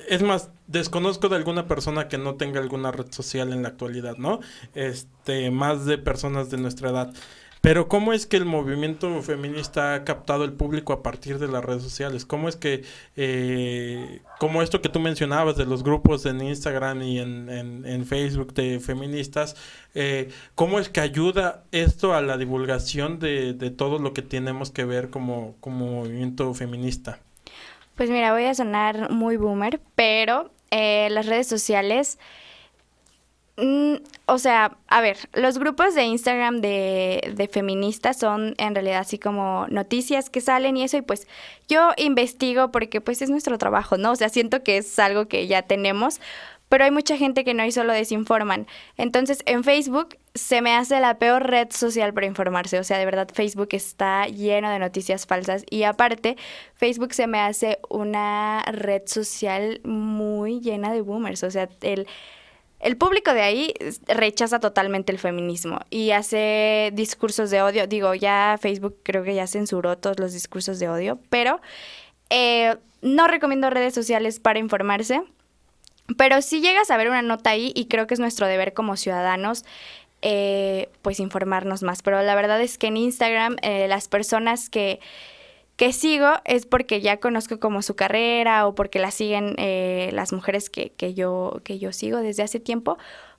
es 0.09 0.22
más, 0.22 0.51
desconozco 0.66 1.28
de 1.28 1.36
alguna 1.36 1.68
persona 1.68 2.09
que 2.09 2.18
no 2.18 2.36
tenga 2.36 2.61
alguna 2.61 2.90
red 2.90 3.12
social 3.12 3.53
en 3.53 3.62
la 3.62 3.68
actualidad, 3.68 4.16
¿no? 4.16 4.40
Este, 4.74 5.51
más 5.51 5.84
de 5.84 5.99
personas 5.99 6.51
de 6.51 6.57
nuestra 6.57 6.90
edad. 6.90 7.14
Pero 7.64 7.88
¿cómo 7.88 8.12
es 8.12 8.26
que 8.26 8.36
el 8.36 8.44
movimiento 8.44 9.22
feminista 9.22 9.94
ha 9.94 10.04
captado 10.04 10.44
el 10.44 10.52
público 10.52 10.92
a 10.92 11.02
partir 11.02 11.38
de 11.38 11.48
las 11.48 11.64
redes 11.64 11.82
sociales? 11.82 12.26
¿Cómo 12.26 12.50
es 12.50 12.56
que, 12.56 12.84
eh, 13.16 14.20
como 14.38 14.60
esto 14.60 14.82
que 14.82 14.90
tú 14.90 15.00
mencionabas 15.00 15.56
de 15.56 15.64
los 15.64 15.82
grupos 15.82 16.26
en 16.26 16.42
Instagram 16.42 17.00
y 17.00 17.20
en, 17.20 18.04
Facebook 18.04 18.52
de 18.52 18.80
feministas, 18.80 19.56
eh, 19.94 20.28
¿cómo 20.54 20.78
es 20.78 20.90
que 20.90 21.00
ayuda 21.00 21.64
esto 21.72 22.12
a 22.12 22.20
la 22.20 22.36
divulgación 22.36 23.18
de, 23.18 23.54
de 23.54 23.70
todo 23.70 23.98
lo 23.98 24.12
que 24.12 24.20
tenemos 24.20 24.70
que 24.70 24.84
ver 24.84 25.08
como, 25.08 25.54
como 25.60 25.86
movimiento 25.86 26.52
feminista? 26.52 27.18
Pues 27.94 28.10
mira, 28.10 28.34
voy 28.34 28.44
a 28.44 28.54
sonar 28.54 29.10
muy 29.10 29.38
boomer, 29.38 29.80
pero 29.94 30.50
eh, 30.70 31.08
las 31.10 31.24
redes 31.24 31.46
sociales 31.46 32.18
Mm, 33.57 33.96
o 34.26 34.38
sea, 34.38 34.76
a 34.88 35.00
ver, 35.00 35.16
los 35.32 35.59
grupos 35.59 35.94
de 35.94 36.02
Instagram 36.05 36.61
de, 36.61 37.32
de, 37.36 37.46
feministas 37.46 38.18
son 38.18 38.55
en 38.59 38.74
realidad 38.74 38.98
así 38.98 39.16
como 39.16 39.66
noticias 39.68 40.28
que 40.28 40.40
salen 40.40 40.76
y 40.76 40.82
eso, 40.82 40.96
y 40.96 41.02
pues 41.02 41.28
yo 41.68 41.92
investigo 41.96 42.72
porque 42.72 43.00
pues 43.00 43.22
es 43.22 43.30
nuestro 43.30 43.57
trabajo, 43.57 43.96
¿no? 43.96 44.11
O 44.11 44.16
sea, 44.16 44.28
siento 44.28 44.64
que 44.64 44.78
es 44.78 44.98
algo 44.98 45.28
que 45.28 45.46
ya 45.46 45.62
tenemos, 45.62 46.20
pero 46.68 46.84
hay 46.84 46.90
mucha 46.90 47.16
gente 47.16 47.44
que 47.44 47.55
no 47.55 47.64
y 47.64 47.70
solo 47.70 47.92
desinforman. 47.92 48.66
Entonces, 48.96 49.42
en 49.46 49.62
Facebook 49.62 50.16
se 50.34 50.61
me 50.61 50.74
hace 50.74 50.98
la 50.98 51.18
peor 51.20 51.46
red 51.46 51.68
social 51.70 52.12
para 52.12 52.26
informarse, 52.26 52.80
o 52.80 52.84
sea, 52.84 52.98
de 52.98 53.05
verdad 53.05 53.28
Facebook 53.32 53.68
está 53.70 54.26
lleno 54.26 54.68
de 54.68 54.80
noticias 54.80 55.26
falsas 55.26 55.64
y 55.70 55.84
aparte, 55.84 56.36
Facebook 56.74 57.14
se 57.14 57.28
me 57.28 57.38
hace 57.38 57.78
una 57.88 58.64
red 58.66 59.02
social 59.07 59.80
muy 59.84 60.61
llena 60.61 60.92
de 60.92 61.02
boomers, 61.02 61.44
o 61.44 61.50
sea, 61.52 61.68
el 61.82 62.09
el 62.85 62.99
público 62.99 63.32
de 63.32 63.41
ahí 63.41 63.74
rechaza 64.07 64.61
totalmente 64.61 65.11
el 65.11 65.18
feminismo 65.18 65.80
y 65.89 66.11
hace 66.11 66.91
discursos 66.93 67.51
de 67.51 67.62
odio. 67.62 67.87
Digo, 67.87 68.14
ya 68.14 68.59
Facebook 68.61 68.99
creo 69.03 69.24
que 69.24 69.35
ya 69.35 69.47
censuró 69.47 69.97
todos 69.97 70.20
los 70.20 70.35
discursos 70.35 70.78
de 70.78 70.91
odio, 70.91 71.18
pero 71.30 71.62
eh, 72.28 72.76
no 73.01 73.26
recomiendo 73.26 73.70
redes 73.70 73.95
sociales 73.95 74.39
para 74.39 74.59
informarse. 74.59 75.22
Pero 76.18 76.43
si 76.43 76.61
llegas 76.61 76.91
a 76.91 76.99
ver 76.99 77.09
una 77.09 77.22
nota 77.22 77.51
ahí 77.51 77.72
y 77.74 77.87
creo 77.87 78.07
que 78.07 78.12
es 78.12 78.20
nuestro 78.20 78.47
deber 78.47 78.74
como 78.74 78.99
ciudadanos, 78.99 79.64
eh, 80.20 80.91
pues 81.01 81.20
informarnos 81.20 81.82
más. 81.82 82.03
Pero 82.03 82.22
la 82.22 82.35
verdad 82.35 82.61
es 82.61 82.76
que 82.76 82.89
en 82.89 82.99
Instagram 82.99 83.57
eh, 83.62 83.89
las 83.89 84.09
personas 84.09 84.68
que 84.68 85.01
que 85.76 85.92
sigo 85.92 86.28
es 86.44 86.66
porque 86.66 87.00
ya 87.00 87.18
conozco 87.18 87.58
como 87.58 87.82
su 87.82 87.96
carrera 87.96 88.66
o 88.66 88.74
porque 88.74 88.98
la 88.98 89.10
siguen 89.10 89.54
eh, 89.58 90.10
las 90.12 90.32
mujeres 90.32 90.70
que, 90.70 90.92
que, 90.92 91.14
yo, 91.14 91.60
que 91.64 91.78
yo 91.78 91.92
sigo 91.92 92.18
desde 92.18 92.42
hace 92.42 92.60
tiempo, 92.60 92.96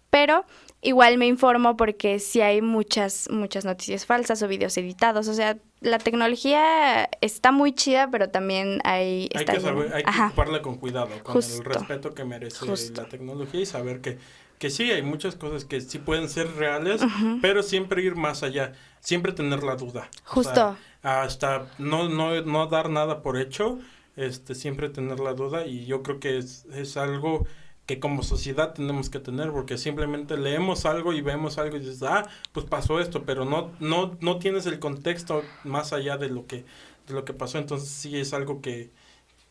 pero 0.09 0.45
igual 0.81 1.17
me 1.17 1.27
informo 1.27 1.77
porque 1.77 2.19
sí 2.19 2.41
hay 2.41 2.61
muchas, 2.61 3.29
muchas 3.31 3.65
noticias 3.65 4.05
falsas 4.05 4.41
o 4.41 4.47
videos 4.47 4.77
editados, 4.77 5.27
o 5.27 5.33
sea, 5.33 5.57
la 5.81 5.97
tecnología 5.97 7.09
está 7.21 7.51
muy 7.51 7.73
chida, 7.73 8.09
pero 8.11 8.29
también 8.29 8.79
hay... 8.83 9.29
Hay 9.35 9.45
que, 9.45 9.59
saber, 9.59 9.93
hay 9.93 10.03
que 10.03 10.21
ocuparla 10.21 10.61
con 10.61 10.77
cuidado, 10.77 11.09
con 11.23 11.41
el 11.41 11.63
respeto 11.63 12.13
que 12.13 12.23
merece 12.23 12.65
la 12.95 13.07
tecnología 13.07 13.61
y 13.61 13.65
saber 13.65 14.01
que 14.01 14.17
que 14.59 14.69
sí, 14.69 14.91
hay 14.91 15.01
muchas 15.01 15.35
cosas 15.35 15.65
que 15.65 15.81
sí 15.81 15.99
pueden 15.99 16.29
ser 16.29 16.55
reales, 16.55 17.01
pero 17.41 17.63
siempre 17.63 18.03
ir 18.03 18.15
más 18.15 18.43
allá, 18.43 18.73
siempre 18.99 19.31
tener 19.31 19.63
la 19.63 19.75
duda. 19.75 20.09
Justo. 20.23 20.77
hasta 21.01 21.67
no, 21.77 22.09
no, 22.09 22.41
no 22.41 22.67
dar 22.67 22.89
nada 22.89 23.21
por 23.21 23.37
hecho, 23.37 23.79
este, 24.15 24.55
siempre 24.55 24.89
tener 24.89 25.19
la 25.19 25.33
duda 25.33 25.65
y 25.65 25.85
yo 25.85 26.03
creo 26.03 26.19
que 26.19 26.37
es, 26.37 26.65
es 26.73 26.97
algo 26.97 27.45
que 27.85 27.99
como 27.99 28.23
sociedad 28.23 28.73
tenemos 28.73 29.09
que 29.09 29.19
tener, 29.19 29.51
porque 29.51 29.77
simplemente 29.77 30.37
leemos 30.37 30.85
algo 30.85 31.13
y 31.13 31.21
vemos 31.21 31.57
algo 31.57 31.77
y 31.77 31.81
dices, 31.81 32.01
ah, 32.03 32.27
pues 32.51 32.65
pasó 32.65 32.99
esto, 32.99 33.23
pero 33.25 33.45
no, 33.45 33.71
no, 33.79 34.17
no 34.21 34.39
tienes 34.39 34.65
el 34.65 34.79
contexto 34.79 35.43
más 35.63 35.93
allá 35.93 36.17
de 36.17 36.29
lo 36.29 36.47
que, 36.47 36.65
de 37.07 37.13
lo 37.13 37.25
que 37.25 37.33
pasó, 37.33 37.59
entonces 37.59 37.89
sí 37.89 38.17
es 38.17 38.33
algo 38.33 38.61
que, 38.61 38.89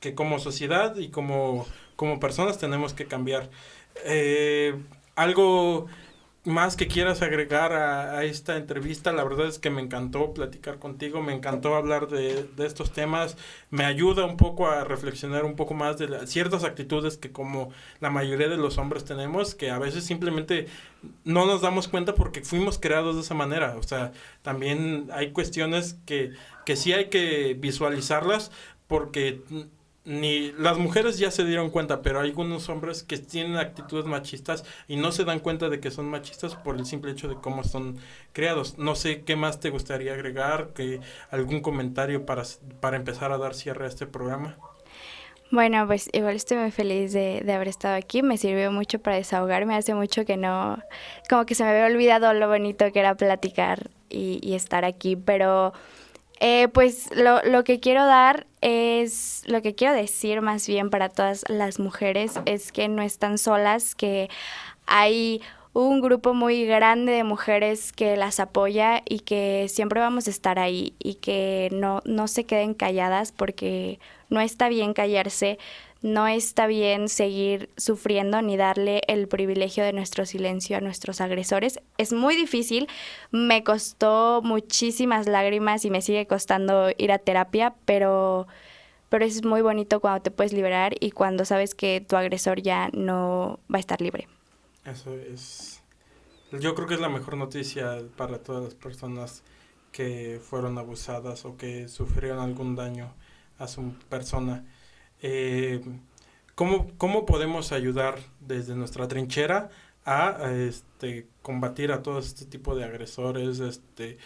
que 0.00 0.14
como 0.14 0.40
sociedad 0.40 0.96
y 0.96 1.10
como, 1.10 1.66
como 1.94 2.18
personas 2.18 2.58
tenemos 2.58 2.92
que 2.92 3.06
cambiar. 3.06 3.50
Eh, 4.04 4.74
algo 5.16 5.86
más 6.44 6.76
que 6.76 6.88
quieras 6.88 7.22
agregar 7.22 7.72
a, 7.72 8.22
esta 8.24 8.56
entrevista, 8.56 9.12
la 9.12 9.24
verdad 9.24 9.46
es 9.46 9.58
que 9.58 9.70
me 9.70 9.80
encantó 9.80 10.34
platicar 10.34 10.78
contigo, 10.78 11.22
me 11.22 11.32
encantó 11.32 11.74
hablar 11.74 12.08
de, 12.08 12.46
estos 12.58 12.92
temas, 12.92 13.36
me 13.70 13.84
ayuda 13.86 14.26
un 14.26 14.36
poco 14.36 14.68
a 14.68 14.84
reflexionar 14.84 15.44
un 15.44 15.56
poco 15.56 15.72
más 15.72 15.96
de 15.96 16.26
ciertas 16.26 16.64
actitudes 16.64 17.16
que 17.16 17.32
como 17.32 17.70
la 18.00 18.10
mayoría 18.10 18.48
de 18.48 18.58
los 18.58 18.76
hombres 18.76 19.04
tenemos, 19.04 19.54
que 19.54 19.70
a 19.70 19.78
veces 19.78 20.04
simplemente 20.04 20.66
no 21.24 21.46
nos 21.46 21.62
damos 21.62 21.88
cuenta 21.88 22.14
porque 22.14 22.42
fuimos 22.42 22.78
creados 22.78 23.16
de 23.16 23.22
esa 23.22 23.34
manera, 23.34 23.76
o 23.78 23.82
sea, 23.82 24.12
también 24.42 25.08
hay 25.12 25.32
cuestiones 25.32 25.98
que, 26.04 26.32
que 26.66 26.76
sí 26.76 26.92
hay 26.92 27.08
que 27.08 27.56
visualizarlas 27.58 28.50
porque 28.86 29.40
ni 30.04 30.52
las 30.52 30.76
mujeres 30.78 31.18
ya 31.18 31.30
se 31.30 31.44
dieron 31.44 31.70
cuenta, 31.70 32.02
pero 32.02 32.20
hay 32.20 32.28
algunos 32.28 32.68
hombres 32.68 33.02
que 33.02 33.18
tienen 33.18 33.56
actitudes 33.56 34.04
machistas 34.04 34.64
y 34.86 34.96
no 34.96 35.12
se 35.12 35.24
dan 35.24 35.40
cuenta 35.40 35.68
de 35.68 35.80
que 35.80 35.90
son 35.90 36.06
machistas 36.06 36.56
por 36.56 36.76
el 36.76 36.84
simple 36.84 37.12
hecho 37.12 37.28
de 37.28 37.36
cómo 37.36 37.64
son 37.64 37.98
creados. 38.32 38.76
No 38.78 38.94
sé 38.94 39.22
qué 39.22 39.36
más 39.36 39.60
te 39.60 39.70
gustaría 39.70 40.12
agregar, 40.12 40.68
que 40.74 41.00
algún 41.30 41.60
comentario 41.60 42.26
para, 42.26 42.42
para 42.80 42.96
empezar 42.96 43.32
a 43.32 43.38
dar 43.38 43.54
cierre 43.54 43.86
a 43.86 43.88
este 43.88 44.06
programa. 44.06 44.56
Bueno, 45.50 45.86
pues 45.86 46.08
igual 46.12 46.34
estoy 46.34 46.56
muy 46.58 46.70
feliz 46.70 47.12
de, 47.12 47.42
de, 47.44 47.52
haber 47.52 47.68
estado 47.68 47.94
aquí. 47.94 48.22
Me 48.22 48.38
sirvió 48.38 48.72
mucho 48.72 48.98
para 48.98 49.16
desahogarme. 49.16 49.76
Hace 49.76 49.94
mucho 49.94 50.24
que 50.24 50.36
no, 50.36 50.82
como 51.30 51.46
que 51.46 51.54
se 51.54 51.62
me 51.62 51.70
había 51.70 51.86
olvidado 51.86 52.32
lo 52.34 52.48
bonito 52.48 52.90
que 52.92 52.98
era 52.98 53.14
platicar 53.14 53.90
y, 54.14 54.54
estar 54.54 54.84
aquí, 54.84 55.16
pero 55.16 55.72
eh, 56.40 56.68
pues 56.68 57.14
lo, 57.14 57.42
lo, 57.42 57.64
que 57.64 57.80
quiero 57.80 58.04
dar 58.04 58.46
es, 58.60 59.42
lo 59.46 59.62
que 59.62 59.74
quiero 59.74 59.94
decir 59.94 60.40
más 60.40 60.66
bien 60.66 60.90
para 60.90 61.08
todas 61.08 61.44
las 61.48 61.78
mujeres 61.78 62.40
es 62.44 62.72
que 62.72 62.88
no 62.88 63.02
están 63.02 63.38
solas, 63.38 63.94
que 63.94 64.28
hay 64.86 65.40
un 65.74 66.00
grupo 66.00 66.34
muy 66.34 66.64
grande 66.64 67.12
de 67.12 67.24
mujeres 67.24 67.92
que 67.92 68.16
las 68.16 68.38
apoya 68.40 69.02
y 69.08 69.20
que 69.20 69.66
siempre 69.68 70.00
vamos 70.00 70.28
a 70.28 70.30
estar 70.30 70.58
ahí 70.58 70.94
y 71.00 71.14
que 71.16 71.68
no, 71.72 72.00
no 72.04 72.28
se 72.28 72.44
queden 72.44 72.74
calladas 72.74 73.32
porque 73.32 73.98
no 74.28 74.40
está 74.40 74.68
bien 74.68 74.94
callarse, 74.94 75.58
no 76.04 76.26
está 76.26 76.66
bien 76.66 77.08
seguir 77.08 77.70
sufriendo 77.78 78.42
ni 78.42 78.58
darle 78.58 79.00
el 79.08 79.26
privilegio 79.26 79.82
de 79.82 79.94
nuestro 79.94 80.26
silencio 80.26 80.76
a 80.76 80.82
nuestros 80.82 81.22
agresores. 81.22 81.80
Es 81.96 82.12
muy 82.12 82.36
difícil, 82.36 82.88
me 83.30 83.64
costó 83.64 84.42
muchísimas 84.44 85.26
lágrimas 85.26 85.82
y 85.86 85.90
me 85.90 86.02
sigue 86.02 86.26
costando 86.26 86.90
ir 86.98 87.10
a 87.10 87.18
terapia, 87.18 87.74
pero, 87.86 88.46
pero 89.08 89.24
es 89.24 89.46
muy 89.46 89.62
bonito 89.62 90.00
cuando 90.00 90.20
te 90.20 90.30
puedes 90.30 90.52
liberar 90.52 90.92
y 91.00 91.10
cuando 91.10 91.46
sabes 91.46 91.74
que 91.74 92.04
tu 92.06 92.16
agresor 92.16 92.60
ya 92.60 92.90
no 92.92 93.58
va 93.72 93.78
a 93.78 93.80
estar 93.80 94.02
libre. 94.02 94.28
Eso 94.84 95.14
es. 95.14 95.80
Yo 96.52 96.74
creo 96.74 96.86
que 96.86 96.94
es 96.94 97.00
la 97.00 97.08
mejor 97.08 97.38
noticia 97.38 98.02
para 98.18 98.42
todas 98.42 98.62
las 98.62 98.74
personas 98.74 99.42
que 99.90 100.38
fueron 100.42 100.76
abusadas 100.76 101.46
o 101.46 101.56
que 101.56 101.88
sufrieron 101.88 102.40
algún 102.40 102.76
daño 102.76 103.14
a 103.58 103.68
su 103.68 103.94
persona. 104.10 104.66
Eh, 105.26 105.80
¿cómo, 106.54 106.90
¿Cómo 106.98 107.24
podemos 107.24 107.72
ayudar 107.72 108.18
desde 108.40 108.74
nuestra 108.76 109.08
trinchera 109.08 109.70
a, 110.04 110.50
este, 110.52 111.28
combatir 111.40 111.92
a 111.92 112.02
todo 112.02 112.18
este 112.18 112.44
tipo 112.44 112.76
de 112.76 112.84
agresores? 112.84 113.58
Este, 113.60 114.18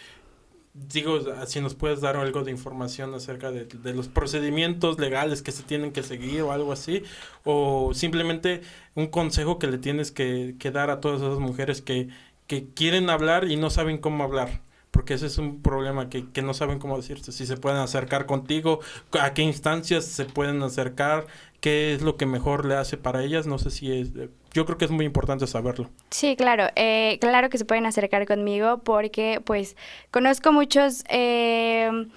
digo, 0.73 1.21
si 1.45 1.61
nos 1.61 1.73
puedes 1.73 2.01
dar 2.01 2.17
algo 2.17 2.43
de 2.43 2.51
información 2.51 3.13
acerca 3.15 3.49
de, 3.49 3.93
los 3.93 4.09
procedimientos 4.09 4.99
legales 4.99 5.41
que 5.41 5.53
se 5.53 5.63
tienen 5.63 5.93
que 5.93 6.03
seguir 6.03 6.41
o 6.41 6.51
algo 6.51 6.73
así, 6.73 7.03
o 7.45 7.93
simplemente 7.93 8.59
un 8.93 9.07
consejo 9.07 9.57
que 9.57 9.67
le 9.67 9.77
tienes 9.77 10.11
que, 10.11 10.53
dar 10.73 10.89
a 10.89 10.99
todas 10.99 11.21
esas 11.21 11.39
mujeres 11.39 11.81
que, 11.81 12.09
que 12.45 12.67
quieren 12.73 13.09
hablar 13.09 13.49
y 13.49 13.55
no 13.55 13.69
saben 13.69 13.99
cómo 13.99 14.25
hablar 14.25 14.68
porque 14.91 15.13
ese 15.13 15.27
es 15.27 15.37
un 15.37 15.61
problema 15.61 16.09
que, 16.09 16.29
que, 16.29 16.41
no 16.41 16.53
saben 16.53 16.79
cómo 16.79 16.97
decirte, 16.97 17.31
si 17.31 17.45
se 17.45 17.57
pueden 17.57 17.79
acercar 17.79 18.25
contigo, 18.25 18.79
a 19.19 19.33
qué 19.33 19.43
instancias 19.43 20.05
se 20.05 20.25
pueden 20.25 20.61
acercar, 20.63 21.27
qué 21.61 21.93
es 21.93 22.01
lo 22.01 22.17
que 22.17 22.25
mejor 22.25 22.65
le 22.65 22.75
hace 22.75 22.97
para 22.97 23.23
ellas, 23.23 23.47
no 23.47 23.59
sé 23.59 23.69
si 23.69 23.91
es, 23.91 24.11
yo 24.53 24.65
creo 24.65 24.77
que 24.77 24.85
es 24.85 24.91
muy 24.91 25.05
importante 25.05 25.45
saberlo. 25.47 25.89
Sí, 26.09 26.35
claro, 26.35 26.65
eh, 26.75 27.17
claro 27.21 27.49
que 27.49 27.57
se 27.57 27.65
pueden 27.65 27.85
acercar 27.85 28.25
conmigo 28.25 28.79
porque 28.79 29.41
pues 29.43 29.75
conozco 30.11 30.51
muchos... 30.51 31.03
Eh, 31.09 32.07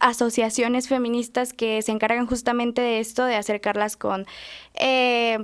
asociaciones 0.00 0.88
feministas 0.88 1.52
que 1.52 1.82
se 1.82 1.92
encargan 1.92 2.26
justamente 2.26 2.82
de 2.82 2.98
esto, 2.98 3.24
de 3.24 3.36
acercarlas 3.36 3.96
con 3.96 4.26
eh, 4.74 5.38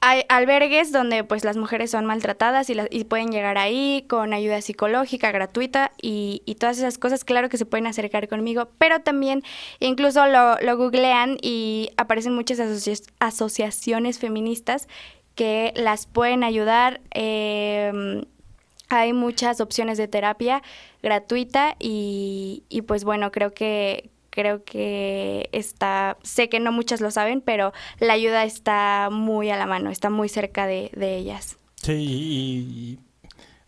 hay 0.00 0.24
albergues 0.28 0.92
donde 0.92 1.24
pues 1.24 1.44
las 1.44 1.56
mujeres 1.56 1.90
son 1.90 2.04
maltratadas 2.04 2.68
y, 2.70 2.76
y 2.90 3.04
pueden 3.04 3.30
llegar 3.30 3.58
ahí 3.58 4.04
con 4.08 4.34
ayuda 4.34 4.60
psicológica 4.60 5.32
gratuita 5.32 5.92
y, 6.00 6.42
todas 6.60 6.78
esas 6.78 6.98
cosas, 6.98 7.24
claro 7.24 7.48
que 7.48 7.58
se 7.58 7.66
pueden 7.66 7.86
acercar 7.86 8.28
conmigo, 8.28 8.68
pero 8.78 9.00
también 9.00 9.42
incluso 9.80 10.26
lo, 10.26 10.58
lo 10.60 10.76
googlean 10.76 11.38
y 11.42 11.90
aparecen 11.96 12.34
muchas 12.34 12.60
asociaciones 13.18 14.18
feministas 14.18 14.88
que 15.34 15.72
las 15.76 16.06
pueden 16.06 16.44
ayudar. 16.44 17.00
Em, 17.10 18.24
hay 18.88 19.12
muchas 19.12 19.60
opciones 19.60 19.98
de 19.98 20.08
terapia 20.08 20.62
gratuita 21.02 21.76
y 21.78 22.62
pues 22.86 23.04
bueno, 23.04 23.32
creo 23.32 23.52
que, 23.52 24.10
creo 24.36 24.62
que 24.64 25.48
está, 25.52 26.18
sé 26.22 26.50
que 26.50 26.60
no 26.60 26.70
muchas 26.70 27.00
lo 27.00 27.10
saben, 27.10 27.40
pero 27.40 27.72
la 27.98 28.12
ayuda 28.12 28.44
está 28.44 29.08
muy 29.10 29.48
a 29.48 29.56
la 29.56 29.66
mano, 29.66 29.90
está 29.90 30.10
muy 30.10 30.28
cerca 30.28 30.66
de, 30.66 30.90
ellas. 31.00 31.56
Sí, 31.76 31.94
y, 31.94 32.98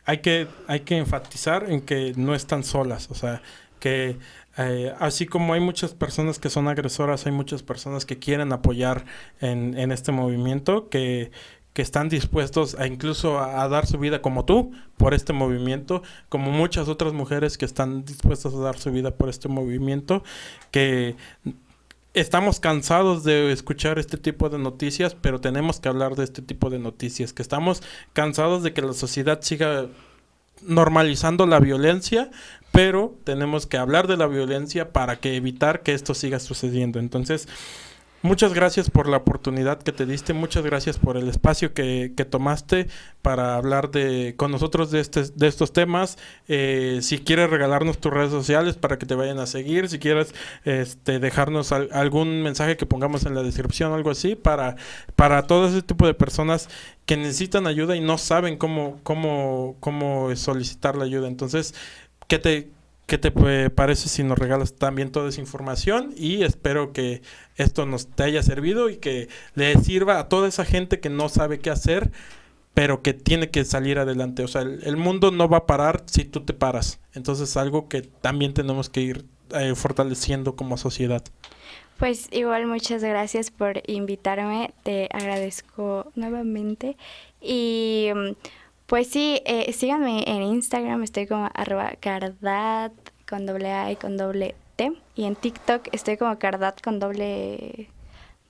hay, 0.04 0.18
que, 0.18 0.46
hay 0.66 0.80
que 0.80 0.98
enfatizar 0.98 1.70
en 1.70 1.80
que 1.80 2.12
no 2.16 2.34
están 2.34 2.64
solas, 2.64 3.10
o 3.10 3.14
sea, 3.14 3.40
que 3.80 4.18
eh, 4.58 4.92
así 4.98 5.24
como 5.24 5.54
hay 5.54 5.60
muchas 5.60 5.94
personas 5.94 6.38
que 6.38 6.50
son 6.50 6.68
agresoras, 6.68 7.24
hay 7.24 7.32
muchas 7.32 7.62
personas 7.62 8.04
que 8.04 8.18
quieren 8.18 8.52
apoyar 8.52 9.06
en, 9.40 9.78
en 9.78 9.90
este 9.90 10.12
movimiento, 10.12 10.90
que 10.90 11.30
que 11.72 11.82
están 11.82 12.08
dispuestos 12.08 12.74
a 12.74 12.86
incluso 12.86 13.38
a, 13.38 13.68
dar 13.68 13.86
su 13.86 13.98
vida 13.98 14.20
como 14.20 14.44
tú 14.44 14.72
por 14.96 15.14
este 15.14 15.32
movimiento, 15.32 16.02
como 16.28 16.50
muchas 16.50 16.88
otras 16.88 17.12
mujeres 17.12 17.56
que 17.56 17.64
están 17.64 18.04
dispuestas 18.04 18.54
a 18.54 18.58
dar 18.58 18.78
su 18.78 18.90
vida 18.90 19.12
por 19.12 19.28
este 19.28 19.48
movimiento, 19.48 20.24
que 20.70 21.16
estamos 22.14 22.58
cansados 22.58 23.22
de 23.22 23.52
escuchar 23.52 23.98
este 23.98 24.16
tipo 24.16 24.48
de 24.48 24.58
noticias, 24.58 25.14
pero 25.14 25.40
tenemos 25.40 25.78
que 25.78 25.88
hablar 25.88 26.16
de 26.16 26.24
este 26.24 26.42
tipo 26.42 26.70
de 26.70 26.78
noticias, 26.78 27.32
que 27.32 27.42
estamos 27.42 27.82
cansados 28.12 28.62
de 28.62 28.72
que 28.72 28.82
la 28.82 28.92
sociedad 28.92 29.40
siga 29.42 29.86
normalizando 30.62 31.46
la 31.46 31.60
violencia, 31.60 32.30
pero 32.72 33.16
tenemos 33.24 33.66
que 33.66 33.76
hablar 33.76 34.06
de 34.06 34.16
la 34.16 34.26
violencia 34.26 34.92
para 34.92 35.20
que 35.20 35.36
evitar 35.36 35.82
que 35.82 35.94
esto 35.94 36.14
siga 36.14 36.40
sucediendo. 36.40 36.98
Entonces, 36.98 37.48
Muchas 38.20 38.52
gracias 38.52 38.90
por 38.90 39.08
la 39.08 39.18
oportunidad 39.18 39.80
que 39.80 39.92
te 39.92 40.04
diste, 40.04 40.32
muchas 40.32 40.64
gracias 40.64 40.98
por 40.98 41.16
el 41.16 41.28
espacio 41.28 41.72
que, 41.72 42.14
que 42.16 42.24
tomaste 42.24 42.88
para 43.22 43.54
hablar 43.54 43.92
de, 43.92 44.34
con 44.36 44.50
nosotros 44.50 44.90
de, 44.90 44.98
este, 44.98 45.22
de 45.22 45.46
estos 45.46 45.72
temas. 45.72 46.18
Eh, 46.48 46.98
si 47.00 47.20
quieres 47.20 47.48
regalarnos 47.48 47.98
tus 47.98 48.12
redes 48.12 48.32
sociales 48.32 48.74
para 48.74 48.98
que 48.98 49.06
te 49.06 49.14
vayan 49.14 49.38
a 49.38 49.46
seguir, 49.46 49.88
si 49.88 50.00
quieres 50.00 50.34
este, 50.64 51.20
dejarnos 51.20 51.70
algún 51.70 52.42
mensaje 52.42 52.76
que 52.76 52.86
pongamos 52.86 53.24
en 53.24 53.36
la 53.36 53.44
descripción, 53.44 53.92
algo 53.92 54.10
así, 54.10 54.34
para, 54.34 54.74
para 55.14 55.46
todo 55.46 55.68
ese 55.68 55.82
tipo 55.82 56.04
de 56.04 56.14
personas 56.14 56.68
que 57.06 57.16
necesitan 57.16 57.68
ayuda 57.68 57.94
y 57.94 58.00
no 58.00 58.18
saben 58.18 58.56
cómo, 58.56 58.98
cómo, 59.04 59.76
cómo 59.78 60.34
solicitar 60.34 60.96
la 60.96 61.04
ayuda. 61.04 61.28
Entonces, 61.28 61.72
¿qué 62.26 62.40
te, 62.40 62.68
¿Qué 63.08 63.16
te 63.16 63.30
parece 63.70 64.10
si 64.10 64.22
nos 64.22 64.38
regalas 64.38 64.74
también 64.74 65.10
toda 65.10 65.30
esa 65.30 65.40
información? 65.40 66.12
Y 66.14 66.42
espero 66.42 66.92
que 66.92 67.22
esto 67.56 67.86
nos 67.86 68.06
te 68.08 68.24
haya 68.24 68.42
servido 68.42 68.90
y 68.90 68.98
que 68.98 69.30
le 69.54 69.74
sirva 69.78 70.18
a 70.18 70.28
toda 70.28 70.46
esa 70.46 70.66
gente 70.66 71.00
que 71.00 71.08
no 71.08 71.30
sabe 71.30 71.58
qué 71.58 71.70
hacer, 71.70 72.10
pero 72.74 73.00
que 73.00 73.14
tiene 73.14 73.48
que 73.48 73.64
salir 73.64 73.98
adelante. 73.98 74.44
O 74.44 74.46
sea, 74.46 74.60
el, 74.60 74.98
mundo 74.98 75.30
no 75.30 75.48
va 75.48 75.56
a 75.56 75.66
parar 75.66 76.02
si 76.04 76.24
tú 76.24 76.44
te 76.44 76.52
paras. 76.52 77.00
Entonces, 77.14 77.56
algo 77.56 77.88
que 77.88 78.02
también 78.02 78.52
tenemos 78.52 78.90
que 78.90 79.00
ir 79.00 79.24
eh, 79.54 79.74
fortaleciendo 79.74 80.54
como 80.54 80.76
sociedad. 80.76 81.24
Pues 81.96 82.28
igual 82.30 82.66
muchas 82.66 83.02
gracias 83.02 83.50
por 83.50 83.80
invitarme, 83.86 84.74
te 84.82 85.08
agradezco 85.14 86.12
nuevamente 86.14 86.98
y 87.40 88.10
mm, 88.14 88.32
pues 88.88 89.06
sí, 89.08 89.42
eh, 89.44 89.70
síganme 89.74 90.24
en 90.26 90.42
Instagram, 90.42 91.02
estoy 91.02 91.26
como 91.26 91.50
arroba 91.52 91.92
cardat 92.00 92.92
con 93.28 93.44
doble 93.44 93.70
A 93.70 93.92
y 93.92 93.96
con 93.96 94.16
doble 94.16 94.54
T. 94.76 94.92
Y 95.14 95.24
en 95.24 95.36
TikTok 95.36 95.88
estoy 95.92 96.16
como 96.16 96.38
cardat 96.38 96.80
con 96.80 96.98
doble... 96.98 97.90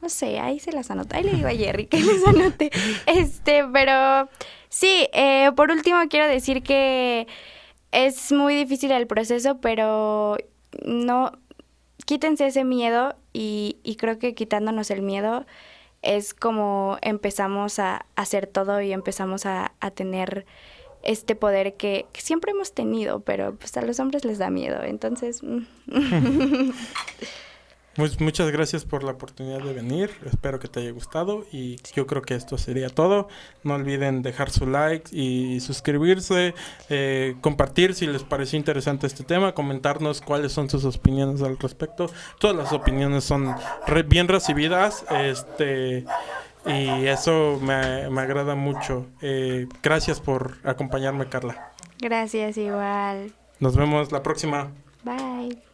No 0.01 0.09
sé, 0.09 0.39
ahí 0.39 0.61
se 0.61 0.71
las 0.71 0.93
anota. 0.93 1.17
Ahí 1.17 1.25
le 1.25 1.33
digo 1.33 1.49
a 1.49 1.51
Jerry 1.51 1.87
que 1.87 1.99
les 1.99 2.25
anote. 2.25 2.71
Este, 3.07 3.65
pero 3.73 4.29
sí, 4.69 5.09
eh, 5.13 5.51
por 5.57 5.73
último 5.73 5.99
quiero 6.09 6.29
decir 6.29 6.63
que 6.63 7.27
es 7.91 8.31
muy 8.31 8.55
difícil 8.55 8.93
el 8.93 9.09
proceso, 9.09 9.61
pero 9.61 10.37
no, 10.85 11.33
quítense 12.07 12.47
ese 12.47 12.63
miedo 12.63 13.17
y, 13.33 13.79
y 13.83 13.97
creo 13.97 14.21
que 14.21 14.37
quitándonos 14.37 14.93
el 14.93 15.03
miedo 15.03 15.47
es 16.03 16.35
como 16.35 16.99
empezamos 17.03 17.79
a 17.79 18.07
hacer 18.17 18.47
todo 18.47 18.81
y 18.81 18.93
empezamos 18.93 19.47
a, 19.47 19.73
tener 19.95 20.47
este 21.03 21.35
poder 21.35 21.75
que, 21.75 22.07
siempre 22.15 22.53
hemos 22.53 22.73
tenido, 22.73 23.21
pero 23.21 23.55
pues 23.55 23.77
a 23.77 23.83
los 23.83 24.01
hombres 24.01 24.25
les 24.25 24.39
da 24.39 24.51
miedo, 24.51 24.83
entonces... 24.83 25.43
Mm. 27.99 28.25
muchas 28.25 28.51
gracias 28.51 28.85
por 28.85 29.03
la 29.03 29.13
oportunidad 29.13 29.61
de 29.61 29.73
venir, 29.73 30.11
espero 30.25 30.61
que 30.61 30.69
te 30.69 30.81
haya 30.81 30.93
gustado 30.93 31.45
y 31.53 31.77
yo 31.95 32.07
creo 32.07 32.23
que 32.23 32.35
esto 32.35 32.57
sería 32.57 32.89
todo. 32.89 33.29
No 33.65 33.75
olviden 33.75 34.23
dejar 34.23 34.51
su 34.51 34.67
like 34.67 35.15
y 35.15 35.61
suscribirse, 35.61 36.55
eh, 36.89 37.37
compartir 37.41 37.95
si 37.95 38.07
les 38.07 38.23
pareció 38.23 38.57
interesante 38.59 39.07
este 39.07 39.25
tema, 39.25 39.53
comentarnos 39.53 40.21
cuáles 40.21 40.53
son 40.53 40.71
sus 40.71 40.85
opiniones 40.85 41.43
al 41.43 41.59
respecto. 41.59 42.11
Todas 42.39 42.57
las 42.57 42.73
opiniones 42.73 43.25
son 43.25 43.55
bien 44.07 44.29
recibidas. 44.29 45.05
Este 45.11 46.05
y 46.67 47.07
eso 47.07 47.59
me, 47.63 48.11
me 48.11 48.21
agrada 48.21 48.55
mucho. 48.55 49.07
Eh, 49.23 49.67
gracias 49.83 50.21
por 50.21 50.59
acompañarme, 50.65 51.29
Carla. 51.29 51.73
Gracias, 51.99 52.57
igual. 52.57 53.33
Nos 53.59 53.77
vemos 53.77 54.13
la 54.13 54.23
próxima. 54.23 54.71
Bye. 55.03 55.68